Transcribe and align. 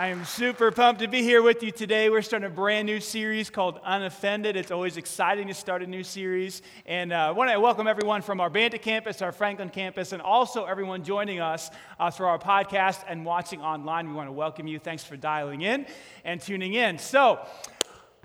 I 0.00 0.06
am 0.06 0.24
super 0.24 0.70
pumped 0.70 1.02
to 1.02 1.08
be 1.08 1.22
here 1.22 1.42
with 1.42 1.62
you 1.62 1.70
today. 1.70 2.08
We're 2.08 2.22
starting 2.22 2.46
a 2.46 2.50
brand 2.50 2.86
new 2.86 3.00
series 3.00 3.50
called 3.50 3.78
Unoffended. 3.84 4.56
It's 4.56 4.70
always 4.70 4.96
exciting 4.96 5.48
to 5.48 5.52
start 5.52 5.82
a 5.82 5.86
new 5.86 6.02
series. 6.04 6.62
And 6.86 7.12
uh, 7.12 7.16
I 7.16 7.30
want 7.32 7.50
to 7.50 7.60
welcome 7.60 7.86
everyone 7.86 8.22
from 8.22 8.40
our 8.40 8.48
Bandit 8.48 8.80
campus, 8.80 9.20
our 9.20 9.30
Franklin 9.30 9.68
campus, 9.68 10.12
and 10.12 10.22
also 10.22 10.64
everyone 10.64 11.04
joining 11.04 11.40
us 11.40 11.70
uh, 11.98 12.10
through 12.10 12.28
our 12.28 12.38
podcast 12.38 13.04
and 13.08 13.26
watching 13.26 13.60
online. 13.60 14.08
We 14.08 14.14
want 14.14 14.28
to 14.28 14.32
welcome 14.32 14.66
you. 14.66 14.78
Thanks 14.78 15.04
for 15.04 15.18
dialing 15.18 15.60
in 15.60 15.84
and 16.24 16.40
tuning 16.40 16.72
in. 16.72 16.96
So, 16.98 17.46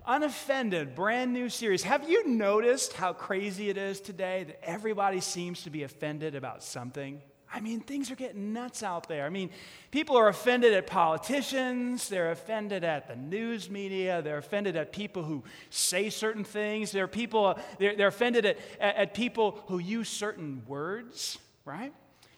Unoffended, 0.08 0.96
brand 0.96 1.34
new 1.34 1.50
series. 1.50 1.84
Have 1.84 2.10
you 2.10 2.26
noticed 2.26 2.94
how 2.94 3.12
crazy 3.12 3.70
it 3.70 3.78
is 3.78 4.00
today 4.00 4.46
that 4.46 4.64
everybody 4.64 5.20
seems 5.20 5.64
to 5.64 5.70
be 5.70 5.84
offended 5.84 6.36
about 6.36 6.64
something? 6.64 7.22
I 7.56 7.62
mean, 7.62 7.80
things 7.80 8.12
are 8.12 8.16
getting 8.16 8.52
nuts 8.52 8.84
out 8.84 9.08
there. 9.08 9.26
I 9.26 9.30
mean, 9.30 9.50
people 9.90 10.18
are 10.18 10.28
offended 10.28 10.74
at 10.74 10.88
politicians, 10.88 12.10
they're 12.10 12.32
offended 12.32 12.84
at 12.84 13.08
the 13.08 13.16
news 13.16 13.70
media, 13.70 14.22
they're 14.22 14.40
offended 14.40 14.76
at 14.76 14.92
people 14.92 15.24
who 15.24 15.42
say 15.70 16.10
certain 16.10 16.44
things, 16.44 16.92
they're, 16.92 17.08
people, 17.08 17.58
they're, 17.80 17.96
they're 17.96 18.10
offended 18.10 18.46
at, 18.46 18.58
at 18.82 19.14
people 19.14 19.64
who 19.68 19.80
use 19.80 20.10
certain 20.10 20.64
words, 20.68 21.38
right? 21.64 21.94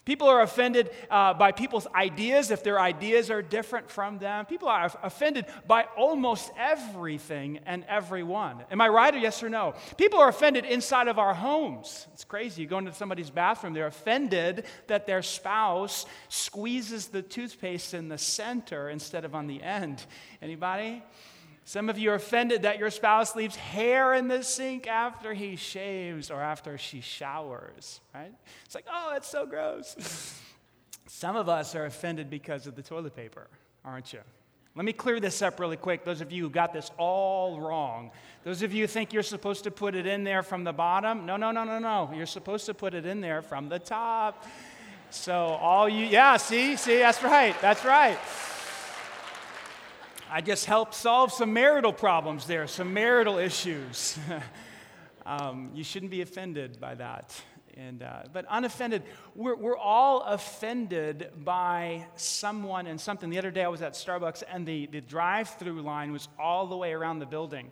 People 0.08 0.30
are 0.30 0.42
offended 0.42 0.90
uh, 1.12 1.34
by 1.34 1.52
people's 1.52 1.86
ideas 1.94 2.50
if 2.50 2.64
their 2.64 2.80
ideas 2.80 3.30
are 3.30 3.42
different 3.42 3.90
from 3.90 4.20
them. 4.20 4.46
People 4.46 4.70
are 4.70 4.90
offended 5.04 5.48
by 5.68 5.84
almost 5.98 6.50
everything 6.58 7.60
and 7.66 7.84
everyone. 7.90 8.64
Am 8.72 8.80
I 8.80 8.88
right 8.88 9.14
or 9.14 9.18
yes 9.18 9.44
or 9.44 9.50
no? 9.50 9.74
People 9.98 10.20
are 10.20 10.30
offended 10.30 10.64
inside 10.64 11.10
of 11.10 11.20
our 11.20 11.34
homes. 11.34 12.08
It's 12.14 12.24
crazy. 12.24 12.62
You 12.62 12.70
go 12.70 12.78
into 12.78 12.94
somebody's 12.94 13.30
bathroom, 13.30 13.74
they're 13.74 13.88
offended 13.88 14.64
that 14.88 15.08
their 15.08 15.22
spouse 15.22 16.06
squeezes 16.30 17.08
the 17.08 17.22
toothpaste 17.22 17.94
in 17.94 18.08
the 18.08 18.18
center 18.18 18.90
instead 18.90 19.26
of 19.26 19.36
on 19.36 19.48
the 19.48 19.62
end. 19.62 20.06
Anybody? 20.42 21.04
Some 21.68 21.90
of 21.90 22.00
you 22.00 22.12
are 22.12 22.16
offended 22.16 22.62
that 22.62 22.80
your 22.80 22.90
spouse 22.90 23.36
leaves 23.36 23.58
hair 23.58 24.14
in 24.14 24.30
the 24.30 24.42
sink 24.42 24.88
after 24.88 25.34
he 25.34 25.58
shaves 25.58 26.32
or 26.32 26.42
after 26.42 26.78
she 26.78 27.02
showers, 27.02 28.00
right? 28.16 28.32
It's 28.64 28.74
like, 28.74 28.86
oh, 28.90 29.10
that's 29.12 29.28
so 29.28 29.46
gross. 29.46 30.40
Some 31.08 31.36
of 31.36 31.50
us 31.50 31.76
are 31.76 31.86
offended 31.86 32.30
because 32.30 32.68
of 32.68 32.76
the 32.76 32.82
toilet 32.82 33.18
paper, 33.18 33.48
aren't 33.84 34.14
you? 34.14 34.22
Let 34.76 34.86
me 34.86 34.94
clear 34.94 35.20
this 35.20 35.42
up 35.42 35.60
really 35.60 35.76
quick. 35.76 36.06
Those 36.06 36.22
of 36.22 36.32
you 36.32 36.44
who 36.44 36.50
got 36.50 36.72
this 36.72 36.90
all 36.98 37.60
wrong, 37.60 38.12
those 38.46 38.62
of 38.62 38.74
you 38.74 38.84
who 38.84 38.88
think 38.88 39.12
you're 39.12 39.22
supposed 39.22 39.66
to 39.66 39.72
put 39.72 39.94
it 39.94 40.08
in 40.08 40.24
there 40.24 40.44
from 40.44 40.64
the 40.64 40.72
bottom, 40.72 41.26
no, 41.26 41.36
no, 41.36 41.52
no, 41.52 41.66
no, 41.66 41.80
no. 41.80 42.10
You're 42.16 42.28
supposed 42.28 42.66
to 42.68 42.74
put 42.74 42.94
it 42.94 43.06
in 43.06 43.20
there 43.20 43.42
from 43.42 43.68
the 43.68 43.80
top. 43.80 44.46
So, 45.10 45.34
all 45.34 45.90
you, 45.90 46.06
yeah, 46.06 46.38
see, 46.38 46.78
see, 46.78 47.00
that's 47.00 47.22
right, 47.22 47.60
that's 47.60 47.84
right. 47.84 48.18
I 50.30 50.42
just 50.42 50.66
helped 50.66 50.94
solve 50.94 51.32
some 51.32 51.54
marital 51.54 51.94
problems 51.94 52.48
there, 52.48 52.68
some 52.68 52.94
marital 52.94 53.38
issues. 53.38 54.20
um, 55.26 55.72
you 55.74 55.86
shouldn't 55.86 56.12
be 56.12 56.22
offended 56.22 56.82
by 56.82 56.96
that. 56.96 57.42
And, 57.78 58.04
uh, 58.04 58.24
but 58.34 58.46
unoffended, 58.50 59.04
we're, 59.36 59.56
we're 59.56 59.78
all 59.78 60.24
offended 60.24 61.32
by 61.46 62.08
someone 62.16 62.88
and 62.88 63.00
something. 63.00 63.30
The 63.30 63.38
other 63.38 63.52
day 63.52 63.64
I 63.64 63.70
was 63.70 63.82
at 63.82 63.94
Starbucks 63.94 64.44
and 64.52 64.66
the, 64.66 64.88
the 64.88 65.00
drive 65.00 65.50
through 65.52 65.82
line 65.82 66.12
was 66.12 66.28
all 66.38 66.68
the 66.68 66.78
way 66.78 66.92
around 66.92 67.20
the 67.20 67.26
building. 67.26 67.72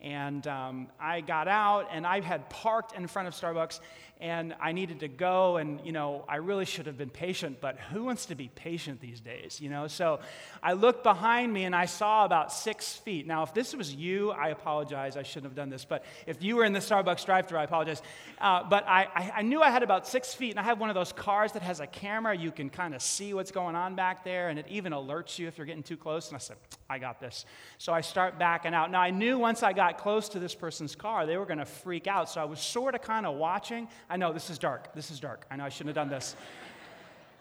And 0.00 0.46
um, 0.46 0.88
I 1.00 1.22
got 1.22 1.48
out 1.48 1.88
and 1.90 2.06
I 2.06 2.20
had 2.20 2.48
parked 2.50 2.94
in 2.94 3.08
front 3.08 3.26
of 3.26 3.34
Starbucks 3.34 3.80
and 4.20 4.54
I 4.60 4.72
needed 4.72 5.00
to 5.00 5.08
go. 5.08 5.58
And, 5.58 5.80
you 5.84 5.92
know, 5.92 6.24
I 6.28 6.36
really 6.36 6.64
should 6.64 6.86
have 6.86 6.96
been 6.96 7.10
patient, 7.10 7.60
but 7.60 7.78
who 7.78 8.04
wants 8.04 8.26
to 8.26 8.34
be 8.34 8.48
patient 8.48 9.00
these 9.00 9.20
days, 9.20 9.60
you 9.60 9.68
know? 9.68 9.86
So 9.86 10.20
I 10.62 10.72
looked 10.72 11.02
behind 11.02 11.52
me 11.52 11.64
and 11.64 11.74
I 11.74 11.84
saw 11.84 12.24
about 12.24 12.52
six 12.52 12.94
feet. 12.94 13.26
Now, 13.26 13.42
if 13.42 13.52
this 13.52 13.74
was 13.74 13.94
you, 13.94 14.30
I 14.30 14.48
apologize. 14.48 15.16
I 15.16 15.22
shouldn't 15.22 15.44
have 15.44 15.54
done 15.54 15.68
this. 15.68 15.84
But 15.84 16.04
if 16.26 16.42
you 16.42 16.56
were 16.56 16.64
in 16.64 16.72
the 16.72 16.80
Starbucks 16.80 17.26
drive 17.26 17.46
thru 17.46 17.58
I 17.58 17.64
apologize. 17.64 18.02
Uh, 18.40 18.64
but 18.64 18.86
I, 18.86 19.08
I, 19.14 19.32
I 19.36 19.42
knew 19.42 19.60
I 19.60 19.70
had 19.70 19.82
about 19.82 20.06
six 20.06 20.34
feet, 20.34 20.50
and 20.50 20.60
I 20.60 20.62
have 20.62 20.80
one 20.80 20.88
of 20.90 20.94
those 20.94 21.12
cars 21.12 21.52
that 21.52 21.62
has 21.62 21.80
a 21.80 21.86
camera. 21.86 22.36
You 22.36 22.50
can 22.50 22.70
kind 22.70 22.94
of 22.94 23.02
see 23.02 23.34
what's 23.34 23.50
going 23.50 23.76
on 23.76 23.94
back 23.94 24.24
there, 24.24 24.48
and 24.48 24.58
it 24.58 24.66
even 24.68 24.92
alerts 24.92 25.38
you 25.38 25.48
if 25.48 25.58
you're 25.58 25.66
getting 25.66 25.82
too 25.82 25.96
close. 25.96 26.28
And 26.28 26.36
I 26.36 26.38
said, 26.38 26.56
I 26.88 26.98
got 26.98 27.20
this. 27.20 27.44
So 27.78 27.92
I 27.92 28.00
start 28.00 28.38
backing 28.38 28.74
out. 28.74 28.90
Now, 28.90 29.00
I 29.00 29.10
knew 29.10 29.38
once 29.38 29.62
I 29.62 29.72
got 29.72 29.98
close 29.98 30.28
to 30.30 30.38
this 30.38 30.54
person's 30.54 30.94
car, 30.94 31.26
they 31.26 31.36
were 31.36 31.46
going 31.46 31.58
to 31.58 31.64
freak 31.64 32.06
out. 32.06 32.30
So 32.30 32.40
I 32.40 32.44
was 32.44 32.60
sort 32.60 32.94
of 32.94 33.02
kind 33.02 33.26
of 33.26 33.36
watching. 33.36 33.88
I 34.08 34.16
know 34.16 34.32
this 34.32 34.50
is 34.50 34.58
dark. 34.58 34.94
This 34.94 35.10
is 35.10 35.20
dark. 35.20 35.46
I 35.50 35.56
know 35.56 35.64
I 35.64 35.68
shouldn't 35.68 35.96
have 35.96 36.08
done 36.08 36.14
this. 36.14 36.36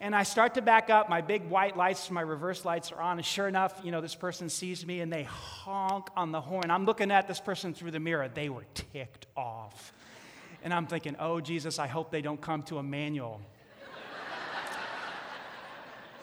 And 0.01 0.15
I 0.15 0.23
start 0.23 0.55
to 0.55 0.61
back 0.61 0.89
up. 0.89 1.09
My 1.09 1.21
big 1.21 1.49
white 1.49 1.77
lights, 1.77 2.11
my 2.11 2.21
reverse 2.21 2.65
lights 2.65 2.91
are 2.91 2.99
on. 2.99 3.17
And 3.17 3.25
sure 3.25 3.47
enough, 3.47 3.79
you 3.83 3.91
know, 3.91 4.01
this 4.01 4.15
person 4.15 4.49
sees 4.49 4.85
me 4.85 4.99
and 4.99 5.11
they 5.11 5.23
honk 5.23 6.09
on 6.17 6.31
the 6.31 6.41
horn. 6.41 6.69
I'm 6.69 6.85
looking 6.85 7.11
at 7.11 7.27
this 7.27 7.39
person 7.39 7.73
through 7.73 7.91
the 7.91 7.99
mirror. 7.99 8.27
They 8.27 8.49
were 8.49 8.65
ticked 8.73 9.27
off. 9.37 9.93
And 10.63 10.73
I'm 10.73 10.87
thinking, 10.87 11.15
oh, 11.19 11.39
Jesus, 11.39 11.79
I 11.79 11.87
hope 11.87 12.11
they 12.11 12.21
don't 12.21 12.41
come 12.41 12.63
to 12.63 12.79
Emmanuel. 12.79 13.39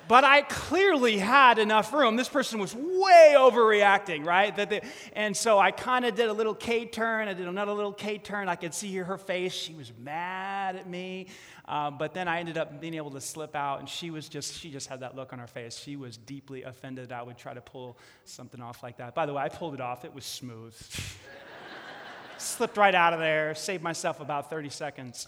But 0.08 0.24
I 0.24 0.42
clearly 0.42 1.18
had 1.18 1.58
enough 1.58 1.92
room. 1.92 2.16
This 2.16 2.28
person 2.28 2.58
was 2.58 2.74
way 2.74 3.34
overreacting, 3.36 4.26
right? 4.26 4.54
That 4.56 4.70
they, 4.70 4.82
and 5.14 5.36
so 5.36 5.58
I 5.58 5.70
kind 5.70 6.04
of 6.04 6.14
did 6.14 6.28
a 6.28 6.32
little 6.32 6.54
K 6.54 6.86
turn. 6.86 7.28
I 7.28 7.34
did 7.34 7.48
another 7.48 7.72
little 7.72 7.92
K 7.92 8.18
turn. 8.18 8.48
I 8.48 8.56
could 8.56 8.74
see 8.74 8.94
her 8.96 9.18
face. 9.18 9.52
She 9.52 9.74
was 9.74 9.92
mad 9.98 10.76
at 10.76 10.88
me. 10.88 11.28
Uh, 11.66 11.90
but 11.90 12.12
then 12.12 12.28
I 12.28 12.40
ended 12.40 12.58
up 12.58 12.80
being 12.80 12.94
able 12.94 13.12
to 13.12 13.20
slip 13.20 13.54
out, 13.54 13.78
and 13.78 13.88
she 13.88 14.10
was 14.10 14.28
just, 14.28 14.58
she 14.58 14.70
just 14.70 14.88
had 14.88 15.00
that 15.00 15.14
look 15.14 15.32
on 15.32 15.38
her 15.38 15.46
face. 15.46 15.78
She 15.78 15.96
was 15.96 16.16
deeply 16.16 16.64
offended 16.64 17.12
I 17.12 17.22
would 17.22 17.38
try 17.38 17.54
to 17.54 17.60
pull 17.60 17.98
something 18.24 18.60
off 18.60 18.82
like 18.82 18.96
that. 18.98 19.14
By 19.14 19.26
the 19.26 19.34
way, 19.34 19.42
I 19.42 19.48
pulled 19.48 19.74
it 19.74 19.80
off. 19.80 20.04
It 20.04 20.14
was 20.14 20.24
smooth. 20.24 20.74
Slipped 22.38 22.76
right 22.76 22.94
out 22.94 23.12
of 23.12 23.20
there, 23.20 23.54
saved 23.54 23.82
myself 23.82 24.18
about 24.18 24.50
30 24.50 24.68
seconds 24.70 25.26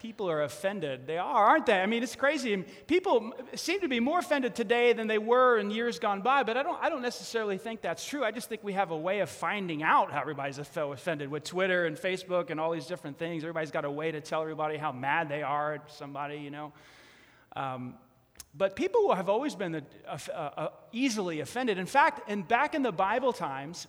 people 0.00 0.30
are 0.30 0.42
offended. 0.42 1.06
They 1.06 1.18
are, 1.18 1.46
aren't 1.46 1.66
they? 1.66 1.80
I 1.80 1.86
mean, 1.86 2.02
it's 2.02 2.16
crazy. 2.16 2.64
People 2.86 3.32
seem 3.54 3.80
to 3.80 3.88
be 3.88 4.00
more 4.00 4.18
offended 4.18 4.54
today 4.54 4.92
than 4.92 5.06
they 5.06 5.18
were 5.18 5.58
in 5.58 5.70
years 5.70 5.98
gone 5.98 6.22
by, 6.22 6.42
but 6.42 6.56
I 6.56 6.62
don't, 6.62 6.80
I 6.82 6.88
don't 6.88 7.02
necessarily 7.02 7.58
think 7.58 7.80
that's 7.80 8.06
true. 8.06 8.24
I 8.24 8.30
just 8.30 8.48
think 8.48 8.62
we 8.64 8.72
have 8.74 8.90
a 8.90 8.96
way 8.96 9.20
of 9.20 9.30
finding 9.30 9.82
out 9.82 10.10
how 10.12 10.20
everybody's 10.20 10.58
offended 10.58 11.28
with 11.28 11.44
Twitter 11.44 11.86
and 11.86 11.96
Facebook 11.96 12.50
and 12.50 12.60
all 12.60 12.72
these 12.72 12.86
different 12.86 13.18
things. 13.18 13.42
Everybody's 13.42 13.70
got 13.70 13.84
a 13.84 13.90
way 13.90 14.10
to 14.12 14.20
tell 14.20 14.42
everybody 14.42 14.76
how 14.76 14.92
mad 14.92 15.28
they 15.28 15.42
are 15.42 15.74
at 15.74 15.90
somebody, 15.90 16.36
you 16.36 16.50
know. 16.50 16.72
Um, 17.54 17.94
but 18.54 18.76
people 18.76 19.14
have 19.14 19.28
always 19.28 19.54
been 19.54 19.84
easily 20.92 21.40
offended. 21.40 21.78
In 21.78 21.86
fact, 21.86 22.28
and 22.28 22.46
back 22.46 22.74
in 22.74 22.82
the 22.82 22.92
Bible 22.92 23.32
times, 23.32 23.86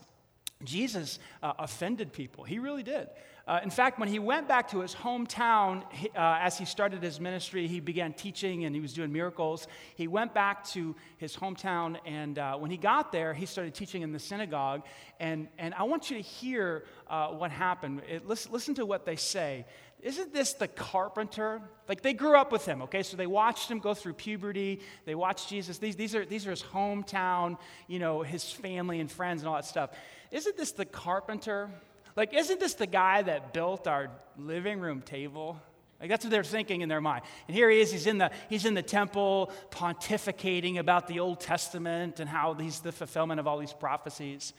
Jesus 0.63 1.19
uh, 1.41 1.53
offended 1.57 2.11
people. 2.11 2.43
He 2.43 2.59
really 2.59 2.83
did. 2.83 3.07
Uh, 3.49 3.59
in 3.63 3.71
fact, 3.71 3.97
when 3.97 4.07
he 4.07 4.19
went 4.19 4.47
back 4.47 4.69
to 4.69 4.81
his 4.81 4.93
hometown, 4.93 5.81
uh, 6.15 6.37
as 6.39 6.59
he 6.59 6.65
started 6.65 7.01
his 7.01 7.19
ministry, 7.19 7.65
he 7.65 7.79
began 7.79 8.13
teaching 8.13 8.65
and 8.65 8.75
he 8.75 8.79
was 8.79 8.93
doing 8.93 9.11
miracles. 9.11 9.67
He 9.95 10.07
went 10.07 10.35
back 10.35 10.63
to 10.65 10.95
his 11.17 11.35
hometown, 11.35 11.97
and 12.05 12.37
uh, 12.37 12.57
when 12.57 12.69
he 12.69 12.77
got 12.77 13.11
there, 13.11 13.33
he 13.33 13.47
started 13.47 13.73
teaching 13.73 14.03
in 14.03 14.11
the 14.11 14.19
synagogue. 14.19 14.83
And, 15.19 15.47
and 15.57 15.73
I 15.73 15.81
want 15.83 16.11
you 16.11 16.17
to 16.17 16.21
hear 16.21 16.83
uh, 17.09 17.29
what 17.29 17.49
happened. 17.49 18.03
It, 18.07 18.27
listen, 18.27 18.51
listen 18.51 18.75
to 18.75 18.85
what 18.85 19.07
they 19.07 19.15
say. 19.15 19.65
Isn't 20.03 20.31
this 20.31 20.53
the 20.53 20.67
carpenter? 20.67 21.59
Like 21.87 22.03
they 22.03 22.13
grew 22.13 22.37
up 22.37 22.51
with 22.51 22.67
him, 22.67 22.83
okay? 22.83 23.01
So 23.01 23.17
they 23.17 23.25
watched 23.25 23.71
him 23.71 23.79
go 23.79 23.95
through 23.95 24.13
puberty. 24.13 24.81
They 25.05 25.15
watched 25.15 25.49
Jesus. 25.49 25.79
These, 25.79 25.95
these, 25.95 26.13
are, 26.13 26.23
these 26.23 26.45
are 26.45 26.51
his 26.51 26.61
hometown, 26.61 27.57
you 27.87 27.97
know, 27.97 28.21
his 28.21 28.43
family 28.51 28.99
and 28.99 29.11
friends 29.11 29.41
and 29.41 29.49
all 29.49 29.55
that 29.55 29.65
stuff. 29.65 29.89
Isn't 30.29 30.55
this 30.55 30.73
the 30.73 30.85
carpenter? 30.85 31.71
Like, 32.19 32.33
isn't 32.33 32.59
this 32.59 32.73
the 32.73 32.85
guy 32.85 33.21
that 33.21 33.53
built 33.53 33.87
our 33.87 34.11
living 34.37 34.81
room 34.81 35.01
table? 35.01 35.57
Like 36.01 36.09
that's 36.09 36.25
what 36.25 36.31
they're 36.31 36.43
thinking 36.43 36.81
in 36.81 36.89
their 36.89 36.99
mind. 36.99 37.23
And 37.47 37.55
here 37.55 37.69
he 37.69 37.79
is, 37.79 37.93
he's 37.93 38.07
in 38.07 38.17
the, 38.17 38.29
he's 38.49 38.65
in 38.65 38.73
the 38.73 38.81
temple 38.81 39.53
pontificating 39.71 40.79
about 40.79 41.07
the 41.07 41.21
Old 41.21 41.39
Testament 41.39 42.19
and 42.19 42.29
how 42.29 42.55
he's 42.55 42.81
the 42.81 42.91
fulfillment 42.91 43.39
of 43.39 43.47
all 43.47 43.57
these 43.57 43.71
prophecies. 43.71 44.51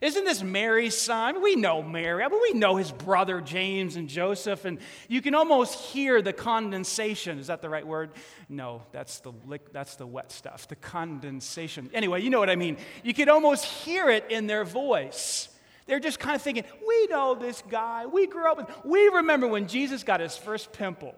Isn't 0.00 0.26
this 0.26 0.44
Mary's 0.44 0.96
son? 0.96 1.42
We 1.42 1.56
know 1.56 1.82
Mary. 1.82 2.22
I 2.22 2.28
mean, 2.28 2.40
we 2.40 2.52
know 2.52 2.76
his 2.76 2.92
brother 2.92 3.40
James 3.40 3.96
and 3.96 4.08
Joseph, 4.08 4.64
and 4.64 4.78
you 5.08 5.20
can 5.20 5.34
almost 5.34 5.74
hear 5.74 6.22
the 6.22 6.32
condensation. 6.32 7.40
Is 7.40 7.48
that 7.48 7.62
the 7.62 7.68
right 7.68 7.84
word? 7.84 8.12
No, 8.48 8.82
that's 8.92 9.18
the, 9.18 9.32
that's 9.72 9.96
the 9.96 10.06
wet 10.06 10.30
stuff, 10.30 10.68
the 10.68 10.76
condensation. 10.76 11.90
Anyway, 11.92 12.22
you 12.22 12.30
know 12.30 12.38
what 12.38 12.48
I 12.48 12.54
mean. 12.54 12.76
You 13.02 13.12
can 13.12 13.28
almost 13.28 13.64
hear 13.64 14.08
it 14.08 14.26
in 14.30 14.46
their 14.46 14.64
voice. 14.64 15.48
They're 15.88 15.98
just 15.98 16.20
kind 16.20 16.36
of 16.36 16.42
thinking, 16.42 16.64
we 16.86 17.06
know 17.06 17.34
this 17.34 17.62
guy. 17.68 18.04
We 18.04 18.26
grew 18.26 18.48
up 18.50 18.58
with, 18.58 18.66
we 18.84 19.08
remember 19.08 19.48
when 19.48 19.66
Jesus 19.66 20.04
got 20.04 20.20
his 20.20 20.36
first 20.36 20.70
pimple. 20.72 21.14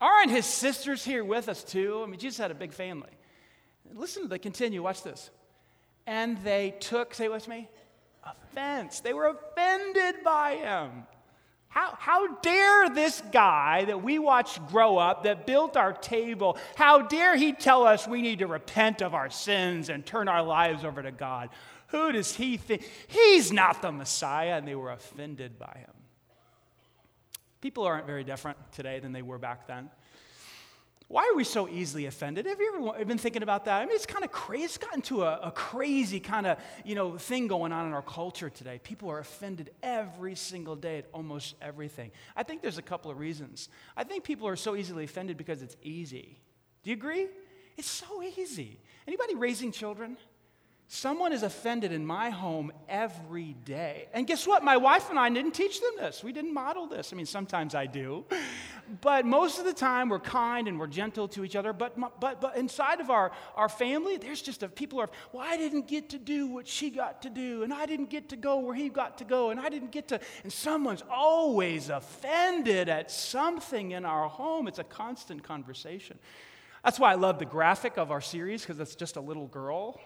Aren't 0.00 0.32
his 0.32 0.44
sisters 0.44 1.04
here 1.04 1.24
with 1.24 1.48
us 1.48 1.62
too? 1.62 2.02
I 2.02 2.06
mean, 2.06 2.18
Jesus 2.18 2.36
had 2.36 2.50
a 2.50 2.54
big 2.54 2.72
family. 2.72 3.10
Listen, 3.94 4.24
to 4.24 4.28
the 4.28 4.40
continue. 4.40 4.82
Watch 4.82 5.04
this. 5.04 5.30
And 6.06 6.36
they 6.38 6.74
took, 6.80 7.14
say 7.14 7.28
with 7.28 7.46
me, 7.46 7.68
offense. 8.24 8.98
They 9.00 9.14
were 9.14 9.28
offended 9.28 10.24
by 10.24 10.56
him. 10.56 11.04
How, 11.68 11.96
how 11.98 12.36
dare 12.36 12.88
this 12.88 13.22
guy 13.32 13.84
that 13.86 14.02
we 14.02 14.18
watched 14.18 14.66
grow 14.68 14.96
up, 14.96 15.24
that 15.24 15.46
built 15.46 15.76
our 15.76 15.92
table, 15.92 16.56
how 16.76 17.02
dare 17.02 17.36
he 17.36 17.52
tell 17.52 17.84
us 17.84 18.06
we 18.06 18.20
need 18.20 18.40
to 18.40 18.46
repent 18.46 19.00
of 19.00 19.14
our 19.14 19.30
sins 19.30 19.88
and 19.88 20.04
turn 20.04 20.28
our 20.28 20.42
lives 20.42 20.84
over 20.84 21.02
to 21.02 21.10
God? 21.10 21.50
Who 21.94 22.10
does 22.10 22.34
he 22.34 22.56
think? 22.56 22.82
He's 23.06 23.52
not 23.52 23.80
the 23.80 23.92
Messiah, 23.92 24.56
and 24.56 24.66
they 24.66 24.74
were 24.74 24.90
offended 24.90 25.60
by 25.60 25.76
him. 25.78 25.92
People 27.60 27.84
aren't 27.84 28.04
very 28.04 28.24
different 28.24 28.58
today 28.72 28.98
than 28.98 29.12
they 29.12 29.22
were 29.22 29.38
back 29.38 29.68
then. 29.68 29.90
Why 31.06 31.30
are 31.32 31.36
we 31.36 31.44
so 31.44 31.68
easily 31.68 32.06
offended? 32.06 32.46
Have 32.46 32.58
you 32.58 32.92
ever 32.96 33.04
been 33.04 33.16
thinking 33.16 33.44
about 33.44 33.66
that? 33.66 33.80
I 33.80 33.86
mean, 33.86 33.94
it's 33.94 34.06
kind 34.06 34.24
of 34.24 34.32
crazy. 34.32 34.64
It's 34.64 34.76
gotten 34.76 35.02
to 35.02 35.22
a, 35.22 35.38
a 35.44 35.52
crazy 35.52 36.18
kind 36.18 36.48
of, 36.48 36.58
you 36.84 36.96
know, 36.96 37.16
thing 37.16 37.46
going 37.46 37.70
on 37.70 37.86
in 37.86 37.92
our 37.92 38.02
culture 38.02 38.50
today. 38.50 38.80
People 38.82 39.08
are 39.08 39.20
offended 39.20 39.70
every 39.80 40.34
single 40.34 40.74
day 40.74 40.98
at 40.98 41.06
almost 41.12 41.54
everything. 41.62 42.10
I 42.34 42.42
think 42.42 42.60
there's 42.60 42.78
a 42.78 42.82
couple 42.82 43.12
of 43.12 43.20
reasons. 43.20 43.68
I 43.96 44.02
think 44.02 44.24
people 44.24 44.48
are 44.48 44.56
so 44.56 44.74
easily 44.74 45.04
offended 45.04 45.36
because 45.36 45.62
it's 45.62 45.76
easy. 45.80 46.40
Do 46.82 46.90
you 46.90 46.96
agree? 46.96 47.28
It's 47.76 47.88
so 47.88 48.20
easy. 48.20 48.80
Anybody 49.06 49.36
raising 49.36 49.70
children? 49.70 50.16
Someone 50.94 51.32
is 51.32 51.42
offended 51.42 51.90
in 51.90 52.06
my 52.06 52.30
home 52.30 52.70
every 52.88 53.56
day. 53.64 54.06
And 54.12 54.28
guess 54.28 54.46
what? 54.46 54.62
My 54.62 54.76
wife 54.76 55.10
and 55.10 55.18
I 55.18 55.28
didn't 55.28 55.50
teach 55.50 55.80
them 55.80 55.90
this. 55.98 56.22
We 56.22 56.30
didn't 56.30 56.54
model 56.54 56.86
this. 56.86 57.12
I 57.12 57.16
mean, 57.16 57.26
sometimes 57.26 57.74
I 57.74 57.86
do. 57.86 58.24
But 59.00 59.26
most 59.26 59.58
of 59.58 59.64
the 59.64 59.72
time, 59.72 60.08
we're 60.08 60.20
kind 60.20 60.68
and 60.68 60.78
we're 60.78 60.86
gentle 60.86 61.26
to 61.28 61.44
each 61.44 61.56
other. 61.56 61.72
But, 61.72 61.98
but, 62.20 62.40
but 62.40 62.56
inside 62.56 63.00
of 63.00 63.10
our, 63.10 63.32
our 63.56 63.68
family, 63.68 64.18
there's 64.18 64.40
just 64.40 64.62
a, 64.62 64.68
people 64.68 65.00
are, 65.00 65.10
well, 65.32 65.44
I 65.44 65.56
didn't 65.56 65.88
get 65.88 66.10
to 66.10 66.18
do 66.18 66.46
what 66.46 66.68
she 66.68 66.90
got 66.90 67.22
to 67.22 67.28
do. 67.28 67.64
And 67.64 67.74
I 67.74 67.86
didn't 67.86 68.08
get 68.08 68.28
to 68.28 68.36
go 68.36 68.60
where 68.60 68.76
he 68.76 68.88
got 68.88 69.18
to 69.18 69.24
go. 69.24 69.50
And 69.50 69.58
I 69.58 69.70
didn't 69.70 69.90
get 69.90 70.06
to. 70.08 70.20
And 70.44 70.52
someone's 70.52 71.02
always 71.10 71.88
offended 71.88 72.88
at 72.88 73.10
something 73.10 73.90
in 73.90 74.04
our 74.04 74.28
home. 74.28 74.68
It's 74.68 74.78
a 74.78 74.84
constant 74.84 75.42
conversation. 75.42 76.20
That's 76.84 77.00
why 77.00 77.10
I 77.10 77.16
love 77.16 77.40
the 77.40 77.46
graphic 77.46 77.98
of 77.98 78.12
our 78.12 78.20
series, 78.20 78.62
because 78.62 78.78
it's 78.78 78.94
just 78.94 79.16
a 79.16 79.20
little 79.20 79.48
girl 79.48 80.00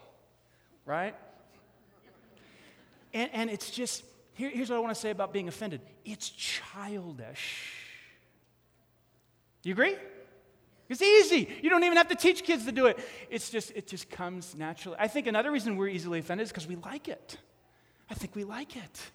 right? 0.89 1.15
And, 3.13 3.31
and 3.33 3.51
it's 3.51 3.71
just, 3.71 4.03
here, 4.33 4.51
here's 4.51 4.71
what 4.71 4.77
I 4.77 4.79
want 4.81 4.95
to 4.95 5.01
say 5.01 5.11
about 5.11 5.33
being 5.33 5.47
offended 5.47 5.83
it's 6.05 6.31
childish. 6.31 7.75
Do 9.63 9.69
you 9.69 9.75
agree? 9.75 9.97
It's 10.89 11.03
easy. 11.03 11.49
You 11.63 11.69
don't 11.69 11.85
even 11.85 11.99
have 11.99 12.09
to 12.09 12.15
teach 12.15 12.43
kids 12.43 12.65
to 12.65 12.73
do 12.73 12.87
it. 12.87 12.99
It's 13.29 13.51
just, 13.51 13.73
it 13.77 13.87
just 13.87 14.09
comes 14.09 14.55
naturally. 14.57 14.97
I 14.99 15.07
think 15.07 15.27
another 15.27 15.51
reason 15.51 15.77
we're 15.77 15.89
easily 15.89 16.21
offended 16.21 16.47
is 16.47 16.51
because 16.51 16.67
we 16.67 16.77
like 16.77 17.09
it. 17.09 17.37
I 18.09 18.15
think 18.15 18.35
we 18.35 18.45
like 18.45 18.75
it. 18.75 19.11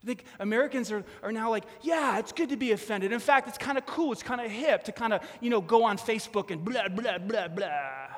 I 0.00 0.06
think 0.06 0.24
Americans 0.38 0.92
are, 0.92 1.04
are 1.24 1.32
now 1.32 1.50
like, 1.50 1.64
yeah, 1.82 2.20
it's 2.20 2.30
good 2.30 2.50
to 2.50 2.56
be 2.56 2.70
offended. 2.70 3.10
In 3.10 3.18
fact, 3.18 3.48
it's 3.48 3.58
kind 3.58 3.76
of 3.76 3.84
cool, 3.84 4.12
it's 4.12 4.22
kind 4.22 4.40
of 4.40 4.48
hip 4.48 4.84
to 4.84 4.92
kind 4.92 5.12
of, 5.12 5.22
you 5.40 5.50
know, 5.50 5.60
go 5.60 5.82
on 5.82 5.98
Facebook 5.98 6.52
and 6.52 6.64
blah, 6.64 6.86
blah, 6.86 7.18
blah, 7.18 7.48
blah 7.48 8.17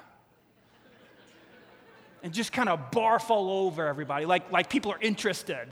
and 2.22 2.32
just 2.32 2.52
kind 2.52 2.68
of 2.68 2.90
barf 2.90 3.30
all 3.30 3.66
over 3.66 3.86
everybody, 3.86 4.26
like, 4.26 4.50
like 4.52 4.68
people 4.68 4.92
are 4.92 5.00
interested. 5.00 5.68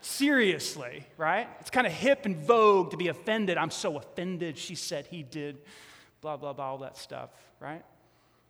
Seriously, 0.00 1.06
right? 1.16 1.48
It's 1.60 1.70
kind 1.70 1.86
of 1.86 1.92
hip 1.92 2.26
and 2.26 2.36
vogue 2.36 2.90
to 2.90 2.96
be 2.96 3.08
offended. 3.08 3.56
I'm 3.56 3.70
so 3.70 3.96
offended, 3.96 4.58
she 4.58 4.74
said 4.74 5.06
he 5.06 5.22
did, 5.22 5.56
blah, 6.20 6.36
blah, 6.36 6.52
blah, 6.52 6.66
all 6.66 6.78
that 6.78 6.98
stuff, 6.98 7.30
right? 7.58 7.82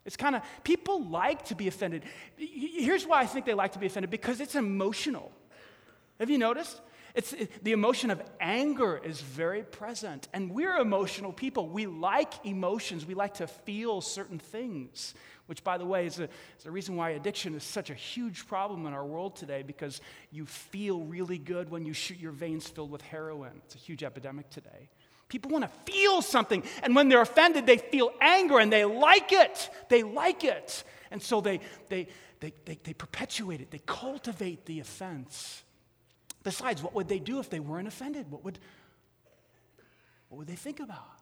It's 0.05 0.17
kind 0.17 0.35
of, 0.35 0.43
people 0.65 1.05
like 1.05 1.45
to 1.47 1.55
be 1.55 1.69
offended. 1.69 2.03
Here's 2.37 3.07
why 3.07 3.21
I 3.21 3.27
think 3.27 3.47
they 3.47 3.55
like 3.55 3.73
to 3.73 3.79
be 3.79 3.87
offended 3.87 4.11
because 4.11 4.41
it's 4.41 4.55
emotional. 4.55 5.31
Have 6.19 6.29
you 6.29 6.39
noticed? 6.39 6.81
It's, 7.15 7.33
it, 7.33 7.63
the 7.63 7.71
emotion 7.71 8.11
of 8.11 8.21
anger 8.41 9.01
is 9.03 9.21
very 9.21 9.63
present. 9.63 10.29
And 10.33 10.51
we're 10.51 10.77
emotional 10.77 11.33
people. 11.33 11.69
We 11.69 11.87
like 11.87 12.45
emotions, 12.45 13.07
we 13.07 13.15
like 13.15 13.35
to 13.35 13.47
feel 13.47 14.01
certain 14.01 14.41
things 14.41 15.15
which, 15.47 15.63
by 15.63 15.77
the 15.77 15.85
way, 15.85 16.07
is, 16.07 16.19
a, 16.19 16.25
is 16.25 16.65
the 16.65 16.71
reason 16.71 16.97
why 16.97 17.11
addiction 17.11 17.55
is 17.55 17.63
such 17.63 17.91
a 17.91 17.95
huge 17.95 18.47
problem 18.47 18.87
in 18.87 18.93
our 18.93 19.05
world 19.05 19.37
today 19.37 19.63
because 19.63 20.01
you 20.31 20.47
feel 20.47 21.01
really 21.01 21.39
good 21.39 21.71
when 21.71 21.85
you 21.85 21.93
shoot 21.93 22.19
your 22.19 22.33
veins 22.33 22.67
filled 22.67 22.91
with 22.91 23.03
heroin. 23.03 23.53
It's 23.67 23.75
a 23.75 23.79
huge 23.79 24.03
epidemic 24.03 24.49
today. 24.51 24.89
People 25.29 25.51
want 25.51 25.65
to 25.65 25.93
feel 25.93 26.23
something, 26.23 26.63
and 26.83 26.95
when 26.95 27.09
they're 27.09 27.23
offended, 27.23 27.67
they 27.67 27.79
feel 27.79 28.13
anger 28.21 28.59
and 28.59 28.73
they 28.73 28.85
like 28.85 29.33
it. 29.33 29.71
They 29.89 30.03
like 30.03 30.45
it. 30.45 30.85
And 31.11 31.23
so 31.23 31.41
they, 31.41 31.61
they, 31.89 32.09
they, 32.41 32.53
they, 32.65 32.79
they 32.83 32.93
perpetuate 32.93 33.61
it, 33.61 33.71
they 33.71 33.81
cultivate 33.85 34.65
the 34.67 34.81
offense. 34.81 35.63
Besides, 36.43 36.83
what 36.83 36.95
would 36.95 37.09
they 37.09 37.19
do 37.19 37.41
if 37.41 37.49
they 37.49 37.61
weren't 37.61 37.89
offended? 37.89 38.31
What 38.31 38.45
would, 38.45 38.59
what 40.29 40.39
would 40.39 40.47
they 40.47 40.57
think 40.57 40.79
about? 40.79 41.21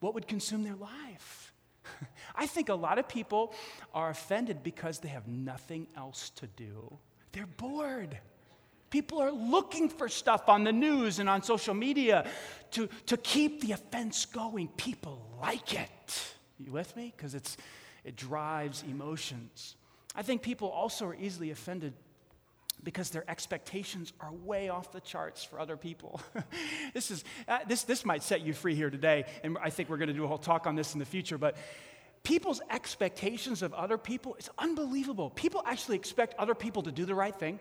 What 0.00 0.14
would 0.14 0.28
consume 0.28 0.62
their 0.62 0.76
life? 0.76 1.54
I 2.36 2.46
think 2.46 2.68
a 2.68 2.74
lot 2.74 2.98
of 2.98 3.08
people 3.08 3.54
are 3.94 4.10
offended 4.10 4.62
because 4.62 4.98
they 4.98 5.08
have 5.08 5.26
nothing 5.26 5.86
else 5.96 6.30
to 6.36 6.46
do. 6.46 6.98
They're 7.32 7.46
bored. 7.46 8.18
People 8.90 9.20
are 9.20 9.30
looking 9.30 9.88
for 9.88 10.08
stuff 10.08 10.48
on 10.48 10.64
the 10.64 10.72
news 10.72 11.18
and 11.18 11.28
on 11.28 11.42
social 11.42 11.74
media 11.74 12.26
to, 12.70 12.88
to 13.06 13.16
keep 13.18 13.60
the 13.60 13.72
offense 13.72 14.24
going. 14.24 14.68
People 14.68 15.20
like 15.42 15.74
it. 15.74 16.34
You 16.58 16.72
with 16.72 16.96
me? 16.96 17.12
Because 17.16 17.34
it 17.34 18.16
drives 18.16 18.82
emotions. 18.88 19.76
I 20.14 20.22
think 20.22 20.42
people 20.42 20.68
also 20.68 21.06
are 21.06 21.14
easily 21.14 21.50
offended 21.50 21.92
because 22.82 23.10
their 23.10 23.28
expectations 23.28 24.12
are 24.20 24.32
way 24.32 24.68
off 24.68 24.92
the 24.92 25.00
charts 25.00 25.44
for 25.44 25.60
other 25.60 25.76
people. 25.76 26.20
this, 26.94 27.10
is, 27.10 27.24
uh, 27.46 27.58
this, 27.66 27.82
this 27.82 28.04
might 28.04 28.22
set 28.22 28.40
you 28.42 28.52
free 28.52 28.74
here 28.74 28.90
today, 28.90 29.24
and 29.42 29.58
I 29.62 29.70
think 29.70 29.88
we're 29.88 29.96
going 29.96 30.08
to 30.08 30.14
do 30.14 30.24
a 30.24 30.28
whole 30.28 30.38
talk 30.38 30.66
on 30.66 30.76
this 30.76 30.94
in 30.94 30.98
the 30.98 31.04
future, 31.06 31.38
but 31.38 31.56
people's 32.22 32.60
expectations 32.70 33.62
of 33.62 33.74
other 33.74 33.98
people 33.98 34.34
is 34.36 34.48
unbelievable. 34.58 35.30
People 35.30 35.62
actually 35.66 35.96
expect 35.96 36.34
other 36.38 36.54
people 36.54 36.82
to 36.82 36.92
do 36.92 37.04
the 37.04 37.14
right 37.14 37.34
thing 37.34 37.58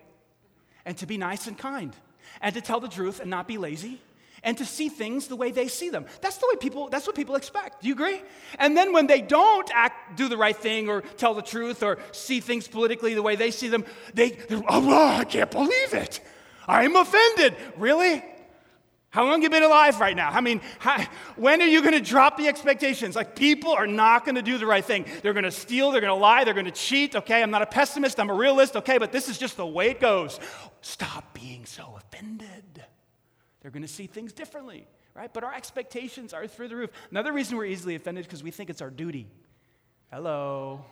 and 0.85 0.97
to 0.97 1.05
be 1.05 1.17
nice 1.17 1.47
and 1.47 1.57
kind 1.57 1.95
and 2.41 2.53
to 2.55 2.61
tell 2.61 2.79
the 2.79 2.87
truth 2.87 3.19
and 3.19 3.29
not 3.29 3.47
be 3.47 3.57
lazy 3.57 4.01
and 4.43 4.57
to 4.57 4.65
see 4.65 4.89
things 4.89 5.27
the 5.27 5.35
way 5.35 5.51
they 5.51 5.67
see 5.67 5.89
them. 5.89 6.05
That's 6.21 6.37
the 6.37 6.47
way 6.51 6.57
people 6.57 6.89
that's 6.89 7.07
what 7.07 7.15
people 7.15 7.35
expect. 7.35 7.81
Do 7.81 7.87
you 7.87 7.93
agree? 7.93 8.21
And 8.59 8.75
then 8.75 8.93
when 8.93 9.07
they 9.07 9.21
don't 9.21 9.69
act 9.73 10.17
do 10.17 10.29
the 10.29 10.37
right 10.37 10.55
thing 10.55 10.89
or 10.89 11.01
tell 11.01 11.33
the 11.33 11.41
truth 11.41 11.83
or 11.83 11.97
see 12.11 12.39
things 12.39 12.67
politically 12.67 13.13
the 13.13 13.21
way 13.21 13.35
they 13.35 13.51
see 13.51 13.67
them, 13.67 13.85
they 14.13 14.37
oh, 14.67 15.17
I 15.19 15.25
can't 15.25 15.51
believe 15.51 15.93
it. 15.93 16.19
I'm 16.67 16.95
offended. 16.95 17.55
Really? 17.77 18.23
How 19.09 19.23
long 19.23 19.41
have 19.41 19.43
you 19.43 19.49
been 19.49 19.63
alive 19.63 19.99
right 19.99 20.15
now? 20.15 20.29
I 20.29 20.41
mean, 20.41 20.61
how, 20.79 21.03
when 21.37 21.61
are 21.61 21.67
you 21.67 21.81
going 21.81 21.93
to 21.93 22.01
drop 22.01 22.37
the 22.37 22.47
expectations? 22.47 23.15
Like, 23.15 23.35
people 23.35 23.71
are 23.71 23.87
not 23.87 24.25
going 24.25 24.35
to 24.35 24.41
do 24.41 24.57
the 24.57 24.65
right 24.65 24.83
thing. 24.83 25.05
They're 25.23 25.33
going 25.33 25.45
to 25.45 25.51
steal, 25.51 25.91
they're 25.91 26.01
going 26.01 26.13
to 26.13 26.19
lie, 26.19 26.43
they're 26.43 26.53
going 26.53 26.65
to 26.65 26.71
cheat. 26.71 27.15
Okay, 27.15 27.41
I'm 27.41 27.49
not 27.49 27.61
a 27.61 27.65
pessimist, 27.65 28.19
I'm 28.19 28.29
a 28.29 28.33
realist. 28.33 28.75
Okay, 28.75 28.97
but 28.97 29.11
this 29.11 29.29
is 29.29 29.37
just 29.37 29.55
the 29.57 29.65
way 29.65 29.89
it 29.89 30.01
goes. 30.01 30.39
Stop 30.81 31.33
being 31.33 31.65
so 31.65 31.97
offended. 31.97 32.85
They're 33.61 33.71
going 33.71 33.83
to 33.83 33.87
see 33.87 34.07
things 34.07 34.33
differently, 34.33 34.87
right? 35.15 35.33
But 35.33 35.43
our 35.43 35.53
expectations 35.53 36.33
are 36.33 36.47
through 36.47 36.69
the 36.69 36.75
roof. 36.75 36.91
Another 37.11 37.33
reason 37.33 37.57
we're 37.57 37.65
easily 37.65 37.95
offended 37.95 38.21
is 38.21 38.27
because 38.27 38.43
we 38.43 38.51
think 38.51 38.69
it's 38.69 38.81
our 38.81 38.89
duty. 38.89 39.27
Hello. 40.11 40.85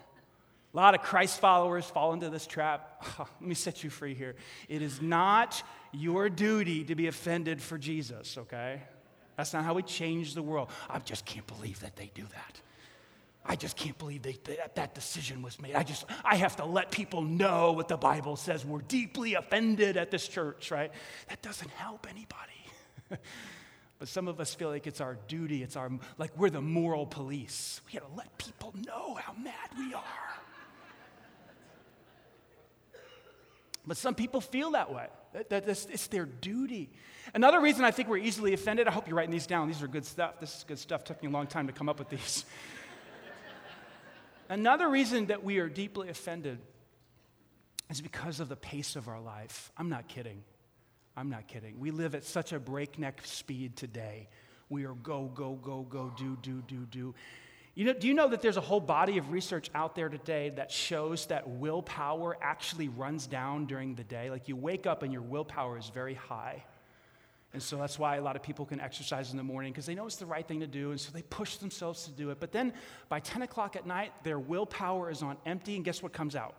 A 0.73 0.75
lot 0.75 0.93
of 0.93 1.01
Christ 1.01 1.39
followers 1.39 1.85
fall 1.85 2.11
into 2.11 2.29
this 2.29 2.45
trap. 2.45 3.05
Oh, 3.17 3.27
let 3.39 3.47
me 3.47 3.55
set 3.55 3.83
you 3.83 3.89
free 3.89 4.13
here. 4.13 4.35
It 4.67 4.81
is 4.81 5.01
not 5.01 5.63
your 5.93 6.27
duty 6.27 6.83
to 6.85 6.95
be 6.95 7.07
offended 7.07 7.61
for 7.61 7.77
Jesus, 7.77 8.37
okay? 8.37 8.81
That's 9.37 9.53
not 9.53 9.63
how 9.63 9.73
we 9.73 9.83
change 9.83 10.33
the 10.33 10.41
world. 10.41 10.69
I 10.89 10.99
just 10.99 11.25
can't 11.25 11.47
believe 11.47 11.79
that 11.81 11.95
they 11.95 12.11
do 12.13 12.23
that. 12.23 12.61
I 13.45 13.55
just 13.55 13.77
can't 13.77 13.97
believe 13.97 14.23
they, 14.23 14.37
that 14.45 14.75
that 14.75 14.95
decision 14.95 15.41
was 15.43 15.61
made. 15.61 15.75
I 15.75 15.83
just, 15.83 16.05
I 16.23 16.35
have 16.37 16.55
to 16.55 16.65
let 16.65 16.89
people 16.89 17.21
know 17.21 17.73
what 17.73 17.87
the 17.87 17.97
Bible 17.97 18.35
says. 18.35 18.65
We're 18.65 18.81
deeply 18.81 19.35
offended 19.35 19.97
at 19.97 20.09
this 20.09 20.27
church, 20.27 20.71
right? 20.71 20.91
That 21.29 21.41
doesn't 21.43 21.69
help 21.71 22.07
anybody. 22.09 22.54
but 23.99 24.07
some 24.07 24.27
of 24.27 24.39
us 24.39 24.53
feel 24.53 24.69
like 24.69 24.87
it's 24.87 25.01
our 25.01 25.17
duty, 25.27 25.63
it's 25.63 25.75
our, 25.75 25.91
like 26.17 26.37
we're 26.37 26.49
the 26.49 26.61
moral 26.61 27.05
police. 27.05 27.81
We 27.85 27.99
gotta 27.99 28.13
let 28.15 28.37
people 28.37 28.73
know 28.85 29.15
how 29.15 29.33
mad 29.33 29.69
we 29.77 29.93
are. 29.93 30.03
But 33.87 33.97
some 33.97 34.15
people 34.15 34.41
feel 34.41 34.71
that 34.71 34.93
way. 34.93 35.07
That, 35.33 35.49
that 35.49 35.67
it's 35.67 36.07
their 36.07 36.25
duty. 36.25 36.89
Another 37.33 37.59
reason 37.59 37.83
I 37.83 37.91
think 37.91 38.09
we're 38.09 38.17
easily 38.17 38.53
offended, 38.53 38.87
I 38.87 38.91
hope 38.91 39.07
you're 39.07 39.17
writing 39.17 39.31
these 39.31 39.47
down. 39.47 39.67
These 39.67 39.83
are 39.83 39.87
good 39.87 40.05
stuff. 40.05 40.39
This 40.39 40.57
is 40.57 40.63
good 40.63 40.79
stuff. 40.79 41.03
Took 41.03 41.21
me 41.21 41.29
a 41.29 41.31
long 41.31 41.47
time 41.47 41.67
to 41.67 41.73
come 41.73 41.89
up 41.89 41.99
with 41.99 42.09
these. 42.09 42.45
Another 44.49 44.89
reason 44.89 45.27
that 45.27 45.43
we 45.43 45.59
are 45.59 45.69
deeply 45.69 46.09
offended 46.09 46.59
is 47.89 48.01
because 48.01 48.39
of 48.39 48.49
the 48.49 48.55
pace 48.55 48.95
of 48.95 49.07
our 49.07 49.19
life. 49.19 49.71
I'm 49.77 49.89
not 49.89 50.07
kidding. 50.07 50.43
I'm 51.17 51.29
not 51.29 51.47
kidding. 51.47 51.79
We 51.79 51.91
live 51.91 52.15
at 52.15 52.23
such 52.23 52.51
a 52.51 52.59
breakneck 52.59 53.21
speed 53.25 53.75
today. 53.75 54.27
We 54.69 54.85
are 54.85 54.93
go, 54.93 55.31
go, 55.33 55.53
go, 55.53 55.83
go, 55.83 56.11
do, 56.17 56.37
do, 56.41 56.61
do, 56.67 56.85
do. 56.91 57.15
You 57.75 57.85
know, 57.85 57.93
do 57.93 58.07
you 58.07 58.13
know 58.13 58.29
that 58.29 58.41
there's 58.41 58.57
a 58.57 58.61
whole 58.61 58.79
body 58.79 59.17
of 59.17 59.31
research 59.31 59.69
out 59.75 59.95
there 59.95 60.07
today 60.09 60.49
that 60.55 60.71
shows 60.71 61.25
that 61.27 61.47
willpower 61.49 62.37
actually 62.41 62.87
runs 62.87 63.27
down 63.27 63.65
during 63.65 63.95
the 63.95 64.03
day? 64.03 64.29
Like 64.29 64.47
you 64.47 64.55
wake 64.55 64.87
up 64.87 65.03
and 65.03 65.11
your 65.11 65.21
willpower 65.21 65.77
is 65.77 65.89
very 65.89 66.13
high. 66.13 66.63
And 67.53 67.63
so 67.63 67.77
that's 67.77 67.97
why 67.97 68.17
a 68.17 68.21
lot 68.21 68.35
of 68.35 68.43
people 68.43 68.65
can 68.65 68.81
exercise 68.81 69.31
in 69.31 69.37
the 69.37 69.43
morning 69.43 69.71
because 69.71 69.85
they 69.85 69.95
know 69.95 70.05
it's 70.05 70.17
the 70.17 70.25
right 70.25 70.45
thing 70.45 70.59
to 70.59 70.67
do. 70.67 70.91
And 70.91 70.99
so 70.99 71.11
they 71.13 71.21
push 71.21 71.55
themselves 71.57 72.03
to 72.05 72.11
do 72.11 72.29
it. 72.29 72.39
But 72.39 72.51
then 72.51 72.73
by 73.07 73.21
10 73.21 73.43
o'clock 73.43 73.77
at 73.77 73.85
night, 73.85 74.11
their 74.23 74.39
willpower 74.39 75.09
is 75.09 75.21
on 75.21 75.37
empty. 75.45 75.75
And 75.75 75.85
guess 75.85 76.03
what 76.03 76.11
comes 76.11 76.35
out? 76.35 76.55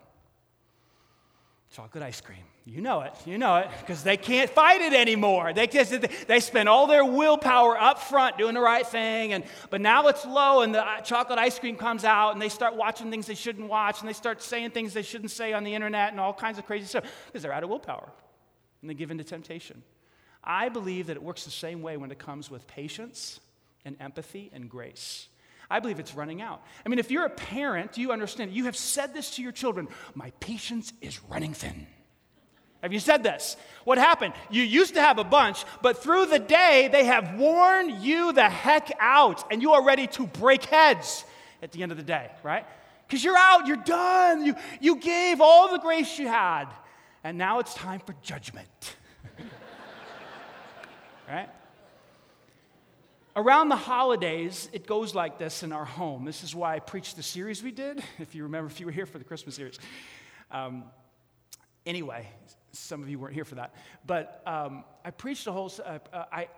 Chocolate 1.70 2.02
ice 2.02 2.20
cream. 2.20 2.44
You 2.64 2.80
know 2.80 3.02
it. 3.02 3.12
You 3.26 3.38
know 3.38 3.56
it 3.56 3.68
because 3.80 4.02
they 4.02 4.16
can't 4.16 4.50
fight 4.50 4.80
it 4.80 4.92
anymore. 4.92 5.52
They, 5.52 5.68
just, 5.68 5.94
they 6.26 6.40
spend 6.40 6.68
all 6.68 6.88
their 6.88 7.04
willpower 7.04 7.80
up 7.80 8.00
front 8.00 8.38
doing 8.38 8.54
the 8.54 8.60
right 8.60 8.86
thing. 8.86 9.32
And, 9.32 9.44
but 9.70 9.80
now 9.80 10.08
it's 10.08 10.24
low 10.24 10.62
and 10.62 10.74
the 10.74 10.84
uh, 10.84 11.00
chocolate 11.00 11.38
ice 11.38 11.58
cream 11.58 11.76
comes 11.76 12.04
out 12.04 12.32
and 12.32 12.42
they 12.42 12.48
start 12.48 12.74
watching 12.74 13.10
things 13.10 13.26
they 13.26 13.36
shouldn't 13.36 13.68
watch 13.68 14.00
and 14.00 14.08
they 14.08 14.12
start 14.12 14.42
saying 14.42 14.70
things 14.70 14.94
they 14.94 15.02
shouldn't 15.02 15.30
say 15.30 15.52
on 15.52 15.62
the 15.62 15.74
internet 15.74 16.10
and 16.10 16.18
all 16.18 16.32
kinds 16.32 16.58
of 16.58 16.66
crazy 16.66 16.86
stuff 16.86 17.04
because 17.26 17.42
they're 17.42 17.52
out 17.52 17.62
of 17.62 17.68
willpower 17.68 18.10
and 18.80 18.90
they 18.90 18.94
give 18.94 19.12
in 19.12 19.18
to 19.18 19.24
temptation. 19.24 19.82
I 20.42 20.68
believe 20.68 21.06
that 21.08 21.16
it 21.16 21.22
works 21.22 21.44
the 21.44 21.50
same 21.50 21.82
way 21.82 21.96
when 21.96 22.10
it 22.10 22.18
comes 22.18 22.50
with 22.50 22.66
patience 22.66 23.38
and 23.84 23.96
empathy 24.00 24.50
and 24.52 24.68
grace. 24.68 25.28
I 25.70 25.80
believe 25.80 25.98
it's 25.98 26.14
running 26.14 26.40
out. 26.40 26.62
I 26.84 26.88
mean, 26.88 26.98
if 26.98 27.10
you're 27.10 27.26
a 27.26 27.30
parent, 27.30 27.98
you 27.98 28.12
understand, 28.12 28.52
you 28.52 28.66
have 28.66 28.76
said 28.76 29.12
this 29.14 29.36
to 29.36 29.42
your 29.42 29.52
children 29.52 29.88
my 30.14 30.30
patience 30.40 30.92
is 31.00 31.20
running 31.24 31.54
thin. 31.54 31.86
Have 32.82 32.92
you 32.92 33.00
said 33.00 33.22
this? 33.22 33.56
What 33.84 33.98
happened? 33.98 34.34
You 34.50 34.62
used 34.62 34.94
to 34.94 35.00
have 35.00 35.18
a 35.18 35.24
bunch, 35.24 35.64
but 35.82 36.02
through 36.02 36.26
the 36.26 36.38
day, 36.38 36.88
they 36.92 37.04
have 37.04 37.36
worn 37.36 38.00
you 38.00 38.32
the 38.32 38.48
heck 38.48 38.92
out, 39.00 39.50
and 39.50 39.60
you 39.60 39.72
are 39.72 39.82
ready 39.82 40.06
to 40.08 40.26
break 40.26 40.64
heads 40.64 41.24
at 41.62 41.72
the 41.72 41.82
end 41.82 41.90
of 41.90 41.98
the 41.98 42.04
day, 42.04 42.30
right? 42.42 42.64
Because 43.08 43.24
you're 43.24 43.36
out, 43.36 43.66
you're 43.66 43.76
done, 43.76 44.44
you, 44.44 44.54
you 44.80 44.96
gave 44.96 45.40
all 45.40 45.72
the 45.72 45.78
grace 45.78 46.18
you 46.18 46.28
had, 46.28 46.66
and 47.24 47.38
now 47.38 47.58
it's 47.58 47.74
time 47.74 48.00
for 48.00 48.14
judgment 48.22 48.96
right? 51.28 51.48
Around 53.36 53.68
the 53.68 53.76
holidays, 53.76 54.66
it 54.72 54.86
goes 54.86 55.14
like 55.14 55.36
this 55.36 55.62
in 55.62 55.70
our 55.70 55.84
home. 55.84 56.24
This 56.24 56.42
is 56.42 56.54
why 56.54 56.74
I 56.74 56.78
preached 56.78 57.16
the 57.16 57.22
series 57.22 57.62
we 57.62 57.70
did, 57.70 58.02
if 58.18 58.34
you 58.34 58.44
remember, 58.44 58.70
if 58.70 58.80
you 58.80 58.86
were 58.86 58.92
here 58.92 59.04
for 59.04 59.18
the 59.18 59.24
Christmas 59.24 59.54
series. 59.54 59.78
Um, 60.50 60.84
anyway, 61.84 62.26
some 62.72 63.02
of 63.02 63.10
you 63.10 63.18
weren't 63.18 63.34
here 63.34 63.44
for 63.44 63.56
that. 63.56 63.74
But 64.06 64.42
um, 64.46 64.84
I 65.04 65.10
preached 65.10 65.46
a 65.48 65.52
whole, 65.52 65.70
uh, 65.84 65.98
uh, 66.14 66.24
I, 66.32 66.48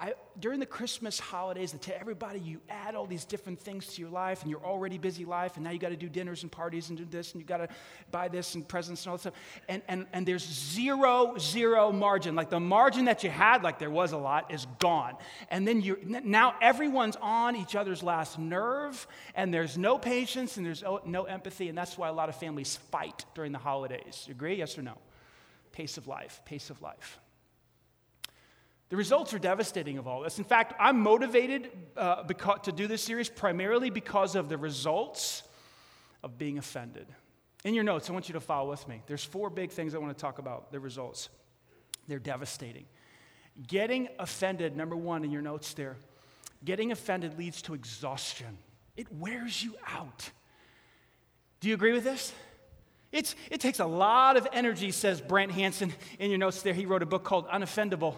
I, 0.00 0.14
during 0.38 0.60
the 0.60 0.66
Christmas 0.66 1.20
holidays, 1.20 1.72
to 1.78 2.00
everybody, 2.00 2.40
you 2.40 2.62
add 2.70 2.94
all 2.94 3.04
these 3.04 3.26
different 3.26 3.60
things 3.60 3.86
to 3.88 4.00
your 4.00 4.10
life, 4.10 4.40
and 4.40 4.50
you're 4.50 4.64
already 4.64 4.96
busy 4.96 5.26
life, 5.26 5.56
and 5.56 5.64
now 5.64 5.72
you 5.72 5.78
got 5.78 5.90
to 5.90 5.96
do 5.96 6.08
dinners 6.08 6.42
and 6.42 6.50
parties 6.50 6.88
and 6.88 6.96
do 6.96 7.04
this, 7.04 7.32
and 7.32 7.42
you 7.42 7.46
got 7.46 7.58
to 7.58 7.68
buy 8.10 8.26
this 8.26 8.54
and 8.54 8.66
presents 8.66 9.04
and 9.04 9.10
all 9.10 9.16
this 9.16 9.22
stuff. 9.22 9.34
And, 9.68 9.82
and, 9.88 10.06
and 10.14 10.26
there's 10.26 10.42
zero, 10.42 11.34
zero 11.38 11.92
margin. 11.92 12.34
Like 12.34 12.48
the 12.48 12.58
margin 12.58 13.04
that 13.04 13.22
you 13.24 13.28
had, 13.28 13.62
like 13.62 13.78
there 13.78 13.90
was 13.90 14.12
a 14.12 14.16
lot, 14.16 14.50
is 14.50 14.66
gone. 14.78 15.16
And 15.50 15.68
then 15.68 15.82
you 15.82 15.98
now 16.02 16.54
everyone's 16.62 17.16
on 17.20 17.54
each 17.54 17.76
other's 17.76 18.02
last 18.02 18.38
nerve, 18.38 19.06
and 19.34 19.52
there's 19.52 19.76
no 19.76 19.98
patience 19.98 20.56
and 20.56 20.64
there's 20.64 20.82
oh, 20.82 21.02
no 21.04 21.24
empathy, 21.24 21.68
and 21.68 21.76
that's 21.76 21.98
why 21.98 22.08
a 22.08 22.12
lot 22.12 22.30
of 22.30 22.36
families 22.36 22.76
fight 22.90 23.26
during 23.34 23.52
the 23.52 23.58
holidays. 23.58 24.24
You 24.26 24.32
agree? 24.32 24.56
Yes 24.56 24.78
or 24.78 24.82
no? 24.82 24.96
Pace 25.72 25.98
of 25.98 26.08
life, 26.08 26.40
pace 26.46 26.70
of 26.70 26.80
life. 26.80 27.20
The 28.90 28.96
results 28.96 29.32
are 29.32 29.38
devastating 29.38 29.98
of 29.98 30.08
all 30.08 30.20
this. 30.20 30.38
In 30.38 30.44
fact, 30.44 30.74
I'm 30.78 31.00
motivated 31.00 31.70
uh, 31.96 32.24
because, 32.24 32.58
to 32.64 32.72
do 32.72 32.88
this 32.88 33.02
series 33.02 33.28
primarily 33.28 33.88
because 33.88 34.34
of 34.34 34.48
the 34.48 34.58
results 34.58 35.44
of 36.24 36.36
being 36.36 36.58
offended. 36.58 37.06
In 37.64 37.72
your 37.72 37.84
notes, 37.84 38.10
I 38.10 38.12
want 38.12 38.28
you 38.28 38.32
to 38.32 38.40
follow 38.40 38.68
with 38.70 38.86
me. 38.88 39.02
There's 39.06 39.24
four 39.24 39.48
big 39.48 39.70
things 39.70 39.94
I 39.94 39.98
want 39.98 40.16
to 40.16 40.20
talk 40.20 40.38
about 40.38 40.72
the 40.72 40.80
results. 40.80 41.28
They're 42.08 42.18
devastating. 42.18 42.86
Getting 43.68 44.08
offended, 44.18 44.76
number 44.76 44.96
one 44.96 45.22
in 45.24 45.30
your 45.30 45.42
notes 45.42 45.72
there, 45.74 45.96
getting 46.64 46.90
offended 46.90 47.38
leads 47.38 47.62
to 47.62 47.74
exhaustion. 47.74 48.58
It 48.96 49.06
wears 49.12 49.62
you 49.62 49.76
out. 49.86 50.30
Do 51.60 51.68
you 51.68 51.74
agree 51.74 51.92
with 51.92 52.04
this? 52.04 52.32
It's, 53.12 53.34
it 53.50 53.60
takes 53.60 53.80
a 53.80 53.86
lot 53.86 54.36
of 54.36 54.48
energy, 54.52 54.90
says 54.90 55.20
Brant 55.20 55.52
Hansen 55.52 55.92
in 56.18 56.30
your 56.30 56.38
notes 56.38 56.62
there. 56.62 56.74
He 56.74 56.86
wrote 56.86 57.02
a 57.02 57.06
book 57.06 57.24
called 57.24 57.48
Unoffendable. 57.48 58.14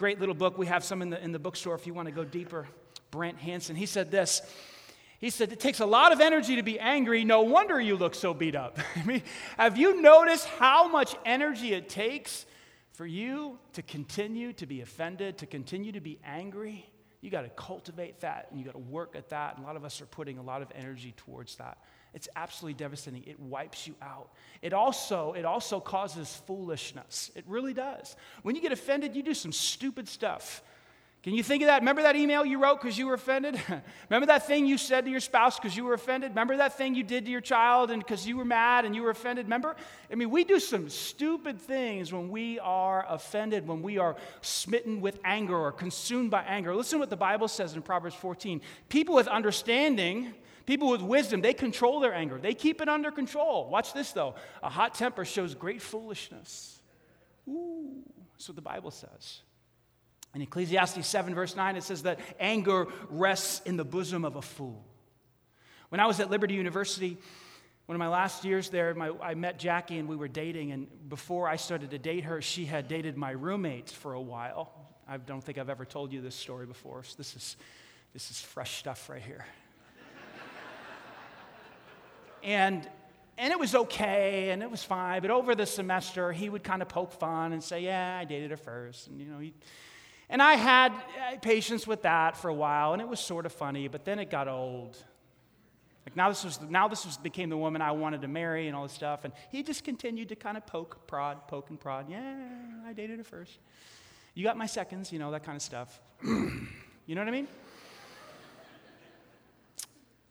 Great 0.00 0.18
little 0.18 0.34
book. 0.34 0.56
We 0.56 0.64
have 0.64 0.82
some 0.82 1.02
in 1.02 1.10
the, 1.10 1.22
in 1.22 1.30
the 1.30 1.38
bookstore 1.38 1.74
if 1.74 1.86
you 1.86 1.92
want 1.92 2.08
to 2.08 2.12
go 2.12 2.24
deeper. 2.24 2.66
Brant 3.10 3.36
Hansen. 3.36 3.76
He 3.76 3.84
said 3.84 4.10
this. 4.10 4.40
He 5.18 5.28
said, 5.28 5.52
It 5.52 5.60
takes 5.60 5.80
a 5.80 5.84
lot 5.84 6.10
of 6.12 6.22
energy 6.22 6.56
to 6.56 6.62
be 6.62 6.80
angry. 6.80 7.22
No 7.22 7.42
wonder 7.42 7.78
you 7.78 7.98
look 7.98 8.14
so 8.14 8.32
beat 8.32 8.54
up. 8.54 8.78
I 8.96 9.02
mean, 9.04 9.22
have 9.58 9.76
you 9.76 10.00
noticed 10.00 10.46
how 10.46 10.88
much 10.88 11.16
energy 11.26 11.74
it 11.74 11.90
takes 11.90 12.46
for 12.92 13.04
you 13.04 13.58
to 13.74 13.82
continue 13.82 14.54
to 14.54 14.64
be 14.64 14.80
offended, 14.80 15.36
to 15.36 15.44
continue 15.44 15.92
to 15.92 16.00
be 16.00 16.18
angry? 16.24 16.88
You 17.20 17.28
got 17.28 17.42
to 17.42 17.50
cultivate 17.50 18.20
that 18.20 18.46
and 18.50 18.58
you 18.58 18.64
got 18.64 18.72
to 18.72 18.78
work 18.78 19.14
at 19.16 19.28
that. 19.28 19.56
And 19.56 19.64
a 19.64 19.66
lot 19.66 19.76
of 19.76 19.84
us 19.84 20.00
are 20.00 20.06
putting 20.06 20.38
a 20.38 20.42
lot 20.42 20.62
of 20.62 20.68
energy 20.74 21.12
towards 21.14 21.56
that. 21.56 21.76
It's 22.14 22.28
absolutely 22.34 22.74
devastating. 22.74 23.24
It 23.26 23.38
wipes 23.38 23.86
you 23.86 23.94
out. 24.02 24.30
It 24.62 24.72
also, 24.72 25.32
it 25.32 25.44
also 25.44 25.80
causes 25.80 26.42
foolishness. 26.46 27.30
It 27.34 27.44
really 27.46 27.72
does. 27.74 28.16
When 28.42 28.56
you 28.56 28.62
get 28.62 28.72
offended, 28.72 29.14
you 29.14 29.22
do 29.22 29.34
some 29.34 29.52
stupid 29.52 30.08
stuff. 30.08 30.62
Can 31.22 31.34
you 31.34 31.42
think 31.42 31.62
of 31.62 31.66
that? 31.66 31.82
Remember 31.82 32.00
that 32.02 32.16
email 32.16 32.46
you 32.46 32.58
wrote 32.62 32.80
because 32.80 32.96
you 32.96 33.06
were 33.06 33.12
offended? 33.12 33.60
Remember 34.08 34.26
that 34.28 34.46
thing 34.46 34.64
you 34.64 34.78
said 34.78 35.04
to 35.04 35.10
your 35.10 35.20
spouse 35.20 35.58
because 35.58 35.76
you 35.76 35.84
were 35.84 35.92
offended? 35.92 36.30
Remember 36.30 36.56
that 36.56 36.78
thing 36.78 36.94
you 36.94 37.02
did 37.02 37.26
to 37.26 37.30
your 37.30 37.42
child 37.42 37.90
and 37.90 38.02
because 38.02 38.26
you 38.26 38.38
were 38.38 38.44
mad 38.44 38.86
and 38.86 38.96
you 38.96 39.02
were 39.02 39.10
offended? 39.10 39.44
Remember? 39.44 39.76
I 40.10 40.14
mean, 40.14 40.30
we 40.30 40.44
do 40.44 40.58
some 40.58 40.88
stupid 40.88 41.60
things 41.60 42.10
when 42.10 42.30
we 42.30 42.58
are 42.58 43.04
offended, 43.06 43.68
when 43.68 43.82
we 43.82 43.98
are 43.98 44.16
smitten 44.40 45.02
with 45.02 45.18
anger 45.22 45.58
or 45.58 45.72
consumed 45.72 46.30
by 46.30 46.42
anger. 46.44 46.74
Listen 46.74 46.96
to 46.96 47.00
what 47.00 47.10
the 47.10 47.16
Bible 47.16 47.48
says 47.48 47.74
in 47.74 47.82
Proverbs 47.82 48.14
14. 48.14 48.62
People 48.88 49.14
with 49.14 49.28
understanding 49.28 50.32
People 50.70 50.90
with 50.90 51.02
wisdom, 51.02 51.40
they 51.40 51.52
control 51.52 51.98
their 51.98 52.14
anger, 52.14 52.38
they 52.40 52.54
keep 52.54 52.80
it 52.80 52.88
under 52.88 53.10
control. 53.10 53.68
Watch 53.68 53.92
this 53.92 54.12
though 54.12 54.36
a 54.62 54.70
hot 54.70 54.94
temper 54.94 55.24
shows 55.24 55.52
great 55.52 55.82
foolishness. 55.82 56.78
Ooh, 57.48 58.04
that's 58.30 58.48
what 58.48 58.54
the 58.54 58.62
Bible 58.62 58.92
says. 58.92 59.40
In 60.32 60.42
Ecclesiastes 60.42 61.04
7, 61.04 61.34
verse 61.34 61.56
9, 61.56 61.74
it 61.74 61.82
says 61.82 62.04
that 62.04 62.20
anger 62.38 62.86
rests 63.08 63.62
in 63.66 63.76
the 63.76 63.84
bosom 63.84 64.24
of 64.24 64.36
a 64.36 64.42
fool. 64.42 64.84
When 65.88 66.00
I 66.00 66.06
was 66.06 66.20
at 66.20 66.30
Liberty 66.30 66.54
University, 66.54 67.18
one 67.86 67.96
of 67.96 67.98
my 67.98 68.06
last 68.06 68.44
years 68.44 68.70
there, 68.70 68.94
my, 68.94 69.10
I 69.20 69.34
met 69.34 69.58
Jackie 69.58 69.98
and 69.98 70.08
we 70.08 70.14
were 70.14 70.28
dating. 70.28 70.70
And 70.70 70.86
before 71.08 71.48
I 71.48 71.56
started 71.56 71.90
to 71.90 71.98
date 71.98 72.22
her, 72.22 72.40
she 72.40 72.64
had 72.64 72.86
dated 72.86 73.16
my 73.16 73.32
roommates 73.32 73.90
for 73.90 74.12
a 74.12 74.22
while. 74.22 74.70
I 75.08 75.16
don't 75.16 75.42
think 75.42 75.58
I've 75.58 75.68
ever 75.68 75.84
told 75.84 76.12
you 76.12 76.20
this 76.20 76.36
story 76.36 76.66
before. 76.66 77.02
So 77.02 77.16
this 77.18 77.34
is, 77.34 77.56
this 78.12 78.30
is 78.30 78.40
fresh 78.40 78.78
stuff 78.78 79.10
right 79.10 79.20
here. 79.20 79.44
And, 82.42 82.88
and 83.38 83.52
it 83.52 83.58
was 83.58 83.74
okay 83.74 84.50
and 84.50 84.62
it 84.62 84.70
was 84.70 84.82
fine. 84.82 85.22
But 85.22 85.30
over 85.30 85.54
the 85.54 85.66
semester, 85.66 86.32
he 86.32 86.48
would 86.48 86.62
kind 86.62 86.82
of 86.82 86.88
poke 86.88 87.12
fun 87.12 87.52
and 87.52 87.62
say, 87.62 87.80
Yeah, 87.80 88.18
I 88.20 88.24
dated 88.24 88.50
her 88.50 88.56
first. 88.56 89.08
And, 89.08 89.20
you 89.20 89.26
know, 89.26 89.38
he, 89.38 89.54
and 90.30 90.40
I 90.40 90.54
had 90.54 90.92
uh, 90.92 91.36
patience 91.42 91.86
with 91.86 92.02
that 92.02 92.36
for 92.36 92.48
a 92.48 92.54
while, 92.54 92.92
and 92.92 93.02
it 93.02 93.08
was 93.08 93.18
sort 93.18 93.46
of 93.46 93.52
funny, 93.52 93.88
but 93.88 94.04
then 94.04 94.20
it 94.20 94.30
got 94.30 94.46
old. 94.46 94.96
Like 96.06 96.16
now 96.16 96.28
this 96.28 96.44
was 96.44 96.60
now 96.62 96.86
this 96.88 97.04
was 97.04 97.16
became 97.18 97.50
the 97.50 97.56
woman 97.56 97.82
I 97.82 97.90
wanted 97.90 98.22
to 98.22 98.28
marry 98.28 98.68
and 98.68 98.76
all 98.76 98.84
this 98.84 98.92
stuff, 98.92 99.24
and 99.24 99.34
he 99.50 99.64
just 99.64 99.82
continued 99.82 100.28
to 100.28 100.36
kind 100.36 100.56
of 100.56 100.64
poke, 100.66 101.06
prod, 101.08 101.48
poke 101.48 101.68
and 101.70 101.78
prod. 101.78 102.08
Yeah, 102.08 102.36
I 102.86 102.92
dated 102.92 103.18
her 103.18 103.24
first. 103.24 103.58
You 104.34 104.44
got 104.44 104.56
my 104.56 104.66
seconds, 104.66 105.12
you 105.12 105.18
know 105.18 105.32
that 105.32 105.42
kind 105.42 105.56
of 105.56 105.62
stuff. 105.62 106.00
you 106.24 107.14
know 107.14 107.20
what 107.20 107.28
I 107.28 107.32
mean? 107.32 107.48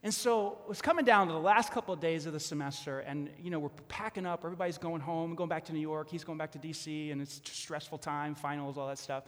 And 0.02 0.14
so 0.14 0.58
it 0.62 0.68
was 0.68 0.80
coming 0.80 1.04
down 1.04 1.26
to 1.26 1.32
the 1.32 1.38
last 1.38 1.72
couple 1.72 1.92
of 1.92 2.00
days 2.00 2.24
of 2.24 2.32
the 2.32 2.40
semester, 2.40 3.00
and 3.00 3.28
you 3.38 3.50
know, 3.50 3.58
we're 3.58 3.68
packing 3.88 4.24
up, 4.24 4.44
everybody's 4.44 4.78
going 4.78 5.02
home, 5.02 5.34
going 5.34 5.50
back 5.50 5.66
to 5.66 5.74
New 5.74 5.80
York, 5.80 6.08
he's 6.08 6.24
going 6.24 6.38
back 6.38 6.52
to 6.52 6.58
DC, 6.58 7.12
and 7.12 7.20
it's 7.20 7.40
stressful 7.44 7.98
time, 7.98 8.34
finals, 8.34 8.78
all 8.78 8.88
that 8.88 8.98
stuff. 8.98 9.24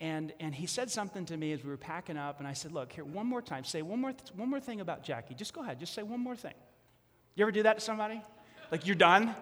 And, 0.00 0.32
and 0.40 0.54
he 0.54 0.66
said 0.66 0.90
something 0.90 1.26
to 1.26 1.36
me 1.36 1.52
as 1.52 1.62
we 1.62 1.68
were 1.70 1.76
packing 1.76 2.16
up, 2.16 2.38
and 2.38 2.48
I 2.48 2.54
said, 2.54 2.72
Look, 2.72 2.92
here, 2.92 3.04
one 3.04 3.26
more 3.26 3.42
time, 3.42 3.64
say 3.64 3.82
one 3.82 4.00
more, 4.00 4.12
th- 4.12 4.32
one 4.34 4.48
more 4.48 4.60
thing 4.60 4.80
about 4.80 5.02
Jackie. 5.02 5.34
Just 5.34 5.52
go 5.52 5.62
ahead, 5.62 5.78
just 5.78 5.92
say 5.92 6.02
one 6.02 6.20
more 6.20 6.36
thing. 6.36 6.54
You 7.34 7.44
ever 7.44 7.52
do 7.52 7.64
that 7.64 7.74
to 7.78 7.80
somebody? 7.80 8.22
Like, 8.70 8.86
you're 8.86 8.96
done? 8.96 9.34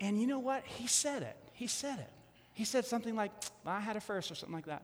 And 0.00 0.20
you 0.20 0.26
know 0.26 0.38
what? 0.38 0.64
He 0.64 0.86
said 0.86 1.22
it. 1.22 1.36
He 1.52 1.66
said 1.66 1.98
it. 1.98 2.10
He 2.52 2.64
said 2.64 2.84
something 2.84 3.16
like, 3.16 3.32
I 3.66 3.80
had 3.80 3.96
a 3.96 4.00
first, 4.00 4.30
or 4.30 4.34
something 4.34 4.54
like 4.54 4.66
that. 4.66 4.82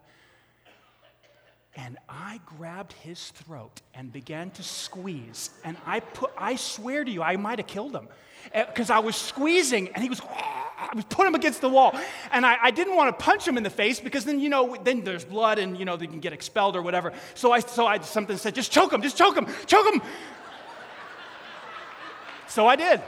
And 1.76 1.98
I 2.08 2.40
grabbed 2.44 2.92
his 2.94 3.28
throat 3.30 3.80
and 3.94 4.12
began 4.12 4.50
to 4.52 4.62
squeeze. 4.62 5.50
And 5.64 5.76
I 5.86 6.00
put, 6.00 6.32
I 6.36 6.56
swear 6.56 7.04
to 7.04 7.10
you, 7.10 7.22
I 7.22 7.36
might 7.36 7.58
have 7.58 7.68
killed 7.68 7.94
him. 7.94 8.08
Because 8.52 8.90
eh, 8.90 8.96
I 8.96 8.98
was 8.98 9.14
squeezing 9.14 9.88
and 9.88 10.02
he 10.02 10.08
was, 10.08 10.20
I 10.20 10.90
was 10.94 11.04
putting 11.04 11.28
him 11.28 11.34
against 11.34 11.60
the 11.60 11.68
wall. 11.68 11.94
And 12.32 12.44
I, 12.44 12.56
I, 12.60 12.70
didn't 12.70 12.96
want 12.96 13.16
to 13.16 13.24
punch 13.24 13.46
him 13.46 13.56
in 13.56 13.62
the 13.62 13.70
face 13.70 14.00
because 14.00 14.24
then, 14.24 14.40
you 14.40 14.48
know, 14.48 14.76
then 14.82 15.04
there's 15.04 15.24
blood 15.24 15.58
and, 15.58 15.78
you 15.78 15.84
know, 15.84 15.96
they 15.96 16.06
can 16.06 16.20
get 16.20 16.32
expelled 16.32 16.74
or 16.74 16.82
whatever. 16.82 17.12
So 17.34 17.52
I, 17.52 17.60
so 17.60 17.86
I 17.86 18.00
something 18.00 18.36
said, 18.36 18.54
just 18.54 18.72
choke 18.72 18.92
him, 18.92 19.02
just 19.02 19.16
choke 19.16 19.36
him, 19.36 19.46
choke 19.66 19.92
him. 19.92 20.02
so 22.48 22.66
I 22.66 22.76
did. 22.76 23.00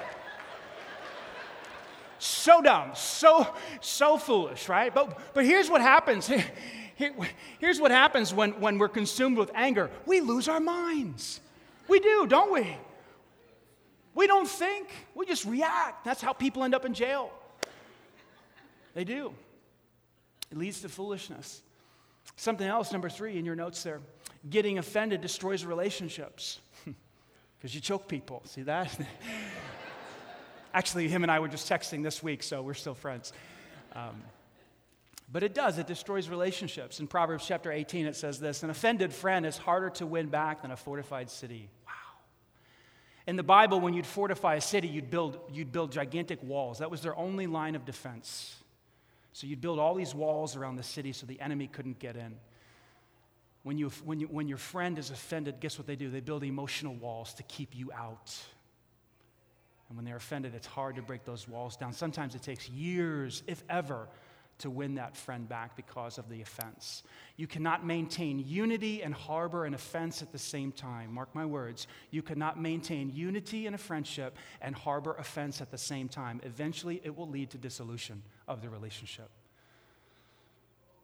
So 2.19 2.63
dumb, 2.63 2.93
so, 2.95 3.53
so 3.81 4.17
foolish, 4.17 4.69
right? 4.69 4.95
But, 4.95 5.19
but 5.35 5.45
here's 5.45 5.69
what 5.69 5.81
happens. 5.81 6.31
Here, 7.03 7.13
here's 7.59 7.81
what 7.81 7.91
happens 7.91 8.33
when, 8.33 8.53
when 8.61 8.79
we're 8.79 8.89
consumed 8.89 9.37
with 9.37 9.51
anger 9.55 9.91
we 10.07 10.21
lose 10.21 10.49
our 10.49 10.61
minds. 10.61 11.41
We 11.89 11.99
do, 11.99 12.27
don't 12.29 12.53
we? 12.53 12.77
We 14.15 14.27
don't 14.27 14.49
think, 14.49 14.89
we 15.15 15.27
just 15.27 15.45
react. 15.45 16.05
That's 16.05 16.21
how 16.21 16.33
people 16.33 16.63
end 16.65 16.75
up 16.75 16.85
in 16.85 16.95
jail. 16.95 17.33
They 18.95 19.05
do. 19.05 19.33
It 20.51 20.59
leads 20.59 20.83
to 20.83 20.89
foolishness. 20.89 21.63
Something 22.37 22.69
else, 22.69 22.93
number 22.93 23.09
three 23.09 23.39
in 23.39 23.45
your 23.45 23.57
notes 23.57 23.83
there 23.83 24.01
getting 24.49 24.79
offended 24.79 25.21
destroys 25.21 25.65
relationships 25.65 26.61
because 27.59 27.75
you 27.75 27.81
choke 27.81 28.09
people. 28.09 28.43
See 28.45 28.63
that? 28.63 28.97
Actually, 30.75 31.09
him 31.09 31.23
and 31.23 31.31
I 31.31 31.39
were 31.41 31.49
just 31.49 31.69
texting 31.69 32.03
this 32.03 32.23
week, 32.23 32.43
so 32.43 32.63
we're 32.63 32.75
still 32.75 32.95
friends. 32.95 33.33
Um, 33.95 34.23
but 35.33 35.43
it 35.43 35.55
does, 35.55 35.79
it 35.79 35.87
destroys 35.87 36.29
relationships. 36.29 37.01
In 37.01 37.07
Proverbs 37.07 37.47
chapter 37.47 37.73
18, 37.73 38.07
it 38.07 38.15
says 38.15 38.39
this 38.39 38.63
An 38.63 38.69
offended 38.69 39.15
friend 39.15 39.47
is 39.47 39.57
harder 39.57 39.89
to 39.91 40.07
win 40.07 40.27
back 40.29 40.61
than 40.61 40.71
a 40.71 40.77
fortified 40.77 41.31
city. 41.31 41.71
Wow. 41.87 41.93
In 43.27 43.37
the 43.37 43.43
Bible, 43.43 43.81
when 43.81 43.95
you'd 43.95 44.07
fortify 44.07 44.57
a 44.57 44.61
city, 44.61 44.89
you'd 44.89 45.11
build, 45.11 45.41
you'd 45.51 45.73
build 45.73 45.91
gigantic 45.91 46.43
walls. 46.43 46.79
That 46.79 46.91
was 46.91 47.01
their 47.01 47.17
only 47.17 47.47
line 47.47 47.75
of 47.75 47.87
defense. 47.87 48.55
So 49.33 49.47
you'd 49.47 49.63
build 49.63 49.79
all 49.79 49.95
these 49.95 50.15
walls 50.15 50.55
around 50.55 50.77
the 50.77 50.83
city 50.83 51.13
so 51.13 51.25
the 51.25 51.41
enemy 51.41 51.67
couldn't 51.67 51.99
get 51.99 52.17
in. 52.17 52.35
When, 53.63 53.79
you, 53.79 53.89
when, 54.05 54.21
you, 54.21 54.27
when 54.27 54.49
your 54.49 54.59
friend 54.59 54.99
is 54.99 55.11
offended, 55.11 55.61
guess 55.61 55.79
what 55.79 55.87
they 55.87 55.97
do? 55.97 56.11
They 56.11 56.21
build 56.21 56.45
emotional 56.45 56.95
walls 56.95 57.33
to 57.35 57.43
keep 57.45 57.75
you 57.75 57.91
out. 57.93 58.37
And 59.89 59.97
when 59.97 60.05
they're 60.05 60.17
offended, 60.17 60.55
it's 60.55 60.67
hard 60.67 60.97
to 60.97 61.03
break 61.03 61.25
those 61.25 61.49
walls 61.49 61.77
down. 61.77 61.95
Sometimes 61.95 62.35
it 62.35 62.43
takes 62.43 62.69
years, 62.69 63.43
if 63.47 63.63
ever, 63.71 64.09
to 64.63 64.71
win 64.71 64.95
that 64.97 65.17
friend 65.17 65.49
back 65.49 65.77
because 65.77 66.19
of 66.19 66.29
the 66.29 66.41
offense. 66.41 67.03
You 67.37 67.47
cannot 67.47 67.87
maintain 67.87 68.39
unity 68.39 69.03
and 69.03 69.15
harbor 69.15 69.65
an 69.65 69.75
offense 69.75 70.23
at 70.23 70.33
the 70.33 70.39
same 70.39 70.73
time. 70.73 71.13
Mark 71.13 71.35
my 71.35 71.45
words. 71.45 71.87
You 72.11 72.23
cannot 72.23 72.61
maintain 72.61 73.11
unity 73.11 73.67
in 73.67 73.75
a 73.75 73.79
friendship 73.79 74.37
and 74.61 74.75
harbor 74.75 75.15
offense 75.19 75.61
at 75.61 75.71
the 75.71 75.79
same 75.79 76.09
time. 76.09 76.41
Eventually, 76.45 77.01
it 77.05 77.17
will 77.17 77.29
lead 77.29 77.51
to 77.51 77.59
dissolution 77.59 78.23
of 78.49 78.63
the 78.63 78.71
relationship. 78.71 79.31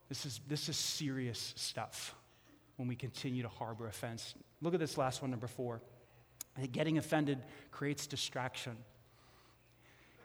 This 0.08 0.24
is, 0.24 0.40
this 0.48 0.68
is 0.68 0.76
serious 0.76 1.52
stuff 1.56 2.14
when 2.76 2.88
we 2.88 2.96
continue 2.96 3.42
to 3.42 3.48
harbor 3.48 3.86
offense. 3.88 4.34
Look 4.62 4.74
at 4.74 4.80
this 4.80 4.96
last 4.96 5.20
one, 5.20 5.30
number 5.30 5.48
four. 5.48 5.82
Getting 6.72 6.98
offended 6.98 7.38
creates 7.70 8.06
distraction. 8.06 8.76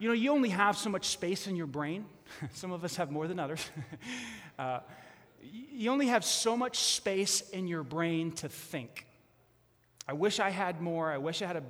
You 0.04 0.10
know, 0.10 0.16
you 0.16 0.34
only 0.34 0.50
have 0.50 0.76
so 0.78 0.90
much 0.90 1.08
space 1.08 1.48
in 1.48 1.56
your 1.56 1.66
brain. 1.66 2.04
Some 2.54 2.74
of 2.74 2.84
us 2.84 2.98
have 2.98 3.10
more 3.10 3.26
than 3.26 3.40
others. 3.40 3.66
uh, 4.60 4.82
you 5.42 5.90
only 5.90 6.08
have 6.08 6.26
so 6.26 6.58
much 6.58 6.78
space 6.78 7.40
in 7.52 7.70
your 7.70 7.84
brain 7.84 8.34
to 8.34 8.50
think. 8.50 9.08
I 10.06 10.12
wish 10.12 10.42
I 10.42 10.50
had 10.50 10.82
more. 10.82 11.10
I 11.10 11.20
wish 11.20 11.42
I 11.42 11.46
had 11.46 11.56
a 11.56 11.64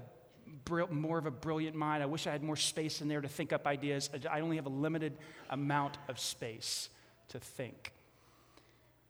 more 0.89 1.19
of 1.19 1.27
a 1.27 1.31
brilliant 1.31 1.75
mind. 1.75 2.01
I 2.01 2.07
wish 2.07 2.25
I 2.25 2.31
had 2.31 2.41
more 2.41 2.55
space 2.55 3.01
in 3.01 3.07
there 3.07 3.21
to 3.21 3.27
think 3.27 3.53
up 3.53 3.67
ideas. 3.67 4.09
I 4.27 4.39
only 4.39 4.55
have 4.55 4.65
a 4.65 4.69
limited 4.69 5.15
amount 5.51 5.99
of 6.07 6.19
space 6.19 6.89
to 7.27 7.39
think. 7.39 7.92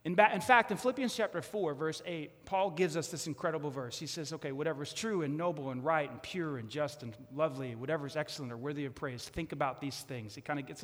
In, 0.06 0.16
ba- 0.16 0.32
in, 0.34 0.42
fact, 0.42 0.70
in 0.70 0.76
Philippians 0.78 1.16
chapter 1.16 1.42
4, 1.42 1.74
verse 1.76 2.02
8, 2.06 2.46
Paul 2.46 2.72
gives 2.72 2.98
us 2.98 3.08
this 3.08 3.26
incredible 3.26 3.70
verse. 3.70 3.98
He 3.98 4.06
says, 4.06 4.34
Okay, 4.34 4.52
whatever 4.52 4.84
is 4.84 4.92
true 4.92 5.22
and 5.22 5.38
noble 5.38 5.70
and 5.70 5.84
right 5.84 6.10
and 6.10 6.22
pure 6.22 6.58
and 6.58 6.70
just 6.70 7.04
and 7.04 7.16
lovely, 7.34 7.76
whatever 7.76 8.06
is 8.06 8.18
excellent 8.18 8.52
or 8.52 8.58
worthy 8.58 8.86
of 8.86 8.94
praise, 8.94 9.24
think 9.24 9.54
about 9.54 9.80
these 9.80 9.98
things. 10.02 10.36
He 10.36 10.42
kind 10.42 10.60
of 10.60 10.66
gets. 10.66 10.84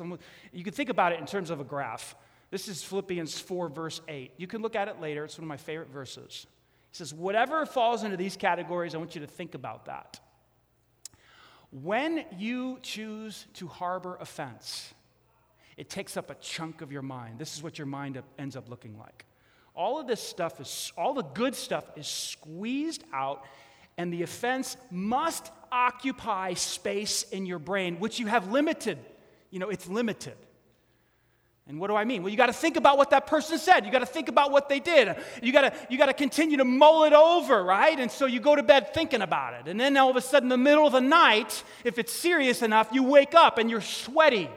You 0.52 0.64
can 0.64 0.72
think 0.72 0.88
about 0.88 1.12
it 1.12 1.20
in 1.20 1.26
terms 1.26 1.50
of 1.50 1.60
a 1.60 1.64
graph. 1.64 2.14
This 2.50 2.66
is 2.66 2.82
Philippians 2.82 3.38
4, 3.38 3.68
verse 3.68 4.00
8. 4.08 4.32
You 4.38 4.46
can 4.46 4.62
look 4.62 4.74
at 4.74 4.88
it 4.88 5.00
later. 5.00 5.24
It's 5.24 5.36
one 5.36 5.44
of 5.44 5.48
my 5.48 5.58
favorite 5.58 5.90
verses. 5.90 6.46
He 6.90 6.96
says, 6.96 7.12
Whatever 7.12 7.66
falls 7.66 8.02
into 8.04 8.16
these 8.16 8.36
categories, 8.36 8.94
I 8.94 8.98
want 8.98 9.14
you 9.14 9.20
to 9.20 9.26
think 9.26 9.54
about 9.54 9.84
that. 9.84 10.18
When 11.70 12.24
you 12.38 12.78
choose 12.82 13.46
to 13.54 13.68
harbor 13.68 14.16
offense, 14.18 14.92
it 15.80 15.88
takes 15.88 16.18
up 16.18 16.28
a 16.28 16.34
chunk 16.34 16.82
of 16.82 16.92
your 16.92 17.00
mind. 17.00 17.38
This 17.38 17.56
is 17.56 17.62
what 17.62 17.78
your 17.78 17.86
mind 17.86 18.22
ends 18.38 18.54
up 18.54 18.68
looking 18.68 18.98
like. 18.98 19.24
All 19.74 19.98
of 19.98 20.06
this 20.06 20.20
stuff 20.20 20.60
is, 20.60 20.92
all 20.94 21.14
the 21.14 21.22
good 21.22 21.54
stuff 21.54 21.90
is 21.96 22.06
squeezed 22.06 23.02
out, 23.14 23.46
and 23.96 24.12
the 24.12 24.22
offense 24.22 24.76
must 24.90 25.50
occupy 25.72 26.52
space 26.52 27.22
in 27.22 27.46
your 27.46 27.58
brain, 27.58 27.98
which 27.98 28.20
you 28.20 28.26
have 28.26 28.52
limited. 28.52 28.98
You 29.50 29.58
know, 29.58 29.70
it's 29.70 29.88
limited. 29.88 30.36
And 31.66 31.80
what 31.80 31.86
do 31.86 31.96
I 31.96 32.04
mean? 32.04 32.22
Well, 32.22 32.30
you 32.30 32.36
got 32.36 32.46
to 32.46 32.52
think 32.52 32.76
about 32.76 32.98
what 32.98 33.08
that 33.10 33.26
person 33.26 33.56
said. 33.56 33.86
You 33.86 33.90
got 33.90 34.00
to 34.00 34.06
think 34.06 34.28
about 34.28 34.50
what 34.50 34.68
they 34.68 34.80
did. 34.80 35.16
You 35.42 35.50
got 35.50 35.62
to 35.62 35.72
you 35.88 35.96
got 35.96 36.06
to 36.06 36.12
continue 36.12 36.58
to 36.58 36.64
mull 36.66 37.04
it 37.04 37.14
over, 37.14 37.64
right? 37.64 37.98
And 37.98 38.10
so 38.10 38.26
you 38.26 38.40
go 38.40 38.54
to 38.54 38.62
bed 38.62 38.92
thinking 38.92 39.22
about 39.22 39.54
it. 39.54 39.66
And 39.66 39.80
then 39.80 39.96
all 39.96 40.10
of 40.10 40.16
a 40.16 40.20
sudden, 40.20 40.46
in 40.46 40.50
the 40.50 40.58
middle 40.58 40.86
of 40.86 40.92
the 40.92 41.00
night, 41.00 41.64
if 41.84 41.98
it's 41.98 42.12
serious 42.12 42.60
enough, 42.60 42.90
you 42.92 43.02
wake 43.02 43.34
up 43.34 43.56
and 43.56 43.70
you're 43.70 43.80
sweaty. 43.80 44.50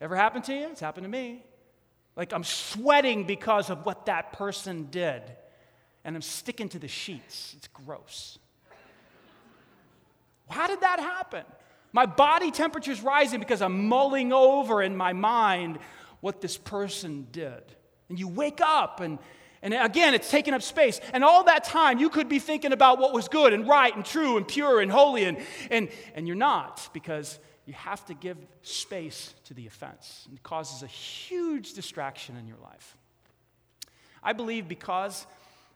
Ever 0.00 0.16
happened 0.16 0.44
to 0.44 0.54
you? 0.54 0.68
It's 0.68 0.80
happened 0.80 1.04
to 1.04 1.10
me. 1.10 1.44
Like 2.16 2.32
I'm 2.32 2.44
sweating 2.44 3.24
because 3.24 3.70
of 3.70 3.84
what 3.86 4.06
that 4.06 4.32
person 4.32 4.88
did, 4.90 5.22
and 6.04 6.16
I'm 6.16 6.22
sticking 6.22 6.68
to 6.70 6.78
the 6.78 6.88
sheets. 6.88 7.54
It's 7.56 7.68
gross. 7.68 8.38
How 10.48 10.66
did 10.66 10.80
that 10.80 10.98
happen? 10.98 11.44
My 11.92 12.06
body 12.06 12.50
temperature 12.50 12.90
is 12.90 13.00
rising 13.02 13.40
because 13.40 13.62
I'm 13.62 13.88
mulling 13.88 14.32
over 14.32 14.82
in 14.82 14.96
my 14.96 15.12
mind 15.12 15.78
what 16.20 16.40
this 16.40 16.56
person 16.56 17.26
did. 17.32 17.62
And 18.08 18.18
you 18.18 18.28
wake 18.28 18.60
up, 18.60 19.00
and, 19.00 19.18
and 19.62 19.74
again, 19.74 20.14
it's 20.14 20.30
taking 20.30 20.54
up 20.54 20.62
space. 20.62 21.00
And 21.12 21.24
all 21.24 21.44
that 21.44 21.64
time, 21.64 21.98
you 21.98 22.10
could 22.10 22.28
be 22.28 22.38
thinking 22.38 22.72
about 22.72 22.98
what 22.98 23.12
was 23.12 23.28
good 23.28 23.52
and 23.52 23.68
right 23.68 23.94
and 23.94 24.04
true 24.04 24.36
and 24.36 24.46
pure 24.46 24.80
and 24.80 24.90
holy, 24.90 25.24
and, 25.24 25.38
and, 25.70 25.88
and 26.14 26.26
you're 26.26 26.36
not 26.36 26.88
because 26.92 27.38
you 27.70 27.74
have 27.74 28.04
to 28.04 28.14
give 28.14 28.36
space 28.62 29.32
to 29.44 29.54
the 29.54 29.64
offense. 29.68 30.26
It 30.34 30.42
causes 30.42 30.82
a 30.82 30.88
huge 30.88 31.72
distraction 31.74 32.36
in 32.36 32.48
your 32.48 32.56
life. 32.56 32.96
I 34.24 34.32
believe 34.32 34.66
because 34.66 35.24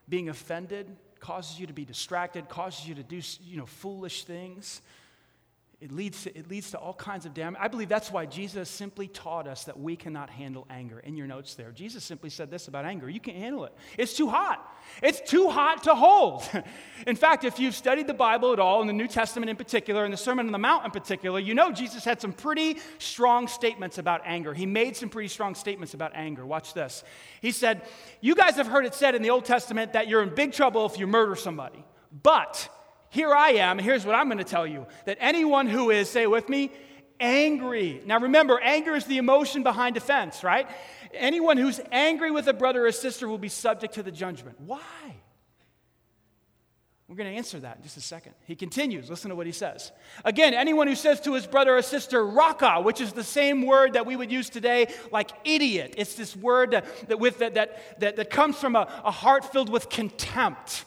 being 0.09 0.27
offended 0.27 0.93
causes 1.21 1.57
you 1.57 1.67
to 1.67 1.73
be 1.73 1.85
distracted, 1.85 2.49
causes 2.49 2.85
you 2.85 2.95
to 2.95 3.03
do 3.03 3.21
you 3.45 3.55
know, 3.55 3.65
foolish 3.65 4.25
things, 4.25 4.81
it 5.81 5.91
leads, 5.91 6.23
to, 6.23 6.37
it 6.37 6.49
leads 6.49 6.71
to 6.71 6.77
all 6.77 6.93
kinds 6.93 7.25
of 7.25 7.33
damage. 7.33 7.59
I 7.61 7.67
believe 7.67 7.89
that's 7.89 8.09
why 8.09 8.25
Jesus 8.25 8.69
simply 8.69 9.07
taught 9.07 9.45
us 9.45 9.65
that 9.65 9.77
we 9.77 9.97
cannot 9.97 10.29
handle 10.29 10.65
anger. 10.69 10.99
In 10.99 11.17
your 11.17 11.27
notes 11.27 11.55
there, 11.55 11.71
Jesus 11.71 12.03
simply 12.03 12.29
said 12.29 12.49
this 12.49 12.69
about 12.69 12.85
anger 12.85 13.09
you 13.09 13.19
can't 13.19 13.37
handle 13.37 13.65
it. 13.65 13.73
It's 13.97 14.15
too 14.15 14.29
hot. 14.29 14.73
It's 15.03 15.19
too 15.19 15.49
hot 15.49 15.83
to 15.83 15.93
hold. 15.93 16.49
in 17.07 17.15
fact, 17.15 17.43
if 17.43 17.59
you've 17.59 17.75
studied 17.75 18.07
the 18.07 18.13
Bible 18.13 18.53
at 18.53 18.59
all, 18.59 18.81
in 18.81 18.87
the 18.87 18.93
New 18.93 19.07
Testament 19.07 19.49
in 19.49 19.57
particular, 19.57 20.05
and 20.05 20.13
the 20.13 20.17
Sermon 20.17 20.45
on 20.45 20.53
the 20.53 20.57
Mount 20.57 20.85
in 20.85 20.91
particular, 20.91 21.39
you 21.39 21.53
know 21.53 21.71
Jesus 21.71 22.05
had 22.05 22.21
some 22.21 22.31
pretty 22.31 22.77
strong 22.97 23.47
statements 23.47 23.97
about 23.97 24.21
anger. 24.23 24.53
He 24.53 24.65
made 24.65 24.95
some 24.95 25.09
pretty 25.09 25.29
strong 25.29 25.55
statements 25.55 25.93
about 25.93 26.13
anger. 26.15 26.45
Watch 26.45 26.73
this. 26.73 27.03
He 27.41 27.51
said, 27.51 27.81
You 28.21 28.33
guys 28.33 28.55
have 28.55 28.67
heard 28.67 28.85
it 28.85 28.95
said 28.95 29.13
in 29.13 29.21
the 29.21 29.29
Old 29.29 29.43
Testament 29.45 29.93
that 29.93 30.07
you're 30.07 30.23
in 30.23 30.33
big 30.33 30.53
trouble 30.53 30.85
if 30.85 30.97
you 30.97 31.05
murder 31.05 31.35
somebody. 31.35 31.83
But 32.23 32.69
here 33.15 33.33
I 33.33 33.51
am, 33.51 33.79
here's 33.79 34.05
what 34.05 34.13
I'm 34.13 34.27
going 34.27 34.39
to 34.39 34.43
tell 34.43 34.67
you 34.67 34.85
that 35.05 35.17
anyone 35.21 35.67
who 35.67 35.89
is, 35.89 36.09
say 36.09 36.27
with 36.27 36.49
me, 36.49 36.69
angry. 37.17 38.01
Now 38.05 38.19
remember, 38.19 38.59
anger 38.61 38.93
is 38.93 39.05
the 39.05 39.17
emotion 39.17 39.63
behind 39.63 39.95
offense, 39.95 40.43
right? 40.43 40.67
Anyone 41.13 41.55
who's 41.55 41.79
angry 41.93 42.29
with 42.29 42.47
a 42.47 42.53
brother 42.53 42.85
or 42.85 42.91
sister 42.91 43.29
will 43.29 43.37
be 43.37 43.47
subject 43.47 43.93
to 43.93 44.03
the 44.03 44.11
judgment. 44.11 44.59
Why? 44.59 44.81
We're 47.07 47.15
going 47.15 47.31
to 47.31 47.37
answer 47.37 47.57
that 47.61 47.77
in 47.77 47.83
just 47.83 47.95
a 47.95 48.01
second. 48.01 48.33
He 48.47 48.55
continues. 48.55 49.09
Listen 49.09 49.29
to 49.29 49.35
what 49.35 49.45
he 49.45 49.53
says. 49.53 49.93
Again, 50.25 50.53
anyone 50.53 50.87
who 50.87 50.95
says 50.95 51.21
to 51.21 51.35
his 51.35 51.47
brother 51.47 51.77
or 51.77 51.81
sister, 51.83 52.25
raka, 52.25 52.81
which 52.81 52.99
is 52.99 53.13
the 53.13 53.23
same 53.23 53.61
word 53.61 53.93
that 53.93 54.05
we 54.05 54.17
would 54.17 54.31
use 54.31 54.49
today, 54.49 54.87
like 55.09 55.31
idiot. 55.45 55.93
It's 55.97 56.15
this 56.15 56.35
word 56.35 56.71
that, 56.71 56.85
that, 57.07 57.19
with, 57.19 57.39
that, 57.39 57.53
that, 57.53 57.99
that, 58.01 58.17
that 58.17 58.29
comes 58.29 58.57
from 58.57 58.75
a, 58.75 58.91
a 59.05 59.11
heart 59.11 59.45
filled 59.53 59.69
with 59.69 59.87
contempt. 59.89 60.83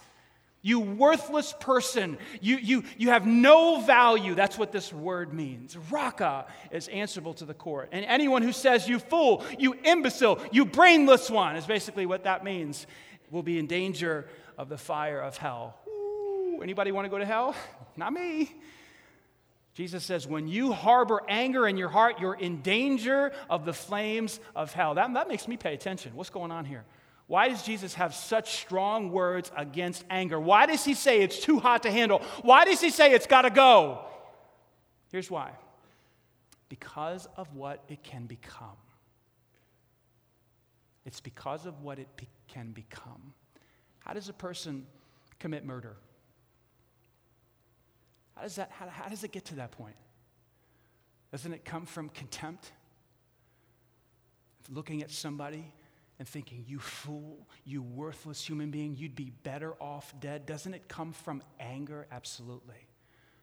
You 0.69 0.81
worthless 0.81 1.55
person. 1.59 2.19
You, 2.43 2.59
you, 2.59 2.85
you 2.99 3.09
have 3.09 3.27
no 3.27 3.81
value. 3.81 4.35
That's 4.35 4.59
what 4.59 4.71
this 4.71 4.93
word 4.93 5.33
means. 5.33 5.79
Raka 5.91 6.45
is 6.71 6.89
answerable 6.89 7.33
to 7.35 7.47
the 7.47 7.55
court. 7.55 7.89
And 7.91 8.05
anyone 8.05 8.43
who 8.43 8.53
says, 8.53 8.87
you 8.87 8.99
fool, 8.99 9.43
you 9.59 9.73
imbecile, 9.83 10.39
you 10.53 10.67
brainless 10.67 11.31
one, 11.31 11.57
is 11.57 11.65
basically 11.65 12.05
what 12.05 12.25
that 12.25 12.45
means, 12.45 12.87
will 13.31 13.43
be 13.43 13.59
in 13.59 13.67
danger 13.67 14.29
of 14.59 14.69
the 14.69 14.77
fire 14.77 15.23
of 15.23 15.39
hell. 15.39 15.75
Ooh, 15.89 16.61
anybody 16.63 16.93
want 16.93 17.07
to 17.07 17.09
go 17.09 17.17
to 17.17 17.25
hell? 17.25 17.55
Not 17.97 18.13
me. 18.13 18.55
Jesus 19.73 20.05
says, 20.05 20.27
when 20.27 20.49
you 20.49 20.75
harbor 20.75 21.23
anger 21.29 21.67
in 21.67 21.79
your 21.79 21.89
heart, 21.89 22.17
you're 22.21 22.35
in 22.35 22.61
danger 22.61 23.33
of 23.49 23.65
the 23.65 23.73
flames 23.73 24.39
of 24.55 24.75
hell. 24.75 24.93
That, 24.97 25.15
that 25.15 25.29
makes 25.29 25.49
me 25.49 25.57
pay 25.57 25.73
attention. 25.73 26.15
What's 26.15 26.29
going 26.29 26.51
on 26.51 26.67
here? 26.67 26.85
Why 27.29 27.51
does 27.51 27.63
Jesus 27.63 27.95
have 27.95 28.15
such 28.15 28.57
strong 28.57 29.13
words 29.13 29.53
against 29.55 30.03
anger? 30.09 30.41
Why 30.41 30.65
does 30.65 30.83
he 30.83 30.95
say 30.95 31.21
it's 31.21 31.39
too 31.39 31.59
hot 31.59 31.83
to 31.83 31.91
handle? 31.91 32.23
Why 32.41 32.65
does 32.65 32.81
he 32.81 32.89
say 32.89 33.13
it's 33.13 33.27
got 33.27 33.43
to 33.43 33.51
go? 33.51 34.01
Here's 35.13 35.31
why 35.31 35.53
because 36.69 37.27
of 37.37 37.55
what 37.55 37.83
it 37.89 38.03
can 38.03 38.27
become. 38.27 38.77
It's 41.07 41.21
because 41.21 41.65
of 41.65 41.81
what 41.83 41.99
it 41.99 42.09
be- 42.17 42.29
can 42.47 42.73
become. 42.73 43.33
How 44.01 44.13
does 44.13 44.29
a 44.29 44.35
person 44.35 44.87
commit 45.39 45.65
murder? 45.65 45.97
How 48.37 48.43
does, 48.43 48.57
that, 48.57 48.71
how, 48.71 48.87
how 48.89 49.09
does 49.09 49.25
it 49.25 49.33
get 49.33 49.47
to 49.47 49.55
that 49.57 49.71
point? 49.71 49.97
Doesn't 51.33 51.53
it 51.53 51.65
come 51.65 51.87
from 51.87 52.11
contempt? 52.11 52.73
Looking 54.71 55.03
at 55.03 55.11
somebody 55.11 55.73
and 56.19 56.27
thinking, 56.27 56.65
you 56.67 56.79
fool, 56.79 57.47
you 57.65 57.83
worthless 57.83 58.45
human 58.45 58.71
being, 58.71 58.97
you'd 58.97 59.15
be 59.15 59.33
better 59.43 59.75
off 59.81 60.13
dead. 60.21 60.47
Doesn't 60.47 60.75
it 60.75 60.89
come 60.89 61.13
from 61.13 61.43
anger? 61.61 62.07
Absolutely. 62.11 62.89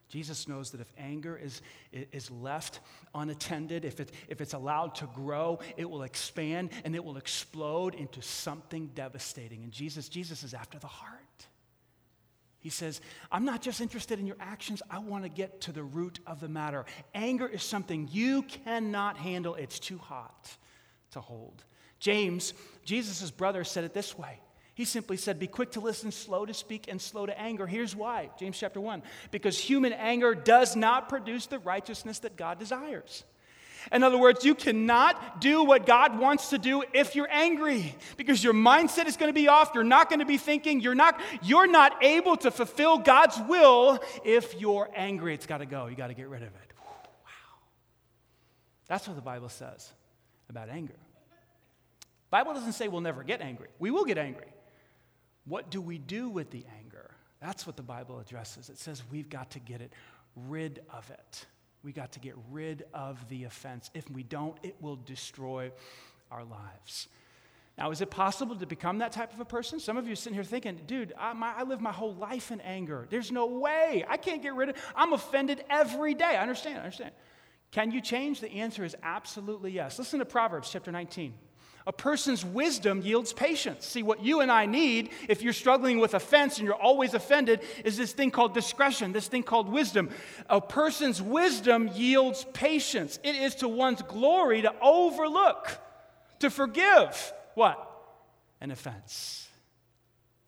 Jesus 0.07 0.47
knows 0.47 0.71
that 0.71 0.81
if 0.81 0.91
anger 0.97 1.35
is, 1.35 1.61
is 1.91 2.29
left 2.29 2.79
unattended, 3.15 3.85
if, 3.85 3.99
it, 3.99 4.11
if 4.27 4.39
it's 4.39 4.53
allowed 4.53 4.95
to 4.95 5.07
grow, 5.07 5.59
it 5.77 5.89
will 5.89 6.03
expand 6.03 6.69
and 6.83 6.95
it 6.95 7.03
will 7.03 7.17
explode 7.17 7.95
into 7.95 8.21
something 8.21 8.91
devastating. 8.93 9.63
And 9.63 9.71
Jesus, 9.71 10.07
Jesus 10.07 10.43
is 10.43 10.53
after 10.53 10.77
the 10.77 10.87
heart. 10.87 11.47
He 12.59 12.69
says, 12.69 12.99
I'm 13.31 13.45
not 13.45 13.61
just 13.61 13.79
interested 13.79 14.19
in 14.19 14.25
your 14.25 14.37
actions, 14.39 14.81
I 14.89 14.99
want 14.99 15.23
to 15.23 15.29
get 15.29 15.61
to 15.61 15.71
the 15.71 15.83
root 15.83 16.19
of 16.25 16.39
the 16.39 16.49
matter. 16.49 16.85
Anger 17.13 17.47
is 17.47 17.61
something 17.61 18.09
you 18.11 18.41
cannot 18.43 19.17
handle, 19.17 19.55
it's 19.55 19.79
too 19.79 19.97
hot 19.97 20.55
to 21.11 21.19
hold. 21.19 21.63
James, 22.05 22.53
Jesus' 22.83 23.31
brother, 23.31 23.63
said 23.63 23.83
it 23.83 23.95
this 23.95 24.15
way 24.15 24.39
he 24.75 24.85
simply 24.85 25.17
said, 25.17 25.39
Be 25.39 25.47
quick 25.47 25.71
to 25.71 25.79
listen, 25.79 26.11
slow 26.11 26.45
to 26.45 26.53
speak, 26.53 26.87
and 26.87 27.01
slow 27.01 27.25
to 27.25 27.39
anger. 27.39 27.65
Here's 27.65 27.95
why 27.95 28.29
James 28.37 28.59
chapter 28.59 28.79
1 28.79 29.01
because 29.31 29.57
human 29.57 29.91
anger 29.91 30.35
does 30.35 30.75
not 30.75 31.09
produce 31.09 31.47
the 31.47 31.57
righteousness 31.57 32.19
that 32.19 32.35
God 32.35 32.59
desires. 32.59 33.23
In 33.91 34.03
other 34.03 34.19
words, 34.19 34.45
you 34.45 34.53
cannot 34.53 35.41
do 35.41 35.63
what 35.63 35.87
God 35.87 36.19
wants 36.19 36.51
to 36.51 36.59
do 36.59 36.83
if 36.93 37.15
you're 37.15 37.31
angry 37.31 37.95
because 38.17 38.43
your 38.43 38.53
mindset 38.53 39.07
is 39.07 39.17
going 39.17 39.29
to 39.29 39.33
be 39.33 39.47
off. 39.47 39.71
You're 39.73 39.83
not 39.83 40.09
going 40.09 40.19
to 40.19 40.25
be 40.25 40.37
thinking. 40.37 40.81
You're 40.81 40.93
not, 40.93 41.19
you're 41.41 41.67
not 41.67 42.03
able 42.03 42.37
to 42.37 42.51
fulfill 42.51 42.99
God's 42.99 43.39
will 43.47 43.99
if 44.23 44.59
you're 44.59 44.89
angry. 44.95 45.33
It's 45.33 45.47
got 45.47 45.59
to 45.59 45.65
go. 45.65 45.87
You 45.87 45.95
got 45.95 46.07
to 46.07 46.15
get 46.15 46.27
rid 46.27 46.43
of 46.43 46.49
it. 46.49 46.73
Wow. 47.23 47.31
That's 48.87 49.07
what 49.07 49.15
the 49.15 49.23
Bible 49.23 49.49
says 49.49 49.91
about 50.49 50.69
anger. 50.69 50.95
Bible 52.35 52.53
doesn't 52.53 52.73
say 52.73 52.89
we'll 52.89 52.99
never 52.99 53.23
get 53.23 53.39
angry. 53.39 53.69
We 53.79 53.91
will 53.91 54.03
get 54.03 54.17
angry. 54.17 54.51
What 55.45 55.71
do 55.71 55.79
we 55.79 55.97
do 55.97 56.27
with 56.27 56.51
the 56.51 56.65
anger? 56.81 57.11
That's 57.39 57.65
what 57.65 57.77
the 57.77 57.81
Bible 57.81 58.19
addresses. 58.19 58.67
It 58.67 58.77
says 58.77 59.01
we've 59.09 59.29
got 59.29 59.51
to 59.51 59.59
get 59.59 59.79
it 59.79 59.93
rid 60.35 60.81
of 60.89 61.09
it. 61.11 61.45
We 61.81 61.93
got 61.93 62.11
to 62.11 62.19
get 62.19 62.35
rid 62.51 62.83
of 62.93 63.25
the 63.29 63.45
offense. 63.45 63.89
If 63.93 64.11
we 64.11 64.21
don't, 64.23 64.57
it 64.63 64.75
will 64.81 64.97
destroy 64.97 65.71
our 66.29 66.43
lives. 66.43 67.07
Now, 67.77 67.91
is 67.91 68.01
it 68.01 68.11
possible 68.11 68.57
to 68.57 68.65
become 68.65 68.97
that 68.97 69.13
type 69.13 69.33
of 69.33 69.39
a 69.39 69.45
person? 69.45 69.79
Some 69.79 69.95
of 69.95 70.05
you 70.05 70.11
are 70.11 70.17
sitting 70.17 70.33
here 70.33 70.43
thinking, 70.43 70.81
dude, 70.85 71.13
I, 71.17 71.31
my, 71.31 71.53
I 71.55 71.63
live 71.63 71.79
my 71.79 71.93
whole 71.93 72.15
life 72.15 72.51
in 72.51 72.59
anger. 72.59 73.07
There's 73.09 73.31
no 73.31 73.45
way. 73.45 74.03
I 74.09 74.17
can't 74.17 74.43
get 74.43 74.55
rid 74.55 74.67
of. 74.67 74.75
I'm 74.93 75.13
offended 75.13 75.63
every 75.69 76.13
day. 76.13 76.35
I 76.35 76.41
understand, 76.41 76.79
I 76.79 76.83
understand. 76.83 77.11
Can 77.71 77.91
you 77.91 78.01
change? 78.01 78.41
The 78.41 78.51
answer 78.51 78.83
is 78.83 78.93
absolutely 79.03 79.71
yes. 79.71 79.97
Listen 79.97 80.19
to 80.19 80.25
Proverbs 80.25 80.69
chapter 80.69 80.91
19. 80.91 81.33
A 81.87 81.93
person's 81.93 82.43
wisdom 82.43 83.01
yields 83.01 83.31
patience. 83.31 83.85
See, 83.85 84.01
what 84.01 84.23
you 84.23 84.41
and 84.41 84.51
I 84.51 84.65
need, 84.65 85.11
if 85.29 85.43
you're 85.43 85.53
struggling 85.53 85.99
with 85.99 86.15
offense 86.15 86.57
and 86.57 86.65
you're 86.65 86.73
always 86.73 87.13
offended, 87.13 87.59
is 87.83 87.95
this 87.95 88.11
thing 88.11 88.31
called 88.31 88.55
discretion, 88.55 89.11
this 89.11 89.27
thing 89.27 89.43
called 89.43 89.69
wisdom. 89.69 90.09
A 90.49 90.59
person's 90.59 91.21
wisdom 91.21 91.89
yields 91.93 92.45
patience. 92.53 93.19
It 93.23 93.35
is 93.35 93.55
to 93.55 93.67
one's 93.67 94.01
glory 94.01 94.63
to 94.63 94.73
overlook, 94.81 95.79
to 96.39 96.49
forgive 96.49 97.33
what? 97.53 97.79
An 98.61 98.71
offense. 98.71 99.44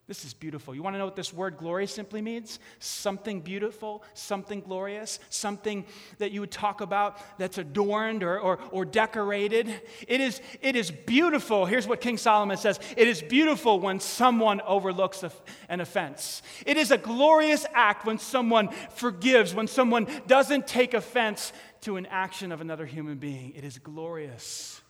This 0.07 0.23
is 0.23 0.33
beautiful. 0.33 0.73
You 0.73 0.81
want 0.81 0.93
to 0.93 0.99
know 0.99 1.05
what 1.05 1.17
this 1.17 1.33
word 1.33 1.57
glory 1.57 1.85
simply 1.85 2.21
means? 2.21 2.59
Something 2.79 3.41
beautiful, 3.41 4.05
something 4.13 4.61
glorious, 4.61 5.19
something 5.29 5.85
that 6.19 6.31
you 6.31 6.39
would 6.39 6.51
talk 6.51 6.79
about 6.79 7.19
that's 7.37 7.57
adorned 7.57 8.23
or, 8.23 8.39
or, 8.39 8.57
or 8.71 8.85
decorated. 8.85 9.81
It 10.07 10.21
is, 10.21 10.39
it 10.61 10.77
is 10.77 10.91
beautiful. 10.91 11.65
Here's 11.65 11.85
what 11.85 11.99
King 11.99 12.17
Solomon 12.17 12.55
says 12.55 12.79
It 12.95 13.09
is 13.09 13.21
beautiful 13.21 13.81
when 13.81 13.99
someone 13.99 14.61
overlooks 14.61 15.25
an 15.67 15.81
offense. 15.81 16.41
It 16.65 16.77
is 16.77 16.91
a 16.91 16.97
glorious 16.97 17.65
act 17.73 18.05
when 18.05 18.17
someone 18.17 18.69
forgives, 18.95 19.53
when 19.53 19.67
someone 19.67 20.07
doesn't 20.25 20.67
take 20.67 20.93
offense 20.93 21.51
to 21.81 21.97
an 21.97 22.05
action 22.05 22.53
of 22.53 22.61
another 22.61 22.85
human 22.85 23.17
being. 23.17 23.51
It 23.55 23.65
is 23.65 23.77
glorious. 23.77 24.81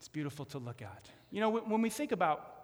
It's 0.00 0.08
beautiful 0.08 0.44
to 0.46 0.58
look 0.58 0.82
at. 0.82 1.08
You 1.30 1.40
know, 1.40 1.48
when 1.48 1.80
we 1.80 1.88
think 1.88 2.12
about 2.12 2.59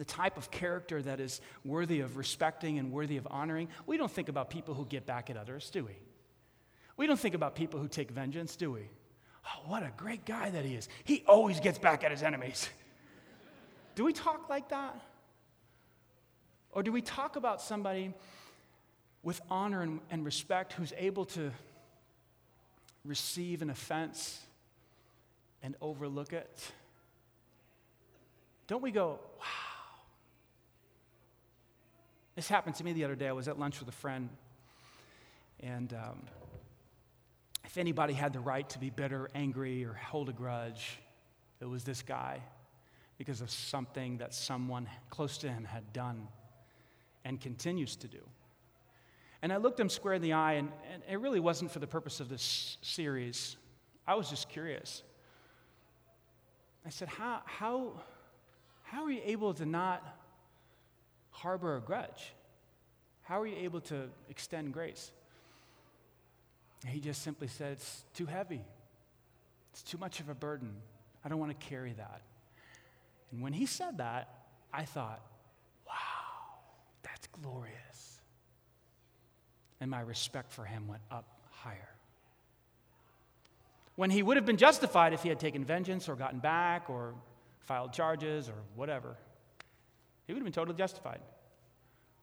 the 0.00 0.04
type 0.06 0.38
of 0.38 0.50
character 0.50 1.02
that 1.02 1.20
is 1.20 1.42
worthy 1.62 2.00
of 2.00 2.16
respecting 2.16 2.78
and 2.78 2.90
worthy 2.90 3.18
of 3.18 3.28
honoring, 3.30 3.68
we 3.84 3.98
don't 3.98 4.10
think 4.10 4.30
about 4.30 4.48
people 4.48 4.72
who 4.72 4.86
get 4.86 5.04
back 5.04 5.28
at 5.28 5.36
others, 5.36 5.68
do 5.68 5.84
we? 5.84 5.92
We 6.96 7.06
don't 7.06 7.20
think 7.20 7.34
about 7.34 7.54
people 7.54 7.78
who 7.78 7.86
take 7.86 8.10
vengeance, 8.10 8.56
do 8.56 8.72
we? 8.72 8.88
Oh, 9.44 9.60
what 9.66 9.82
a 9.82 9.92
great 9.98 10.24
guy 10.24 10.48
that 10.48 10.64
he 10.64 10.74
is. 10.74 10.88
He 11.04 11.22
always 11.28 11.60
gets 11.60 11.78
back 11.78 12.02
at 12.02 12.12
his 12.12 12.22
enemies. 12.22 12.70
do 13.94 14.06
we 14.06 14.14
talk 14.14 14.48
like 14.48 14.70
that? 14.70 14.98
Or 16.72 16.82
do 16.82 16.92
we 16.92 17.02
talk 17.02 17.36
about 17.36 17.60
somebody 17.60 18.14
with 19.22 19.38
honor 19.50 19.82
and, 19.82 20.00
and 20.10 20.24
respect 20.24 20.72
who's 20.72 20.94
able 20.96 21.26
to 21.26 21.50
receive 23.04 23.60
an 23.60 23.68
offense 23.68 24.40
and 25.62 25.76
overlook 25.82 26.32
it? 26.32 26.72
Don't 28.66 28.82
we 28.82 28.92
go, 28.92 29.18
wow, 29.38 29.69
this 32.40 32.48
happened 32.48 32.74
to 32.74 32.84
me 32.84 32.94
the 32.94 33.04
other 33.04 33.16
day. 33.16 33.28
I 33.28 33.32
was 33.32 33.48
at 33.48 33.58
lunch 33.58 33.80
with 33.80 33.88
a 33.90 33.92
friend, 33.92 34.30
and 35.62 35.92
um, 35.92 36.22
if 37.66 37.76
anybody 37.76 38.14
had 38.14 38.32
the 38.32 38.40
right 38.40 38.66
to 38.70 38.78
be 38.78 38.88
bitter, 38.88 39.28
angry, 39.34 39.84
or 39.84 39.92
hold 39.92 40.30
a 40.30 40.32
grudge, 40.32 41.00
it 41.60 41.66
was 41.66 41.84
this 41.84 42.00
guy 42.00 42.40
because 43.18 43.42
of 43.42 43.50
something 43.50 44.16
that 44.16 44.32
someone 44.32 44.88
close 45.10 45.36
to 45.36 45.50
him 45.50 45.64
had 45.64 45.92
done 45.92 46.28
and 47.26 47.38
continues 47.42 47.94
to 47.96 48.08
do. 48.08 48.26
And 49.42 49.52
I 49.52 49.58
looked 49.58 49.78
him 49.78 49.90
square 49.90 50.14
in 50.14 50.22
the 50.22 50.32
eye, 50.32 50.54
and, 50.54 50.72
and 50.94 51.02
it 51.10 51.20
really 51.20 51.40
wasn't 51.40 51.70
for 51.70 51.78
the 51.78 51.86
purpose 51.86 52.20
of 52.20 52.30
this 52.30 52.78
series. 52.80 53.58
I 54.06 54.14
was 54.14 54.30
just 54.30 54.48
curious. 54.48 55.02
I 56.86 56.88
said, 56.88 57.08
How, 57.08 57.42
how, 57.44 58.00
how 58.82 59.04
are 59.04 59.10
you 59.10 59.20
able 59.26 59.52
to 59.52 59.66
not 59.66 60.19
harbor 61.40 61.76
a 61.76 61.80
grudge? 61.80 62.32
How 63.22 63.40
are 63.40 63.46
you 63.46 63.56
able 63.56 63.80
to 63.82 64.08
extend 64.28 64.72
grace? 64.72 65.10
He 66.86 67.00
just 67.00 67.22
simply 67.22 67.48
said, 67.48 67.72
It's 67.72 68.04
too 68.14 68.26
heavy. 68.26 68.62
It's 69.72 69.82
too 69.82 69.98
much 69.98 70.20
of 70.20 70.28
a 70.28 70.34
burden. 70.34 70.72
I 71.24 71.28
don't 71.28 71.38
want 71.38 71.58
to 71.58 71.66
carry 71.66 71.92
that. 71.92 72.22
And 73.32 73.42
when 73.42 73.52
he 73.52 73.66
said 73.66 73.98
that, 73.98 74.28
I 74.72 74.84
thought, 74.84 75.20
wow, 75.86 75.92
that's 77.02 77.26
glorious. 77.28 78.20
And 79.80 79.90
my 79.90 80.00
respect 80.00 80.52
for 80.52 80.64
him 80.64 80.88
went 80.88 81.02
up 81.10 81.26
higher. 81.50 81.88
When 83.96 84.10
he 84.10 84.22
would 84.22 84.36
have 84.36 84.46
been 84.46 84.56
justified 84.56 85.12
if 85.12 85.22
he 85.22 85.28
had 85.28 85.38
taken 85.38 85.64
vengeance 85.64 86.08
or 86.08 86.14
gotten 86.16 86.38
back 86.38 86.88
or 86.88 87.14
filed 87.60 87.92
charges 87.92 88.48
or 88.48 88.54
whatever, 88.74 89.16
he 90.30 90.34
would 90.34 90.42
have 90.42 90.44
been 90.44 90.52
totally 90.52 90.76
justified. 90.76 91.20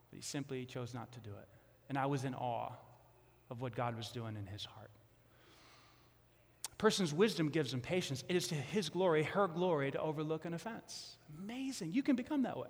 But 0.09 0.15
he 0.15 0.21
simply 0.21 0.65
chose 0.65 0.93
not 0.93 1.11
to 1.11 1.19
do 1.19 1.29
it. 1.29 1.47
And 1.89 1.97
I 1.97 2.05
was 2.05 2.23
in 2.23 2.33
awe 2.33 2.71
of 3.49 3.59
what 3.59 3.75
God 3.75 3.97
was 3.97 4.09
doing 4.09 4.37
in 4.37 4.45
his 4.45 4.63
heart. 4.63 4.91
A 6.71 6.75
person's 6.77 7.13
wisdom 7.13 7.49
gives 7.49 7.73
him 7.73 7.81
patience. 7.81 8.23
It 8.29 8.37
is 8.37 8.47
to 8.47 8.55
his 8.55 8.87
glory, 8.87 9.23
her 9.23 9.49
glory, 9.49 9.91
to 9.91 9.99
overlook 9.99 10.45
an 10.45 10.53
offense. 10.53 11.17
Amazing. 11.37 11.91
You 11.91 12.01
can 12.01 12.15
become 12.15 12.43
that 12.43 12.57
way. 12.57 12.69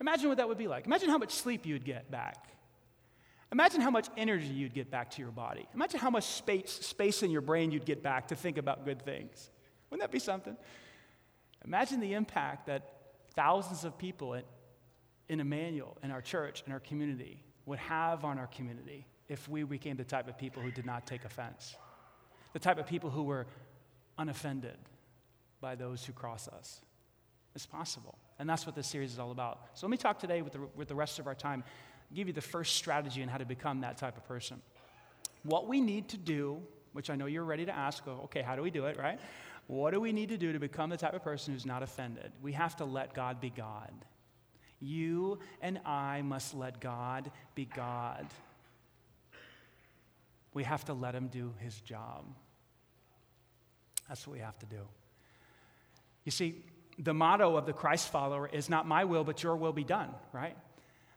Imagine 0.00 0.28
what 0.28 0.38
that 0.38 0.48
would 0.48 0.56
be 0.56 0.66
like. 0.66 0.86
Imagine 0.86 1.10
how 1.10 1.18
much 1.18 1.32
sleep 1.32 1.66
you'd 1.66 1.84
get 1.84 2.10
back. 2.10 2.48
Imagine 3.52 3.82
how 3.82 3.90
much 3.90 4.08
energy 4.16 4.46
you'd 4.46 4.72
get 4.72 4.90
back 4.90 5.10
to 5.10 5.20
your 5.20 5.32
body. 5.32 5.66
Imagine 5.74 6.00
how 6.00 6.08
much 6.08 6.24
space, 6.24 6.70
space 6.70 7.22
in 7.22 7.30
your 7.30 7.42
brain 7.42 7.70
you'd 7.70 7.84
get 7.84 8.02
back 8.02 8.28
to 8.28 8.34
think 8.34 8.56
about 8.56 8.86
good 8.86 9.02
things. 9.02 9.50
Wouldn't 9.90 10.08
that 10.08 10.10
be 10.10 10.20
something? 10.20 10.56
Imagine 11.66 12.00
the 12.00 12.14
impact 12.14 12.66
that 12.68 12.94
thousands 13.34 13.84
of 13.84 13.98
people 13.98 14.40
in 15.30 15.40
Emmanuel, 15.40 15.96
in 16.02 16.10
our 16.10 16.20
church, 16.20 16.62
in 16.66 16.72
our 16.72 16.80
community, 16.80 17.42
would 17.64 17.78
have 17.78 18.24
on 18.24 18.38
our 18.38 18.48
community 18.48 19.06
if 19.28 19.48
we 19.48 19.62
became 19.62 19.96
the 19.96 20.04
type 20.04 20.28
of 20.28 20.36
people 20.36 20.62
who 20.62 20.70
did 20.70 20.84
not 20.84 21.06
take 21.06 21.24
offense, 21.24 21.76
the 22.52 22.58
type 22.58 22.78
of 22.78 22.86
people 22.86 23.08
who 23.08 23.22
were 23.22 23.46
unoffended 24.18 24.76
by 25.60 25.74
those 25.74 26.04
who 26.04 26.12
cross 26.12 26.48
us. 26.48 26.80
It's 27.54 27.64
possible. 27.64 28.18
And 28.38 28.48
that's 28.48 28.66
what 28.66 28.74
this 28.74 28.86
series 28.86 29.12
is 29.12 29.18
all 29.18 29.30
about. 29.30 29.60
So 29.74 29.86
let 29.86 29.90
me 29.90 29.96
talk 29.96 30.18
today 30.18 30.42
with 30.42 30.52
the, 30.52 30.60
with 30.74 30.88
the 30.88 30.94
rest 30.94 31.18
of 31.18 31.26
our 31.26 31.34
time, 31.34 31.64
give 32.12 32.26
you 32.26 32.32
the 32.32 32.40
first 32.40 32.74
strategy 32.74 33.22
on 33.22 33.28
how 33.28 33.38
to 33.38 33.44
become 33.46 33.80
that 33.82 33.96
type 33.96 34.16
of 34.16 34.26
person. 34.26 34.60
What 35.44 35.68
we 35.68 35.80
need 35.80 36.08
to 36.08 36.16
do 36.18 36.60
which 36.92 37.10
I 37.10 37.16
know 37.16 37.26
you're 37.26 37.44
ready 37.44 37.64
to 37.66 37.76
ask, 37.76 38.06
okay, 38.06 38.42
how 38.42 38.56
do 38.56 38.62
we 38.62 38.70
do 38.70 38.86
it, 38.86 38.98
right? 38.98 39.18
What 39.66 39.92
do 39.92 40.00
we 40.00 40.12
need 40.12 40.30
to 40.30 40.36
do 40.36 40.52
to 40.52 40.58
become 40.58 40.90
the 40.90 40.96
type 40.96 41.14
of 41.14 41.22
person 41.22 41.54
who's 41.54 41.66
not 41.66 41.82
offended? 41.82 42.32
We 42.42 42.52
have 42.52 42.76
to 42.76 42.84
let 42.84 43.14
God 43.14 43.40
be 43.40 43.50
God. 43.50 43.92
You 44.80 45.38
and 45.60 45.78
I 45.84 46.22
must 46.22 46.54
let 46.54 46.80
God 46.80 47.30
be 47.54 47.66
God. 47.66 48.26
We 50.54 50.64
have 50.64 50.84
to 50.86 50.94
let 50.94 51.14
Him 51.14 51.28
do 51.28 51.52
His 51.58 51.78
job. 51.80 52.24
That's 54.08 54.26
what 54.26 54.34
we 54.34 54.40
have 54.40 54.58
to 54.58 54.66
do. 54.66 54.80
You 56.24 56.32
see, 56.32 56.56
the 56.98 57.14
motto 57.14 57.56
of 57.56 57.66
the 57.66 57.72
Christ 57.72 58.10
follower 58.10 58.48
is 58.52 58.68
not 58.68 58.86
my 58.86 59.04
will, 59.04 59.24
but 59.24 59.42
your 59.42 59.56
will 59.56 59.72
be 59.72 59.84
done, 59.84 60.10
right? 60.32 60.56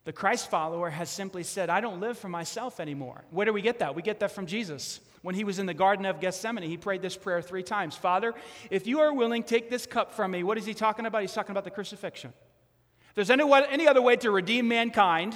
The 0.05 0.13
Christ 0.13 0.49
follower 0.49 0.89
has 0.89 1.09
simply 1.09 1.43
said, 1.43 1.69
I 1.69 1.81
don't 1.81 2.01
live 2.01 2.17
for 2.17 2.29
myself 2.29 2.79
anymore. 2.79 3.23
Where 3.31 3.45
do 3.45 3.53
we 3.53 3.61
get 3.61 3.79
that? 3.79 3.95
We 3.95 4.01
get 4.01 4.19
that 4.19 4.31
from 4.31 4.45
Jesus. 4.45 4.99
When 5.21 5.35
he 5.35 5.45
was 5.45 5.59
in 5.59 5.65
the 5.65 5.73
Garden 5.73 6.05
of 6.05 6.19
Gethsemane, 6.19 6.63
he 6.63 6.75
prayed 6.75 7.01
this 7.01 7.15
prayer 7.15 7.41
three 7.41 7.63
times 7.63 7.95
Father, 7.95 8.33
if 8.69 8.85
you 8.85 8.99
are 8.99 9.13
willing, 9.13 9.43
take 9.43 9.69
this 9.69 9.85
cup 9.85 10.13
from 10.13 10.31
me. 10.31 10.43
What 10.43 10.57
is 10.57 10.65
he 10.65 10.73
talking 10.73 11.05
about? 11.05 11.21
He's 11.21 11.33
talking 11.33 11.51
about 11.51 11.63
the 11.63 11.71
crucifixion. 11.71 12.33
If 13.13 13.27
there's 13.27 13.29
any, 13.29 13.43
any 13.69 13.87
other 13.87 14.01
way 14.01 14.15
to 14.15 14.31
redeem 14.31 14.67
mankind 14.67 15.35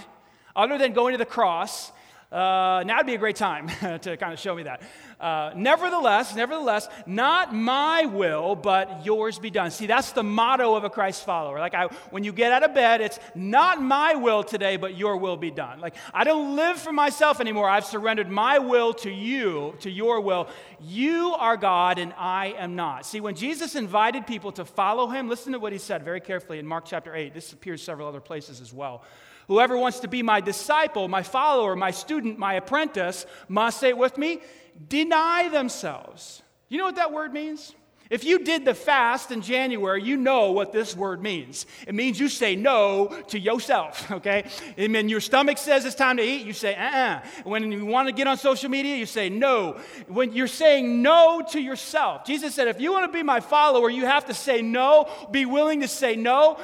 other 0.55 0.79
than 0.79 0.93
going 0.93 1.11
to 1.11 1.19
the 1.19 1.27
cross, 1.27 1.91
uh, 2.31 2.83
now 2.87 2.97
would 2.97 3.05
be 3.05 3.13
a 3.13 3.19
great 3.19 3.35
time 3.35 3.67
to 4.01 4.17
kind 4.17 4.33
of 4.33 4.39
show 4.39 4.55
me 4.55 4.63
that. 4.63 4.81
Uh, 5.19 5.51
nevertheless, 5.55 6.35
nevertheless, 6.35 6.87
not 7.07 7.53
my 7.53 8.05
will, 8.05 8.55
but 8.55 9.03
yours 9.03 9.39
be 9.39 9.49
done. 9.49 9.71
See, 9.71 9.87
that's 9.87 10.11
the 10.11 10.21
motto 10.21 10.75
of 10.75 10.83
a 10.83 10.91
Christ 10.91 11.25
follower. 11.25 11.59
Like, 11.59 11.73
I, 11.73 11.87
when 12.11 12.23
you 12.23 12.31
get 12.31 12.51
out 12.51 12.61
of 12.61 12.75
bed, 12.75 13.01
it's 13.01 13.19
not 13.33 13.81
my 13.81 14.13
will 14.13 14.43
today, 14.43 14.77
but 14.77 14.95
your 14.95 15.17
will 15.17 15.35
be 15.35 15.49
done. 15.49 15.79
Like, 15.79 15.95
I 16.13 16.23
don't 16.23 16.55
live 16.55 16.77
for 16.77 16.91
myself 16.91 17.41
anymore. 17.41 17.67
I've 17.67 17.85
surrendered 17.85 18.29
my 18.29 18.59
will 18.59 18.93
to 18.95 19.09
you, 19.09 19.73
to 19.79 19.89
your 19.89 20.21
will. 20.21 20.49
You 20.79 21.33
are 21.33 21.57
God, 21.57 21.97
and 21.97 22.13
I 22.15 22.53
am 22.55 22.75
not. 22.75 23.03
See, 23.03 23.19
when 23.19 23.33
Jesus 23.33 23.75
invited 23.75 24.27
people 24.27 24.51
to 24.51 24.65
follow 24.65 25.07
him, 25.07 25.27
listen 25.27 25.53
to 25.53 25.59
what 25.59 25.73
he 25.73 25.79
said 25.79 26.03
very 26.03 26.21
carefully 26.21 26.59
in 26.59 26.67
Mark 26.67 26.85
chapter 26.85 27.15
8. 27.15 27.33
This 27.33 27.51
appears 27.53 27.81
several 27.81 28.07
other 28.07 28.21
places 28.21 28.61
as 28.61 28.71
well. 28.71 29.03
Whoever 29.47 29.77
wants 29.77 30.01
to 30.01 30.07
be 30.07 30.23
my 30.23 30.41
disciple, 30.41 31.07
my 31.07 31.23
follower, 31.23 31.75
my 31.75 31.91
student, 31.91 32.37
my 32.37 32.55
apprentice 32.55 33.25
must 33.47 33.79
say 33.79 33.89
it 33.89 33.97
with 33.97 34.17
me 34.17 34.41
deny 34.89 35.49
themselves. 35.49 36.43
You 36.69 36.77
know 36.77 36.85
what 36.85 36.97
that 36.97 37.11
word 37.11 37.33
means? 37.33 37.73
If 38.09 38.23
you 38.23 38.39
did 38.39 38.63
the 38.63 38.73
fast 38.73 39.31
in 39.31 39.41
January, 39.41 40.01
you 40.01 40.15
know 40.15 40.51
what 40.51 40.71
this 40.71 40.95
word 40.95 41.21
means. 41.21 41.65
It 41.85 41.93
means 41.93 42.17
you 42.17 42.29
say 42.29 42.55
no 42.55 43.07
to 43.27 43.39
yourself, 43.39 44.09
okay? 44.11 44.45
And 44.77 44.93
when 44.93 45.09
your 45.09 45.19
stomach 45.19 45.57
says 45.57 45.83
it's 45.83 45.95
time 45.95 46.17
to 46.17 46.23
eat, 46.23 46.45
you 46.45 46.53
say 46.53 46.75
uh 46.75 46.97
uh 46.97 47.21
When 47.43 47.69
you 47.71 47.85
want 47.85 48.07
to 48.07 48.13
get 48.13 48.27
on 48.27 48.37
social 48.37 48.69
media, 48.69 48.95
you 48.95 49.05
say 49.05 49.29
no. 49.29 49.79
When 50.07 50.31
you're 50.31 50.47
saying 50.47 51.01
no 51.01 51.43
to 51.51 51.59
yourself, 51.59 52.25
Jesus 52.25 52.55
said, 52.55 52.69
if 52.69 52.79
you 52.79 52.93
want 52.93 53.11
to 53.11 53.17
be 53.17 53.23
my 53.23 53.41
follower, 53.41 53.89
you 53.89 54.05
have 54.05 54.25
to 54.27 54.33
say 54.33 54.61
no, 54.61 55.09
be 55.31 55.45
willing 55.45 55.81
to 55.81 55.87
say 55.87 56.15
no 56.15 56.59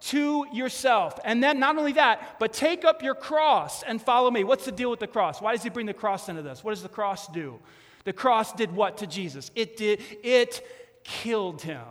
to 0.00 0.46
yourself. 0.52 1.18
And 1.24 1.42
then 1.42 1.58
not 1.58 1.76
only 1.76 1.92
that, 1.92 2.38
but 2.38 2.52
take 2.52 2.84
up 2.84 3.02
your 3.02 3.14
cross 3.14 3.82
and 3.82 4.00
follow 4.00 4.30
me. 4.30 4.44
What's 4.44 4.64
the 4.64 4.72
deal 4.72 4.90
with 4.90 5.00
the 5.00 5.06
cross? 5.06 5.40
Why 5.40 5.52
does 5.52 5.62
he 5.62 5.70
bring 5.70 5.86
the 5.86 5.94
cross 5.94 6.28
into 6.28 6.42
this? 6.42 6.62
What 6.62 6.72
does 6.72 6.82
the 6.82 6.88
cross 6.88 7.28
do? 7.28 7.58
The 8.04 8.12
cross 8.12 8.52
did 8.52 8.72
what 8.72 8.98
to 8.98 9.06
Jesus? 9.06 9.50
It 9.54 9.76
did 9.76 10.00
it 10.22 10.66
killed 11.04 11.62
him. 11.62 11.82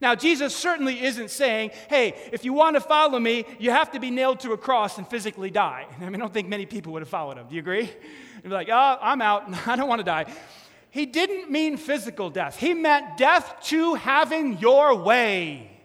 Now, 0.00 0.14
Jesus 0.14 0.54
certainly 0.54 1.02
isn't 1.02 1.30
saying, 1.30 1.70
hey, 1.88 2.14
if 2.32 2.44
you 2.44 2.52
want 2.52 2.74
to 2.74 2.80
follow 2.80 3.18
me, 3.18 3.46
you 3.58 3.70
have 3.70 3.92
to 3.92 4.00
be 4.00 4.10
nailed 4.10 4.40
to 4.40 4.52
a 4.52 4.58
cross 4.58 4.98
and 4.98 5.08
physically 5.08 5.50
die. 5.50 5.86
I 6.00 6.04
mean, 6.04 6.16
I 6.16 6.18
don't 6.18 6.32
think 6.32 6.48
many 6.48 6.66
people 6.66 6.92
would 6.92 7.02
have 7.02 7.08
followed 7.08 7.38
him. 7.38 7.46
Do 7.48 7.54
you 7.54 7.60
agree? 7.60 7.84
They'd 7.86 8.48
be 8.48 8.50
like, 8.50 8.68
oh, 8.70 8.98
I'm 9.00 9.22
out. 9.22 9.44
I 9.66 9.76
don't 9.76 9.88
want 9.88 10.00
to 10.00 10.04
die. 10.04 10.26
He 10.90 11.06
didn't 11.06 11.50
mean 11.50 11.76
physical 11.76 12.30
death, 12.30 12.56
he 12.56 12.72
meant 12.72 13.16
death 13.16 13.56
to 13.64 13.94
having 13.94 14.58
your 14.58 14.94
way. 14.94 15.75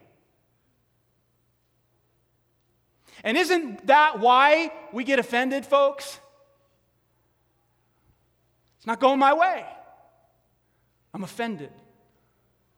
And 3.23 3.37
isn't 3.37 3.87
that 3.87 4.19
why 4.19 4.71
we 4.91 5.03
get 5.03 5.19
offended, 5.19 5.65
folks? 5.65 6.19
It's 8.77 8.87
not 8.87 8.99
going 8.99 9.19
my 9.19 9.33
way. 9.33 9.65
I'm 11.13 11.23
offended. 11.23 11.71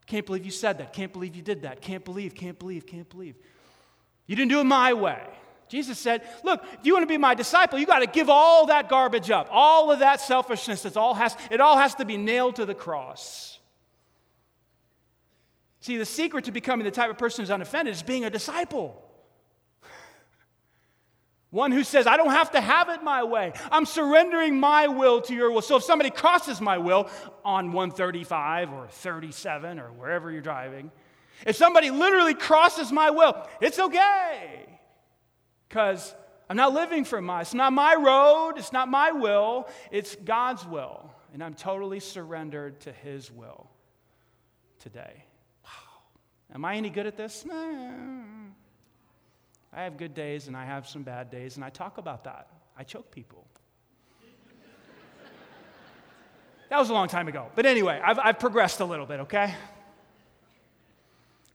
Can't 0.06 0.25
believe 0.25 0.43
you 0.43 0.51
said 0.51 0.79
that. 0.79 0.91
Can't 0.91 1.13
believe 1.13 1.36
you 1.36 1.41
did 1.41 1.62
that. 1.62 1.82
Can't 1.82 2.03
believe, 2.03 2.36
can't 2.36 2.60
believe, 2.60 2.86
can't 2.86 3.10
believe. 3.10 3.36
You 4.27 4.36
didn't 4.36 4.51
do 4.51 4.60
it 4.60 4.65
my 4.65 4.93
way. 4.93 5.21
Jesus 5.69 5.97
said, 5.97 6.21
Look, 6.43 6.63
if 6.79 6.86
you 6.86 6.93
want 6.93 7.03
to 7.03 7.08
be 7.08 7.17
my 7.17 7.36
disciple, 7.36 7.79
you 7.79 7.86
got 7.86 7.99
to 7.99 8.08
give 8.08 8.29
all 8.29 8.67
that 8.67 8.89
garbage 8.89 9.32
up. 9.32 9.47
All 9.49 9.91
of 9.91 9.99
that 9.99 10.19
selfishness, 10.19 10.86
it 10.86 10.97
all, 10.97 11.13
has, 11.13 11.38
it 11.49 11.62
all 11.62 11.77
has 11.77 11.95
to 11.95 12.06
be 12.06 12.17
nailed 12.17 12.58
to 12.58 12.65
the 12.65 12.75
cross. 12.75 13.60
See, 15.79 15.97
the 15.97 16.06
secret 16.06 16.45
to 16.45 16.51
becoming 16.51 16.86
the 16.86 16.91
type 16.91 17.10
of 17.10 17.17
person 17.17 17.43
who's 17.43 17.49
unoffended 17.49 17.93
is 17.93 18.03
being 18.03 18.23
a 18.23 18.29
disciple. 18.29 19.01
One 21.54 21.72
who 21.72 21.84
says, 21.84 22.08
I 22.08 22.18
don't 22.18 22.32
have 22.32 22.50
to 22.54 22.62
have 22.62 22.89
it 22.89 23.04
my 23.04 23.24
way. 23.24 23.54
I'm 23.72 23.86
surrendering 23.86 24.60
my 24.60 24.88
will 24.88 25.22
to 25.22 25.36
your 25.36 25.52
will. 25.52 25.62
So 25.62 25.76
if 25.76 25.84
somebody 25.84 26.10
crosses 26.10 26.60
my 26.60 26.80
will 26.80 27.12
on 27.46 27.74
135 27.74 28.74
or 28.74 28.88
37 28.88 29.78
or 29.78 29.92
wherever 29.92 30.32
you're 30.32 30.42
driving, 30.42 30.92
if 31.46 31.56
somebody 31.56 31.92
literally 31.92 32.34
crosses 32.34 32.92
my 32.92 33.12
will, 33.12 33.48
it's 33.62 33.78
okay. 33.78 34.66
Because 35.70 36.16
I'm 36.50 36.58
not 36.58 36.74
living 36.74 37.06
for 37.06 37.22
my, 37.22 37.42
it's 37.42 37.54
not 37.54 37.72
my 37.72 37.94
road, 38.00 38.54
it's 38.58 38.74
not 38.74 38.89
my 38.89 39.12
will, 39.12 39.70
it's 39.92 40.16
God's 40.16 40.66
will. 40.66 41.12
And 41.36 41.44
I'm 41.44 41.54
totally 41.54 42.00
surrendered 42.00 42.82
to 42.82 42.92
His 42.92 43.30
will 43.30 43.70
today. 44.80 45.24
Wow. 45.63 46.02
Am 46.56 46.66
I 46.66 46.78
any 46.78 46.89
good 46.89 47.06
at 47.06 47.16
this? 47.16 47.46
I 49.75 49.83
have 49.83 49.97
good 49.97 50.13
days 50.13 50.47
and 50.47 50.55
I 50.55 50.65
have 50.65 50.88
some 50.88 51.03
bad 51.03 51.31
days, 51.31 51.55
and 51.55 51.65
I 51.65 51.69
talk 51.69 51.97
about 51.97 52.25
that. 52.25 52.47
I 52.77 52.83
choke 52.83 53.12
people. 53.12 53.47
that 56.69 56.77
was 56.77 56.89
a 56.89 56.93
long 56.93 57.07
time 57.07 57.27
ago. 57.27 57.47
But 57.55 57.65
anyway, 57.65 57.99
I've, 58.03 58.19
I've 58.19 58.39
progressed 58.39 58.79
a 58.81 58.86
little 58.86 59.05
bit, 59.05 59.21
okay? 59.21 59.55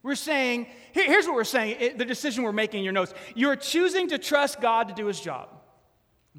We're 0.03 0.15
saying, 0.15 0.67
here, 0.93 1.07
here's 1.07 1.27
what 1.27 1.35
we're 1.35 1.45
saying 1.45 1.77
it, 1.81 1.99
the 1.99 2.05
decision 2.05 2.45
we're 2.45 2.53
making 2.53 2.79
in 2.79 2.85
your 2.85 2.93
notes. 2.93 3.15
You're 3.35 3.57
choosing 3.57 4.09
to 4.09 4.19
trust 4.19 4.61
God 4.61 4.89
to 4.89 4.95
do 4.95 5.07
his 5.07 5.21
job. 5.21 5.51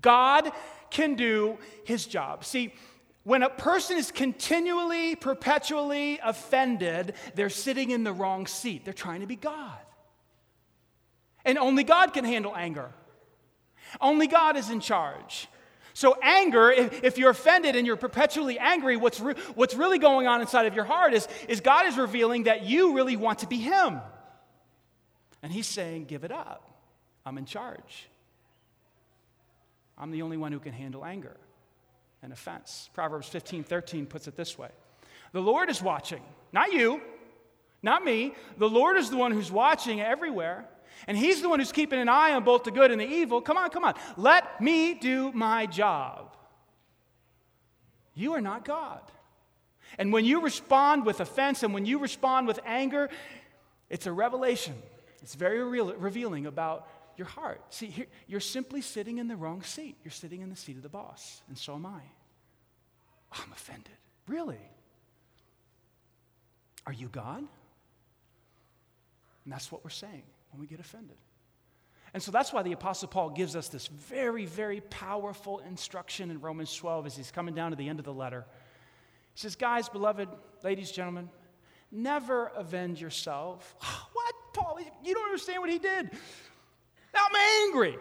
God 0.01 0.51
can 0.89 1.15
do 1.15 1.57
his 1.85 2.05
job. 2.05 2.43
See, 2.45 2.73
when 3.23 3.43
a 3.43 3.49
person 3.49 3.97
is 3.97 4.11
continually, 4.11 5.15
perpetually 5.15 6.19
offended, 6.23 7.13
they're 7.35 7.49
sitting 7.49 7.91
in 7.91 8.03
the 8.03 8.13
wrong 8.13 8.47
seat. 8.47 8.85
They're 8.85 8.93
trying 8.93 9.21
to 9.21 9.27
be 9.27 9.35
God. 9.35 9.77
And 11.49 11.57
only 11.57 11.83
God 11.83 12.13
can 12.13 12.25
handle 12.25 12.55
anger. 12.55 12.91
Only 13.99 14.27
God 14.27 14.55
is 14.55 14.69
in 14.69 14.81
charge. 14.81 15.47
So, 15.95 16.15
anger, 16.21 16.69
if, 16.69 17.03
if 17.03 17.17
you're 17.17 17.31
offended 17.31 17.75
and 17.75 17.87
you're 17.87 17.97
perpetually 17.97 18.59
angry, 18.59 18.97
what's, 18.97 19.19
re- 19.19 19.33
what's 19.55 19.73
really 19.73 19.97
going 19.97 20.27
on 20.27 20.41
inside 20.41 20.67
of 20.67 20.75
your 20.75 20.85
heart 20.85 21.15
is, 21.15 21.27
is 21.47 21.59
God 21.59 21.87
is 21.87 21.97
revealing 21.97 22.43
that 22.43 22.61
you 22.61 22.93
really 22.93 23.15
want 23.15 23.39
to 23.39 23.47
be 23.47 23.57
Him. 23.57 23.99
And 25.41 25.51
He's 25.51 25.65
saying, 25.65 26.05
Give 26.05 26.23
it 26.23 26.31
up. 26.31 26.69
I'm 27.25 27.39
in 27.39 27.45
charge. 27.45 28.07
I'm 29.97 30.11
the 30.11 30.21
only 30.21 30.37
one 30.37 30.51
who 30.51 30.59
can 30.59 30.73
handle 30.73 31.03
anger 31.03 31.35
and 32.21 32.31
offense. 32.31 32.91
Proverbs 32.93 33.27
15 33.27 33.63
13 33.63 34.05
puts 34.05 34.27
it 34.27 34.37
this 34.37 34.55
way 34.55 34.69
The 35.31 35.41
Lord 35.41 35.71
is 35.71 35.81
watching, 35.81 36.21
not 36.53 36.73
you, 36.73 37.01
not 37.81 38.05
me. 38.05 38.35
The 38.59 38.69
Lord 38.69 38.97
is 38.97 39.09
the 39.09 39.17
one 39.17 39.31
who's 39.31 39.51
watching 39.51 39.99
everywhere 39.99 40.67
and 41.07 41.17
He's 41.17 41.41
the 41.41 41.49
one 41.49 41.59
who's 41.59 41.71
keeping 41.71 41.99
an 41.99 42.09
eye 42.09 42.33
on 42.33 42.43
both 42.43 42.63
the 42.63 42.71
good 42.71 42.91
and 42.91 42.99
the 42.99 43.07
evil. 43.07 43.41
Come 43.41 43.57
on, 43.57 43.69
come 43.69 43.85
on. 43.85 43.95
Let 44.17 44.61
me 44.61 44.93
do 44.93 45.31
my 45.31 45.65
job. 45.65 46.35
You 48.15 48.33
are 48.33 48.41
not 48.41 48.65
God. 48.65 49.01
And 49.97 50.13
when 50.13 50.25
you 50.25 50.41
respond 50.41 51.05
with 51.05 51.19
offense 51.19 51.63
and 51.63 51.73
when 51.73 51.85
you 51.85 51.99
respond 51.99 52.47
with 52.47 52.59
anger, 52.65 53.09
it's 53.89 54.05
a 54.05 54.11
revelation. 54.11 54.75
It's 55.21 55.35
very 55.35 55.63
real, 55.63 55.93
revealing 55.93 56.45
about 56.45 56.87
your 57.17 57.27
heart. 57.27 57.61
See, 57.69 57.87
here, 57.87 58.05
you're 58.27 58.39
simply 58.39 58.81
sitting 58.81 59.17
in 59.17 59.27
the 59.27 59.35
wrong 59.35 59.61
seat. 59.63 59.97
You're 60.03 60.11
sitting 60.11 60.41
in 60.41 60.49
the 60.49 60.55
seat 60.55 60.77
of 60.77 60.83
the 60.83 60.89
boss, 60.89 61.41
and 61.47 61.57
so 61.57 61.75
am 61.75 61.85
I. 61.85 62.01
I'm 63.31 63.51
offended. 63.51 63.97
Really? 64.27 64.59
Are 66.85 66.93
you 66.93 67.07
God? 67.09 67.43
And 69.43 69.53
that's 69.53 69.71
what 69.71 69.83
we're 69.83 69.89
saying 69.89 70.23
when 70.51 70.59
we 70.61 70.67
get 70.67 70.79
offended. 70.79 71.17
And 72.13 72.23
so 72.23 72.31
that's 72.31 72.51
why 72.51 72.63
the 72.63 72.71
Apostle 72.71 73.07
Paul 73.07 73.29
gives 73.29 73.55
us 73.55 73.69
this 73.69 73.87
very, 73.87 74.45
very 74.45 74.81
powerful 74.81 75.59
instruction 75.59 76.31
in 76.31 76.41
Romans 76.41 76.75
12 76.75 77.05
as 77.05 77.15
he's 77.15 77.31
coming 77.31 77.53
down 77.53 77.71
to 77.71 77.77
the 77.77 77.87
end 77.87 77.99
of 77.99 78.05
the 78.05 78.13
letter. 78.13 78.45
He 79.33 79.39
says, 79.39 79.55
Guys, 79.55 79.89
beloved, 79.89 80.27
ladies, 80.63 80.91
gentlemen, 80.91 81.29
never 81.91 82.47
avenge 82.55 82.99
yourself. 82.99 83.75
what, 84.13 84.35
Paul? 84.53 84.79
You 85.03 85.13
don't 85.13 85.25
understand 85.25 85.61
what 85.61 85.69
he 85.69 85.77
did. 85.77 86.09
Now 87.13 87.21
I'm 87.29 87.67
angry. 87.67 87.97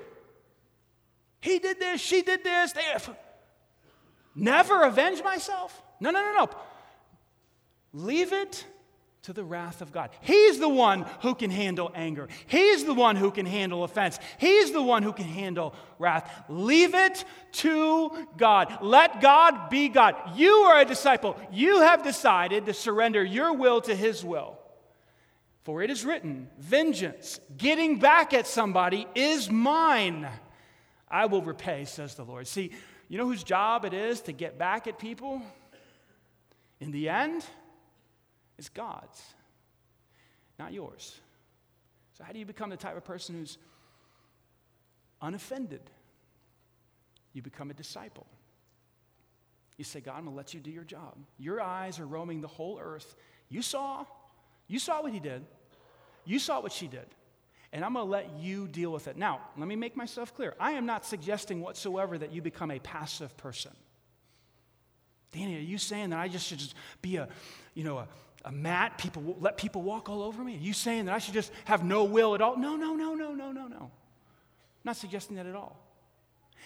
He 1.41 1.59
did 1.59 1.79
this, 1.79 2.01
she 2.01 2.23
did 2.23 2.43
this. 2.43 2.73
They... 2.73 2.83
Never 4.35 4.85
avenge 4.85 5.23
myself? 5.23 5.83
No, 6.01 6.11
no, 6.11 6.21
no, 6.21 6.45
no. 6.45 6.51
Leave 7.93 8.33
it 8.33 8.65
to 9.23 9.33
the 9.33 9.45
wrath 9.45 9.83
of 9.83 9.93
God. 9.93 10.11
He's 10.21 10.59
the 10.59 10.69
one 10.69 11.05
who 11.21 11.35
can 11.35 11.51
handle 11.51 11.91
anger. 11.95 12.29
He's 12.47 12.85
the 12.85 12.95
one 12.95 13.17
who 13.17 13.31
can 13.31 13.47
handle 13.47 13.85
offense. 13.85 14.19
He's 14.39 14.73
the 14.73 14.83
one 14.83 15.03
who 15.03 15.13
can 15.13 15.27
handle 15.27 15.75
wrath. 15.99 16.45
Leave 16.49 16.95
it 16.95 17.25
to 17.53 18.27
God. 18.37 18.79
Let 18.81 19.21
God 19.21 19.71
be 19.71 19.89
God. 19.89 20.15
You 20.37 20.51
are 20.51 20.81
a 20.81 20.85
disciple. 20.85 21.37
You 21.53 21.81
have 21.81 22.03
decided 22.03 22.67
to 22.67 22.75
surrender 22.75 23.23
your 23.23 23.53
will 23.53 23.81
to 23.83 23.95
His 23.95 24.25
will. 24.25 24.59
For 25.65 25.83
it 25.83 25.91
is 25.91 26.05
written, 26.05 26.49
Vengeance, 26.59 27.41
getting 27.57 27.99
back 27.99 28.33
at 28.33 28.47
somebody, 28.47 29.07
is 29.15 29.51
mine. 29.51 30.27
I 31.11 31.27
will 31.27 31.43
repay, 31.43 31.85
says 31.85 32.15
the 32.15 32.25
Lord. 32.25 32.47
See, 32.47 32.71
you 33.09 33.19
know 33.19 33.27
whose 33.27 33.45
job 33.45 33.85
it 33.85 33.93
is 33.93 34.23
to 34.23 34.33
get 34.33 34.59
back 34.59 34.87
at 34.87 34.99
people? 34.99 35.43
In 36.81 36.91
the 36.91 37.09
end, 37.09 37.45
it's 38.59 38.69
God's, 38.69 39.23
not 40.59 40.73
yours. 40.73 41.21
So, 42.17 42.25
how 42.25 42.33
do 42.33 42.39
you 42.39 42.47
become 42.47 42.71
the 42.71 42.77
type 42.77 42.97
of 42.97 43.05
person 43.05 43.37
who's 43.37 43.57
unoffended? 45.23 45.83
You 47.33 47.43
become 47.43 47.71
a 47.71 47.75
disciple. 47.75 48.27
You 49.77 49.85
say, 49.85 50.01
God, 50.01 50.15
I'm 50.17 50.25
going 50.25 50.35
to 50.35 50.37
let 50.37 50.55
you 50.55 50.61
do 50.61 50.73
your 50.73 50.83
job. 50.83 51.15
Your 51.39 51.61
eyes 51.61 52.01
are 52.01 52.07
roaming 52.07 52.41
the 52.41 52.49
whole 52.49 52.81
earth. 52.83 53.15
You 53.49 53.63
saw, 53.63 54.05
you 54.67 54.81
saw 54.81 55.03
what 55.03 55.13
he 55.13 55.21
did. 55.21 55.45
You 56.25 56.41
saw 56.41 56.61
what 56.61 56.73
she 56.73 56.89
did. 56.89 57.07
And 57.73 57.85
I'm 57.85 57.93
going 57.93 58.05
to 58.05 58.11
let 58.11 58.41
you 58.41 58.67
deal 58.67 58.91
with 58.91 59.07
it. 59.07 59.17
Now, 59.17 59.41
let 59.57 59.69
me 59.69 59.77
make 59.77 59.97
myself 59.97 60.35
clear. 60.35 60.55
I 60.59 60.73
am 60.73 60.85
not 60.85 61.07
suggesting 61.07 61.61
whatsoever 61.61 62.19
that 62.19 62.33
you 62.33 62.43
become 62.43 62.73
a 62.73 62.81
passive 62.81 63.37
person. 63.37 63.73
Danny, 65.33 65.57
are 65.57 65.61
you 65.61 65.79
saying 65.79 66.11
that 66.11 66.19
I 66.19 66.27
just 66.27 66.47
should 66.47 66.59
just 66.59 66.75
be 67.03 67.17
a, 67.17 67.29
you 67.75 67.85
know, 67.85 67.99
a, 67.99 68.09
a 68.45 68.53
mat, 68.53 68.99
people 68.99 69.37
let 69.41 69.57
people 69.57 69.83
walk 69.83 70.09
all 70.09 70.23
over 70.23 70.43
me? 70.43 70.55
Are 70.55 70.61
you 70.61 70.73
saying 70.73 71.07
that 71.07 71.15
I 71.15 71.19
should 71.19 71.35
just 71.35 71.53
have 71.65 71.85
no 71.85 72.05
will 72.05 72.35
at 72.35 72.41
all? 72.41 72.57
No, 72.57 72.77
no, 72.77 72.95
no, 72.95 73.15
no, 73.15 73.35
no, 73.35 73.53
no, 73.53 73.67
no. 73.67 73.91
Not 74.85 74.97
suggesting 74.97 75.37
that 75.37 75.47
at 75.47 75.55
all. 75.55 75.85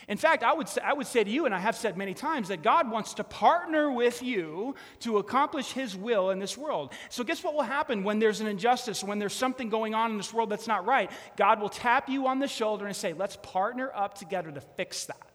In 0.09 0.19
fact, 0.19 0.43
I 0.43 0.53
would, 0.53 0.69
say, 0.69 0.81
I 0.85 0.93
would 0.93 1.07
say 1.07 1.23
to 1.23 1.31
you, 1.31 1.47
and 1.47 1.55
I 1.55 1.59
have 1.59 1.77
said 1.77 1.97
many 1.97 2.13
times, 2.13 2.49
that 2.49 2.63
God 2.63 2.91
wants 2.91 3.15
to 3.15 3.25
partner 3.25 3.91
with 3.91 4.23
you 4.23 4.75
to 5.01 5.19
accomplish 5.19 5.73
His 5.73 5.97
will 5.97 6.31
in 6.31 6.39
this 6.39 6.59
world. 6.59 6.93
So, 7.09 7.23
guess 7.23 7.45
what 7.45 7.55
will 7.55 7.63
happen 7.63 8.03
when 8.03 8.19
there's 8.19 8.41
an 8.41 8.49
injustice, 8.49 9.05
when 9.05 9.19
there's 9.19 9.33
something 9.33 9.69
going 9.69 9.95
on 9.95 10.11
in 10.11 10.17
this 10.17 10.33
world 10.33 10.51
that's 10.51 10.67
not 10.67 10.87
right? 10.87 11.11
God 11.37 11.61
will 11.61 11.69
tap 11.69 12.09
you 12.09 12.27
on 12.27 12.41
the 12.41 12.49
shoulder 12.49 12.87
and 12.87 12.97
say, 12.97 13.13
Let's 13.13 13.37
partner 13.43 13.93
up 13.95 14.15
together 14.15 14.51
to 14.51 14.61
fix 14.61 15.07
that. 15.07 15.32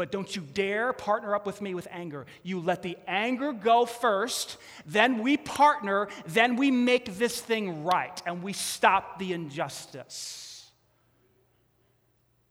But 0.00 0.10
don't 0.10 0.34
you 0.34 0.40
dare 0.40 0.94
partner 0.94 1.34
up 1.34 1.44
with 1.44 1.60
me 1.60 1.74
with 1.74 1.86
anger. 1.90 2.24
You 2.42 2.58
let 2.58 2.80
the 2.80 2.96
anger 3.06 3.52
go 3.52 3.84
first, 3.84 4.56
then 4.86 5.22
we 5.22 5.36
partner, 5.36 6.08
then 6.24 6.56
we 6.56 6.70
make 6.70 7.18
this 7.18 7.38
thing 7.38 7.84
right, 7.84 8.18
and 8.24 8.42
we 8.42 8.54
stop 8.54 9.18
the 9.18 9.34
injustice. 9.34 10.70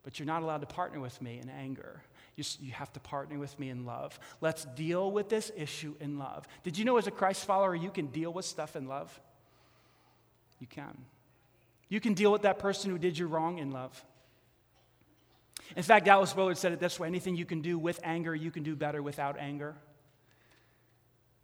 But 0.03 0.19
you're 0.19 0.27
not 0.27 0.43
allowed 0.43 0.61
to 0.61 0.67
partner 0.67 0.99
with 0.99 1.19
me 1.23 1.39
in 1.41 1.49
anger. 1.49 2.03
You, 2.35 2.43
you 2.59 2.71
have 2.73 2.93
to 2.93 2.99
partner 2.99 3.39
with 3.39 3.57
me 3.57 3.71
in 3.71 3.83
love. 3.83 4.19
Let's 4.41 4.65
deal 4.65 5.11
with 5.11 5.29
this 5.29 5.51
issue 5.57 5.95
in 5.99 6.19
love. 6.19 6.47
Did 6.61 6.77
you 6.77 6.85
know, 6.85 6.97
as 6.97 7.07
a 7.07 7.11
Christ 7.11 7.45
follower, 7.45 7.73
you 7.73 7.89
can 7.89 8.05
deal 8.11 8.31
with 8.31 8.45
stuff 8.45 8.75
in 8.75 8.87
love? 8.87 9.19
You 10.59 10.67
can. 10.67 10.95
You 11.87 11.99
can 11.99 12.13
deal 12.13 12.31
with 12.31 12.43
that 12.43 12.59
person 12.59 12.91
who 12.91 12.99
did 12.99 13.17
you 13.17 13.25
wrong 13.25 13.57
in 13.57 13.71
love. 13.71 14.05
In 15.75 15.83
fact, 15.83 16.05
Dallas 16.05 16.35
Willard 16.35 16.57
said 16.57 16.71
it 16.71 16.79
this 16.79 16.99
way 16.99 17.07
anything 17.07 17.35
you 17.35 17.45
can 17.45 17.61
do 17.61 17.77
with 17.77 17.99
anger, 18.03 18.35
you 18.35 18.51
can 18.51 18.63
do 18.63 18.75
better 18.75 19.01
without 19.01 19.37
anger. 19.37 19.75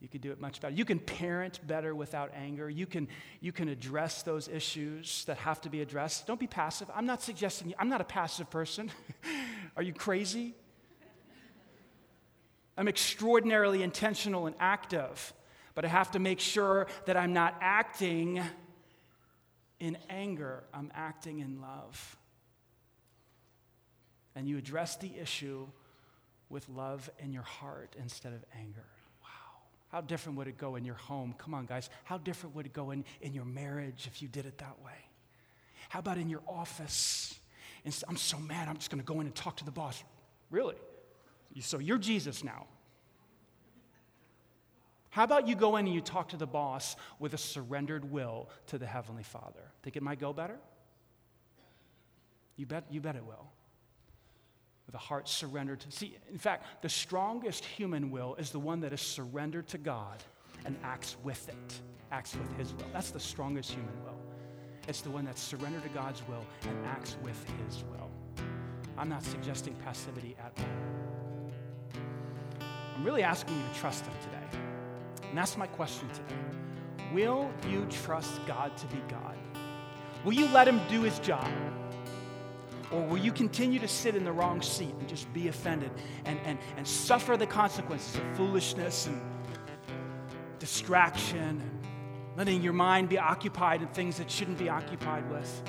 You 0.01 0.09
can 0.09 0.21
do 0.21 0.31
it 0.31 0.39
much 0.39 0.61
better. 0.61 0.73
You 0.73 0.85
can 0.85 0.99
parent 0.99 1.65
better 1.65 1.95
without 1.95 2.31
anger. 2.35 2.69
You 2.69 2.85
can, 2.85 3.07
you 3.39 3.51
can 3.51 3.69
address 3.69 4.21
those 4.23 4.47
issues 4.47 5.25
that 5.25 5.37
have 5.37 5.61
to 5.61 5.69
be 5.69 5.81
addressed. 5.81 6.27
Don't 6.27 6.39
be 6.39 6.47
passive. 6.47 6.89
I'm 6.93 7.05
not 7.05 7.23
suggesting, 7.23 7.69
you, 7.69 7.75
I'm 7.79 7.89
not 7.89 8.01
a 8.01 8.05
passive 8.05 8.49
person. 8.49 8.91
Are 9.75 9.81
you 9.81 9.93
crazy? 9.93 10.53
I'm 12.77 12.87
extraordinarily 12.87 13.83
intentional 13.83 14.47
and 14.47 14.55
active, 14.59 15.33
but 15.73 15.85
I 15.85 15.87
have 15.87 16.11
to 16.11 16.19
make 16.19 16.39
sure 16.39 16.87
that 17.05 17.15
I'm 17.15 17.33
not 17.33 17.55
acting 17.61 18.43
in 19.79 19.97
anger, 20.09 20.63
I'm 20.73 20.91
acting 20.93 21.39
in 21.39 21.61
love 21.61 22.17
and 24.35 24.47
you 24.47 24.57
address 24.57 24.97
the 24.97 25.11
issue 25.19 25.65
with 26.49 26.67
love 26.69 27.09
in 27.19 27.31
your 27.31 27.43
heart 27.43 27.95
instead 27.99 28.33
of 28.33 28.43
anger. 28.59 28.85
Wow. 29.21 29.61
How 29.89 30.01
different 30.01 30.37
would 30.37 30.47
it 30.47 30.57
go 30.57 30.75
in 30.75 30.85
your 30.85 30.95
home? 30.95 31.33
Come 31.37 31.53
on, 31.53 31.65
guys. 31.65 31.89
How 32.03 32.17
different 32.17 32.55
would 32.55 32.65
it 32.65 32.73
go 32.73 32.91
in, 32.91 33.05
in 33.21 33.33
your 33.33 33.45
marriage 33.45 34.07
if 34.07 34.21
you 34.21 34.27
did 34.27 34.45
it 34.45 34.57
that 34.59 34.75
way? 34.83 34.91
How 35.89 35.99
about 35.99 36.17
in 36.17 36.29
your 36.29 36.41
office? 36.47 37.39
And 37.83 37.97
I'm 38.07 38.17
so 38.17 38.37
mad, 38.37 38.67
I'm 38.67 38.77
just 38.77 38.89
going 38.89 39.01
to 39.01 39.05
go 39.05 39.19
in 39.21 39.27
and 39.27 39.35
talk 39.35 39.57
to 39.57 39.65
the 39.65 39.71
boss. 39.71 40.03
Really? 40.51 40.75
So 41.61 41.79
you're 41.79 41.97
Jesus 41.97 42.43
now. 42.43 42.67
How 45.09 45.23
about 45.23 45.47
you 45.47 45.55
go 45.55 45.77
in 45.77 45.85
and 45.85 45.95
you 45.95 46.01
talk 46.01 46.29
to 46.29 46.37
the 46.37 46.45
boss 46.45 46.97
with 47.19 47.33
a 47.33 47.37
surrendered 47.37 48.11
will 48.11 48.49
to 48.67 48.77
the 48.77 48.85
Heavenly 48.85 49.23
Father? 49.23 49.71
Think 49.81 49.95
it 49.95 50.03
might 50.03 50.19
go 50.19 50.33
better? 50.33 50.57
You 52.57 52.65
bet, 52.65 52.83
you 52.89 52.99
bet 52.99 53.15
it 53.15 53.23
will 53.23 53.47
with 54.85 54.95
a 54.95 54.99
heart 54.99 55.27
surrendered 55.27 55.79
to. 55.81 55.91
See, 55.91 56.17
in 56.31 56.37
fact, 56.37 56.81
the 56.81 56.89
strongest 56.89 57.65
human 57.65 58.11
will 58.11 58.35
is 58.35 58.51
the 58.51 58.59
one 58.59 58.81
that 58.81 58.93
is 58.93 59.01
surrendered 59.01 59.67
to 59.69 59.77
God 59.77 60.23
and 60.65 60.77
acts 60.83 61.17
with 61.23 61.47
it, 61.49 61.81
acts 62.11 62.35
with 62.35 62.57
His 62.57 62.73
will. 62.73 62.85
That's 62.93 63.11
the 63.11 63.19
strongest 63.19 63.71
human 63.71 63.93
will. 64.03 64.17
It's 64.87 65.01
the 65.01 65.09
one 65.09 65.25
that's 65.25 65.41
surrendered 65.41 65.83
to 65.83 65.89
God's 65.89 66.21
will 66.27 66.45
and 66.63 66.85
acts 66.85 67.17
with 67.23 67.43
His 67.65 67.83
will. 67.85 68.09
I'm 68.97 69.09
not 69.09 69.23
suggesting 69.23 69.75
passivity 69.83 70.35
at 70.39 70.53
all. 70.57 71.51
I'm 72.95 73.03
really 73.03 73.23
asking 73.23 73.57
you 73.57 73.63
to 73.73 73.79
trust 73.79 74.05
Him 74.05 74.13
today. 74.21 74.59
And 75.29 75.37
that's 75.37 75.57
my 75.57 75.67
question 75.67 76.07
today. 76.09 77.09
Will 77.13 77.51
you 77.69 77.85
trust 77.89 78.39
God 78.45 78.77
to 78.77 78.85
be 78.87 79.01
God? 79.09 79.35
Will 80.23 80.33
you 80.33 80.47
let 80.47 80.67
Him 80.67 80.79
do 80.89 81.01
His 81.01 81.19
job? 81.19 81.47
Or 82.91 83.01
will 83.01 83.17
you 83.17 83.31
continue 83.31 83.79
to 83.79 83.87
sit 83.87 84.15
in 84.15 84.23
the 84.23 84.31
wrong 84.31 84.61
seat 84.61 84.93
and 84.99 85.07
just 85.09 85.31
be 85.33 85.47
offended 85.47 85.91
and, 86.25 86.39
and, 86.45 86.59
and 86.77 86.87
suffer 86.87 87.35
the 87.35 87.47
consequences 87.47 88.15
of 88.15 88.37
foolishness 88.37 89.07
and 89.07 89.19
distraction 90.59 91.39
and 91.39 91.83
letting 92.37 92.61
your 92.61 92.73
mind 92.73 93.09
be 93.09 93.17
occupied 93.17 93.81
in 93.81 93.87
things 93.89 94.17
that 94.17 94.29
shouldn't 94.29 94.57
be 94.57 94.69
occupied 94.69 95.29
with? 95.29 95.63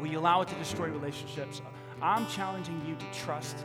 Will 0.00 0.08
you 0.08 0.18
allow 0.18 0.42
it 0.42 0.48
to 0.48 0.54
destroy 0.54 0.86
relationships? 0.88 1.60
I'm 2.00 2.26
challenging 2.28 2.80
you 2.86 2.94
to 2.94 3.06
trust 3.12 3.56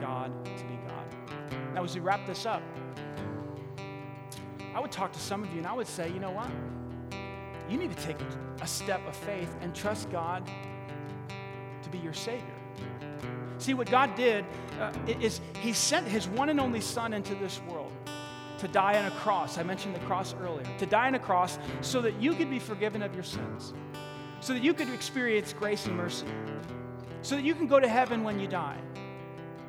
God 0.00 0.32
to 0.44 0.64
be 0.64 0.78
God. 0.88 1.74
Now, 1.74 1.84
as 1.84 1.94
we 1.94 2.00
wrap 2.00 2.26
this 2.26 2.46
up, 2.46 2.62
I 4.74 4.80
would 4.80 4.90
talk 4.90 5.12
to 5.12 5.18
some 5.20 5.44
of 5.44 5.52
you 5.52 5.58
and 5.58 5.66
I 5.66 5.72
would 5.72 5.86
say, 5.86 6.08
you 6.08 6.18
know 6.18 6.30
what? 6.30 6.50
You 7.68 7.76
need 7.76 7.94
to 7.94 8.02
take 8.02 8.16
a 8.60 8.66
step 8.66 9.06
of 9.06 9.14
faith 9.14 9.54
and 9.60 9.74
trust 9.74 10.10
God 10.10 10.48
to 11.90 11.96
be 11.96 12.02
your 12.02 12.12
Savior. 12.12 12.44
See, 13.58 13.74
what 13.74 13.90
God 13.90 14.14
did 14.14 14.44
uh, 14.80 14.92
is 15.06 15.40
He 15.60 15.72
sent 15.72 16.06
His 16.06 16.28
one 16.28 16.48
and 16.48 16.60
only 16.60 16.80
Son 16.80 17.12
into 17.12 17.34
this 17.34 17.60
world 17.68 17.92
to 18.58 18.68
die 18.68 18.98
on 18.98 19.04
a 19.06 19.10
cross. 19.12 19.58
I 19.58 19.62
mentioned 19.62 19.94
the 19.94 20.00
cross 20.00 20.34
earlier. 20.40 20.66
To 20.78 20.86
die 20.86 21.06
on 21.06 21.14
a 21.14 21.18
cross 21.18 21.58
so 21.80 22.00
that 22.00 22.20
you 22.20 22.34
could 22.34 22.50
be 22.50 22.58
forgiven 22.58 23.02
of 23.02 23.14
your 23.14 23.24
sins, 23.24 23.72
so 24.40 24.52
that 24.52 24.62
you 24.62 24.74
could 24.74 24.88
experience 24.90 25.52
grace 25.52 25.86
and 25.86 25.96
mercy, 25.96 26.26
so 27.22 27.36
that 27.36 27.44
you 27.44 27.54
can 27.54 27.66
go 27.66 27.80
to 27.80 27.88
heaven 27.88 28.24
when 28.24 28.38
you 28.38 28.46
die. 28.46 28.78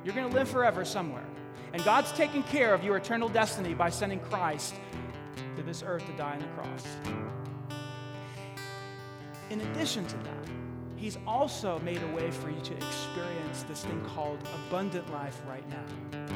You're 0.03 0.15
going 0.15 0.29
to 0.29 0.35
live 0.35 0.49
forever 0.49 0.85
somewhere. 0.85 1.25
And 1.73 1.83
God's 1.83 2.11
taking 2.13 2.41
care 2.43 2.73
of 2.73 2.83
your 2.83 2.97
eternal 2.97 3.29
destiny 3.29 3.73
by 3.73 3.89
sending 3.89 4.19
Christ 4.19 4.73
to 5.55 5.61
this 5.61 5.83
earth 5.85 6.05
to 6.07 6.13
die 6.13 6.33
on 6.33 6.39
the 6.39 6.47
cross. 6.47 6.83
In 9.49 9.61
addition 9.61 10.05
to 10.07 10.17
that, 10.17 10.49
He's 10.99 11.17
also 11.25 11.79
made 11.79 12.03
a 12.03 12.07
way 12.07 12.29
for 12.29 12.49
you 12.49 12.59
to 12.59 12.75
experience 12.75 13.63
this 13.69 13.85
thing 13.85 14.03
called 14.03 14.37
abundant 14.67 15.09
life 15.13 15.41
right 15.47 15.63
now, 15.69 16.27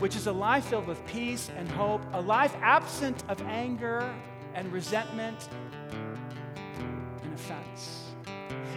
which 0.00 0.16
is 0.16 0.26
a 0.26 0.32
life 0.32 0.64
filled 0.66 0.88
with 0.88 1.04
peace 1.06 1.50
and 1.56 1.70
hope, 1.70 2.02
a 2.12 2.20
life 2.20 2.56
absent 2.60 3.22
of 3.28 3.40
anger 3.42 4.12
and 4.54 4.72
resentment 4.72 5.48
and 5.92 7.32
offense. 7.32 8.02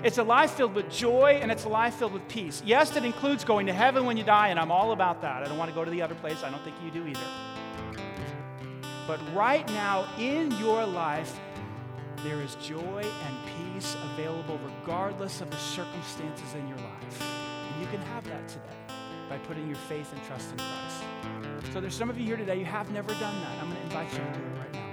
It's 0.03 0.19
a 0.19 0.23
life 0.23 0.51
filled 0.51 0.75
with 0.75 0.91
joy 0.91 1.39
and 1.41 1.51
it's 1.51 1.63
a 1.63 1.69
life 1.69 1.95
filled 1.95 2.13
with 2.13 2.27
peace. 2.27 2.61
Yes, 2.63 2.95
it 2.95 3.03
includes 3.03 3.43
going 3.43 3.65
to 3.65 3.73
heaven 3.73 4.05
when 4.05 4.15
you 4.15 4.23
die, 4.23 4.49
and 4.49 4.59
I'm 4.59 4.71
all 4.71 4.91
about 4.91 5.23
that. 5.23 5.41
I 5.41 5.47
don't 5.47 5.57
want 5.57 5.71
to 5.71 5.75
go 5.75 5.83
to 5.83 5.91
the 5.91 6.03
other 6.03 6.15
place. 6.15 6.43
I 6.43 6.51
don't 6.51 6.63
think 6.63 6.75
you 6.85 6.91
do 6.91 7.07
either. 7.07 7.19
But 9.07 9.19
right 9.33 9.67
now 9.69 10.07
in 10.19 10.51
your 10.59 10.85
life, 10.85 11.39
there 12.23 12.41
is 12.41 12.55
joy 12.55 13.03
and 13.03 13.73
peace 13.73 13.95
available 14.13 14.59
regardless 14.63 15.41
of 15.41 15.49
the 15.49 15.57
circumstances 15.57 16.53
in 16.55 16.67
your 16.67 16.77
life. 16.77 17.21
And 17.21 17.81
you 17.81 17.87
can 17.87 18.01
have 18.01 18.23
that 18.25 18.47
today. 18.47 18.63
by 19.29 19.37
putting 19.37 19.67
your 19.67 19.77
faith 19.77 20.11
and 20.11 20.23
trust 20.25 20.51
in 20.51 20.57
Christ. 20.57 21.71
So 21.71 21.79
there's 21.79 21.93
some 21.93 22.09
of 22.09 22.17
you 22.17 22.25
here 22.25 22.35
today, 22.35 22.57
you 22.57 22.65
have 22.65 22.89
never 22.91 23.09
done 23.13 23.41
that. 23.41 23.61
I'm 23.61 23.69
going 23.69 23.77
to 23.77 23.83
invite 23.83 24.11
you 24.11 24.17
to 24.17 24.39
do 24.39 24.39
it 24.39 24.59
right 24.59 24.73
now. 24.73 24.89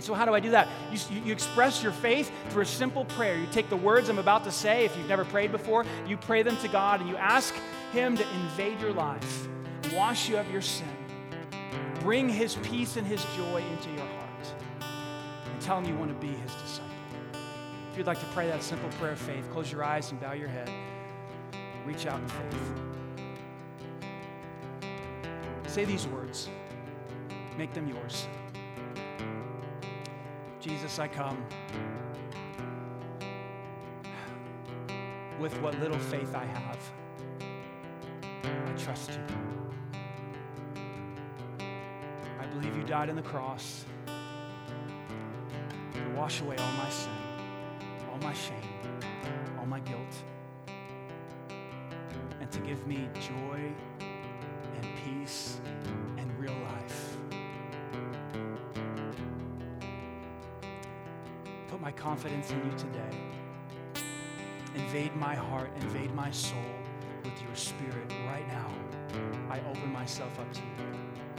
So, 0.00 0.12
how 0.12 0.24
do 0.24 0.34
I 0.34 0.40
do 0.40 0.50
that? 0.50 0.68
You, 0.92 0.98
you, 1.24 1.32
express 1.32 1.82
your 1.82 1.92
faith 1.92 2.30
through 2.50 2.62
a 2.62 2.66
simple 2.66 3.04
prayer. 3.06 3.36
You 3.36 3.46
take 3.50 3.70
the 3.70 3.76
words 3.76 4.08
I'm 4.08 4.18
about 4.18 4.44
to 4.44 4.50
say, 4.50 4.84
if 4.84 4.96
you've 4.96 5.08
never 5.08 5.24
prayed 5.24 5.52
before, 5.52 5.86
you 6.06 6.16
pray 6.16 6.42
them 6.42 6.56
to 6.58 6.68
God 6.68 7.00
and 7.00 7.08
you 7.08 7.16
ask 7.16 7.54
Him 7.92 8.16
to 8.16 8.34
invade 8.34 8.80
your 8.80 8.92
life, 8.92 9.48
wash 9.94 10.28
you 10.28 10.36
of 10.36 10.50
your 10.50 10.60
sin, 10.60 10.86
bring 12.00 12.28
His 12.28 12.56
peace 12.56 12.96
and 12.96 13.06
His 13.06 13.24
joy 13.36 13.62
into 13.72 13.88
your 13.90 14.06
heart, 14.06 14.23
tell 15.64 15.78
Him 15.78 15.86
you 15.86 15.96
want 15.98 16.10
to 16.10 16.26
be 16.26 16.34
His 16.34 16.52
disciple. 16.56 16.90
If 17.90 17.96
you'd 17.96 18.06
like 18.06 18.20
to 18.20 18.26
pray 18.26 18.46
that 18.48 18.62
simple 18.62 18.90
prayer 18.98 19.12
of 19.12 19.18
faith, 19.18 19.50
close 19.50 19.72
your 19.72 19.82
eyes 19.82 20.10
and 20.10 20.20
bow 20.20 20.34
your 20.34 20.48
head. 20.48 20.70
Reach 21.86 22.06
out 22.06 22.20
in 22.20 22.28
faith. 22.28 22.72
Say 25.66 25.86
these 25.86 26.06
words, 26.06 26.50
make 27.56 27.72
them 27.72 27.88
yours. 27.88 28.28
Jesus, 30.60 30.98
I 30.98 31.08
come 31.08 31.42
with 35.40 35.58
what 35.62 35.78
little 35.80 35.98
faith 35.98 36.34
I 36.34 36.44
have. 36.44 36.78
I 38.42 38.72
trust 38.76 39.12
you. 39.12 39.24
I 42.38 42.46
believe 42.46 42.76
you 42.76 42.82
died 42.82 43.08
on 43.08 43.16
the 43.16 43.22
cross 43.22 43.86
wash 46.14 46.40
away 46.40 46.56
all 46.56 46.72
my 46.72 46.90
sin, 46.90 47.10
all 48.10 48.18
my 48.18 48.32
shame, 48.32 48.54
all 49.58 49.66
my 49.66 49.80
guilt, 49.80 50.14
and 52.40 52.50
to 52.50 52.60
give 52.60 52.86
me 52.86 53.08
joy 53.14 53.72
and 54.76 54.86
peace 55.04 55.60
and 56.16 56.30
real 56.38 56.56
life. 56.72 57.16
Put 61.68 61.80
my 61.80 61.90
confidence 61.90 62.50
in 62.52 62.64
you 62.64 62.78
today. 62.78 63.18
Invade 64.76 65.14
my 65.16 65.34
heart, 65.34 65.70
invade 65.80 66.14
my 66.14 66.30
soul 66.30 66.58
with 67.24 67.42
your 67.42 67.54
spirit 67.54 68.12
right 68.26 68.46
now. 68.48 68.70
I 69.50 69.60
open 69.70 69.92
myself 69.92 70.38
up 70.38 70.52
to 70.52 70.60
you. 70.60 71.33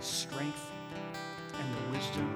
The 0.00 0.06
strength 0.06 0.70
and 1.58 1.74
the 1.74 1.80
wisdom 1.98 2.30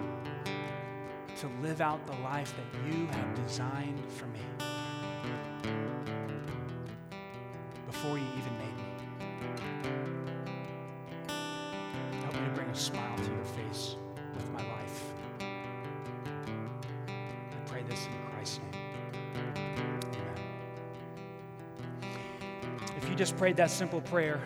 to 1.35 1.49
live 1.63 1.81
out 1.81 2.07
the 2.07 2.13
life 2.23 2.55
that 2.57 2.67
you 2.87 3.07
have 3.07 3.35
designed 3.47 3.99
for 4.11 4.27
me 4.27 4.41
before 7.87 8.19
you 8.19 8.27
even 8.37 8.59
made 8.59 8.77
me. 8.77 8.85
Help 12.21 12.35
me 12.35 12.41
to 12.41 12.51
bring 12.55 12.69
a 12.69 12.75
smile 12.75 13.17
to 13.17 13.31
your 13.31 13.45
face 13.45 13.97
with 14.35 14.53
my 14.53 14.61
life. 14.61 15.03
I 15.41 15.45
pray 17.65 17.83
this 17.89 18.07
in 18.07 18.13
Christ's 18.31 18.59
name. 18.59 18.75
Amen. 20.13 20.37
If 22.99 23.09
you 23.09 23.15
just 23.15 23.39
prayed 23.39 23.57
that 23.57 23.71
simple 23.71 24.03
prayer, 24.03 24.43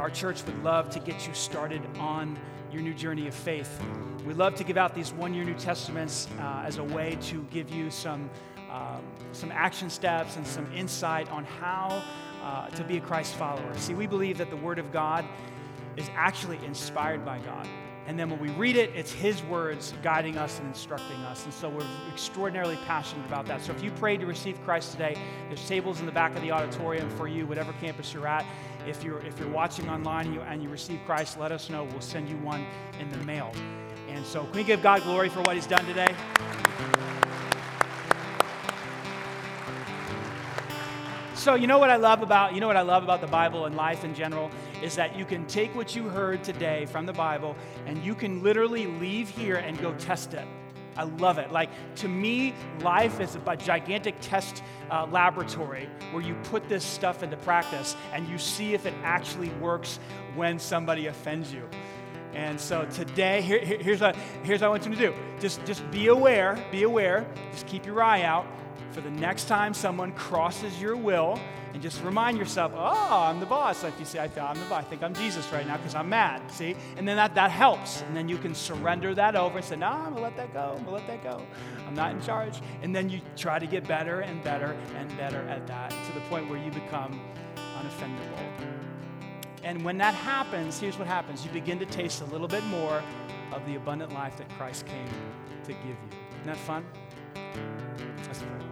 our 0.00 0.08
church 0.08 0.42
would 0.46 0.64
love 0.64 0.88
to 0.88 0.98
get 0.98 1.28
you 1.28 1.34
started 1.34 1.82
on 1.98 2.34
your 2.72 2.80
new 2.80 2.94
journey 2.94 3.28
of 3.28 3.34
faith. 3.34 3.82
We 4.26 4.32
love 4.32 4.54
to 4.54 4.64
give 4.64 4.78
out 4.78 4.94
these 4.94 5.12
one 5.12 5.34
year 5.34 5.44
New 5.44 5.54
Testaments 5.54 6.26
uh, 6.40 6.62
as 6.64 6.78
a 6.78 6.84
way 6.84 7.18
to 7.24 7.46
give 7.50 7.70
you 7.70 7.90
some, 7.90 8.30
um, 8.70 9.02
some 9.32 9.52
action 9.52 9.90
steps 9.90 10.36
and 10.36 10.46
some 10.46 10.72
insight 10.72 11.30
on 11.30 11.44
how 11.44 12.02
uh, 12.42 12.68
to 12.68 12.82
be 12.82 12.96
a 12.96 13.00
Christ 13.00 13.34
follower. 13.34 13.76
See, 13.76 13.92
we 13.92 14.06
believe 14.06 14.38
that 14.38 14.48
the 14.48 14.56
Word 14.56 14.78
of 14.78 14.90
God 14.90 15.26
is 15.98 16.08
actually 16.14 16.58
inspired 16.64 17.22
by 17.22 17.38
God. 17.40 17.68
And 18.06 18.18
then 18.18 18.30
when 18.30 18.40
we 18.40 18.48
read 18.52 18.76
it, 18.76 18.90
it's 18.96 19.12
His 19.12 19.42
words 19.44 19.92
guiding 20.02 20.38
us 20.38 20.58
and 20.58 20.68
instructing 20.68 21.18
us. 21.18 21.44
And 21.44 21.52
so 21.52 21.68
we're 21.68 21.86
extraordinarily 22.10 22.76
passionate 22.86 23.26
about 23.26 23.46
that. 23.46 23.60
So 23.60 23.72
if 23.72 23.82
you 23.84 23.90
prayed 23.92 24.20
to 24.20 24.26
receive 24.26 24.60
Christ 24.64 24.92
today, 24.92 25.16
there's 25.48 25.68
tables 25.68 26.00
in 26.00 26.06
the 26.06 26.12
back 26.12 26.34
of 26.34 26.40
the 26.40 26.50
auditorium 26.50 27.10
for 27.10 27.28
you, 27.28 27.46
whatever 27.46 27.72
campus 27.74 28.14
you're 28.14 28.26
at. 28.26 28.46
If 28.86 29.04
you're, 29.04 29.20
if 29.20 29.38
you're 29.38 29.48
watching 29.48 29.88
online 29.88 30.26
and 30.26 30.34
you, 30.34 30.40
and 30.42 30.62
you 30.62 30.68
receive 30.68 31.00
Christ, 31.06 31.38
let 31.38 31.52
us 31.52 31.70
know. 31.70 31.84
We'll 31.84 32.00
send 32.00 32.28
you 32.28 32.36
one 32.38 32.66
in 32.98 33.08
the 33.10 33.18
mail. 33.18 33.52
And 34.08 34.24
so, 34.24 34.44
can 34.44 34.52
we 34.52 34.64
give 34.64 34.82
God 34.82 35.02
glory 35.02 35.28
for 35.28 35.40
what 35.42 35.54
He's 35.54 35.66
done 35.66 35.84
today? 35.86 36.14
So 41.40 41.54
you 41.54 41.66
know 41.66 41.78
what 41.78 41.88
I 41.88 41.96
love 41.96 42.20
about 42.22 42.52
you 42.52 42.60
know 42.60 42.66
what 42.66 42.76
I 42.76 42.82
love 42.82 43.02
about 43.02 43.22
the 43.22 43.26
Bible 43.26 43.64
and 43.64 43.74
life 43.74 44.04
in 44.04 44.14
general 44.14 44.50
is 44.82 44.94
that 44.96 45.16
you 45.16 45.24
can 45.24 45.46
take 45.46 45.74
what 45.74 45.96
you 45.96 46.06
heard 46.06 46.44
today 46.44 46.84
from 46.84 47.06
the 47.06 47.14
Bible 47.14 47.56
and 47.86 47.96
you 48.04 48.14
can 48.14 48.42
literally 48.42 48.86
leave 48.86 49.30
here 49.30 49.56
and 49.56 49.80
go 49.80 49.94
test 49.94 50.34
it. 50.34 50.46
I 51.00 51.04
love 51.04 51.38
it. 51.38 51.50
Like, 51.50 51.70
to 51.96 52.08
me, 52.08 52.54
life 52.82 53.20
is 53.20 53.34
a 53.46 53.56
gigantic 53.56 54.16
test 54.20 54.62
uh, 54.90 55.06
laboratory 55.10 55.88
where 56.12 56.22
you 56.22 56.34
put 56.44 56.68
this 56.68 56.84
stuff 56.84 57.22
into 57.22 57.38
practice 57.38 57.96
and 58.12 58.28
you 58.28 58.36
see 58.36 58.74
if 58.74 58.84
it 58.84 58.92
actually 59.02 59.48
works 59.60 59.98
when 60.34 60.58
somebody 60.58 61.06
offends 61.06 61.54
you. 61.54 61.66
And 62.34 62.60
so 62.60 62.84
today, 62.84 63.40
here, 63.40 63.60
here's, 63.60 64.02
what, 64.02 64.14
here's 64.42 64.60
what 64.60 64.66
I 64.66 64.68
want 64.68 64.84
you 64.84 64.94
to 64.94 64.96
do. 64.98 65.14
Just, 65.40 65.64
just 65.64 65.90
be 65.90 66.08
aware, 66.08 66.62
be 66.70 66.82
aware, 66.82 67.26
just 67.50 67.66
keep 67.66 67.86
your 67.86 68.02
eye 68.02 68.22
out 68.22 68.46
for 68.92 69.00
the 69.00 69.10
next 69.10 69.44
time 69.44 69.74
someone 69.74 70.12
crosses 70.12 70.80
your 70.80 70.96
will 70.96 71.38
and 71.72 71.80
just 71.80 72.02
remind 72.02 72.36
yourself, 72.36 72.72
oh, 72.74 73.22
I'm 73.22 73.38
the 73.38 73.46
boss. 73.46 73.84
Like 73.84 73.98
you 73.98 74.04
say, 74.04 74.18
I, 74.18 74.24
I'm 74.24 74.58
the 74.58 74.64
boss. 74.66 74.84
I 74.84 74.88
think 74.88 75.02
I'm 75.02 75.14
Jesus 75.14 75.50
right 75.52 75.66
now 75.66 75.76
because 75.76 75.94
I'm 75.94 76.08
mad. 76.08 76.50
See? 76.50 76.74
And 76.96 77.06
then 77.06 77.16
that, 77.16 77.34
that 77.36 77.50
helps. 77.50 78.02
And 78.02 78.16
then 78.16 78.28
you 78.28 78.38
can 78.38 78.54
surrender 78.54 79.14
that 79.14 79.36
over 79.36 79.58
and 79.58 79.64
say, 79.64 79.76
no, 79.76 79.86
I'm 79.86 80.14
going 80.14 80.16
to 80.16 80.22
let 80.22 80.36
that 80.36 80.52
go. 80.52 80.74
I'm 80.76 80.84
going 80.84 80.86
to 80.86 80.90
let 80.92 81.06
that 81.06 81.22
go. 81.22 81.46
I'm 81.86 81.94
not 81.94 82.12
in 82.12 82.20
charge. 82.20 82.60
And 82.82 82.94
then 82.94 83.08
you 83.08 83.20
try 83.36 83.58
to 83.58 83.66
get 83.66 83.86
better 83.86 84.20
and 84.20 84.42
better 84.42 84.76
and 84.96 85.16
better 85.16 85.42
at 85.48 85.66
that 85.68 85.90
to 85.90 86.12
the 86.12 86.20
point 86.22 86.50
where 86.50 86.62
you 86.62 86.70
become 86.72 87.20
unoffendable. 87.56 88.66
And 89.62 89.84
when 89.84 89.98
that 89.98 90.14
happens, 90.14 90.80
here's 90.80 90.98
what 90.98 91.06
happens 91.06 91.44
you 91.44 91.50
begin 91.52 91.78
to 91.78 91.86
taste 91.86 92.22
a 92.22 92.24
little 92.26 92.48
bit 92.48 92.64
more 92.64 93.02
of 93.52 93.64
the 93.66 93.76
abundant 93.76 94.12
life 94.12 94.36
that 94.38 94.48
Christ 94.50 94.86
came 94.86 95.08
to 95.64 95.72
give 95.72 95.84
you. 95.84 95.96
Isn't 96.40 96.46
that 96.46 96.56
fun? 96.56 96.84
Let's 98.26 98.38
pray. 98.38 98.69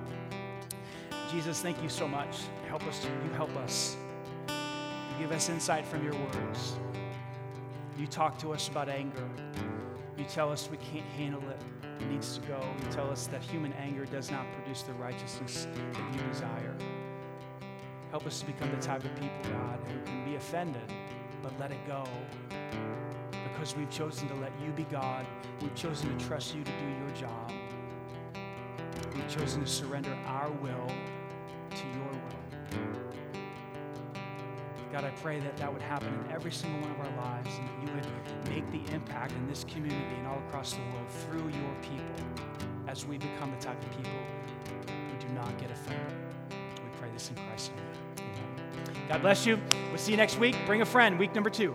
Jesus, 1.31 1.61
thank 1.61 1.83
you 1.83 1.91
so 1.91 2.09
much. 2.09 2.39
Help 2.69 2.87
us. 2.87 3.05
You 3.05 3.31
help 3.35 3.55
us. 3.57 3.99
You 4.49 5.27
give 5.27 5.31
us 5.31 5.51
insight 5.51 5.85
from 5.85 6.03
your 6.03 6.15
words. 6.15 6.79
You 7.99 8.07
talk 8.07 8.39
to 8.39 8.55
us 8.55 8.69
about 8.69 8.89
anger. 8.89 9.29
You 10.17 10.25
tell 10.25 10.51
us 10.51 10.71
we 10.71 10.79
can't 10.79 11.05
handle 11.05 11.43
it. 11.51 11.61
It 12.01 12.09
needs 12.11 12.39
to 12.39 12.47
go. 12.47 12.59
You 12.83 12.91
tell 12.91 13.11
us 13.11 13.27
that 13.27 13.43
human 13.43 13.75
anger 13.75 14.07
does 14.07 14.31
not 14.31 14.47
produce 14.55 14.83
the 14.83 14.95
righteousness 14.95 15.67
that 15.75 16.15
you 16.15 16.33
desire. 16.33 16.75
Help 18.11 18.27
us 18.27 18.41
to 18.41 18.47
become 18.47 18.71
the 18.71 18.81
type 18.81 19.05
of 19.05 19.15
people, 19.17 19.53
God, 19.53 19.79
who 19.87 20.01
can 20.07 20.25
be 20.25 20.37
offended, 20.37 20.91
but 21.43 21.53
let 21.61 21.71
it 21.71 21.87
go. 21.87 22.05
Because 23.53 23.77
we've 23.77 23.91
chosen 23.91 24.29
to 24.29 24.35
let 24.37 24.53
you 24.65 24.71
be 24.73 24.85
God. 24.85 25.27
We've 25.61 25.75
chosen 25.75 26.17
to 26.17 26.25
trust 26.25 26.55
you 26.55 26.65
to 26.65 26.71
do 26.71 26.89
your 27.01 27.11
job. 27.11 27.53
We've 29.15 29.29
chosen 29.29 29.61
to 29.61 29.67
surrender 29.67 30.17
our 30.27 30.51
will 30.51 30.91
to 31.71 31.87
your 31.87 32.11
will. 32.13 32.39
God, 34.93 35.05
I 35.05 35.11
pray 35.11 35.39
that 35.41 35.57
that 35.59 35.73
would 35.73 35.83
happen 35.83 36.09
in 36.09 36.33
every 36.33 36.51
single 36.51 36.81
one 36.81 36.91
of 36.91 37.01
our 37.01 37.25
lives 37.25 37.51
and 37.59 37.69
that 37.69 37.87
you 37.87 37.95
would 37.95 38.49
make 38.49 38.71
the 38.73 38.95
impact 38.95 39.33
in 39.33 39.47
this 39.47 39.65
community 39.65 40.15
and 40.17 40.27
all 40.27 40.39
across 40.49 40.73
the 40.73 40.81
world 40.93 41.09
through 41.09 41.49
your 41.61 41.75
people 41.83 42.47
as 42.87 43.05
we 43.05 43.19
become 43.19 43.51
the 43.51 43.63
type 43.65 43.81
of 43.83 43.91
people 43.97 44.19
who 44.87 45.27
do 45.27 45.33
not 45.35 45.57
get 45.59 45.71
offended. 45.71 46.13
We 46.51 46.99
pray 46.99 47.11
this 47.13 47.29
in 47.29 47.37
Christ's 47.47 47.71
name. 47.71 48.27
God 49.09 49.21
bless 49.23 49.47
you. 49.47 49.61
We'll 49.91 49.99
see 49.99 50.13
you 50.13 50.17
next 50.17 50.39
week. 50.39 50.57
Bring 50.67 50.81
a 50.81 50.87
friend, 50.87 51.19
week 51.19 51.35
number 51.35 51.51
two. 51.51 51.75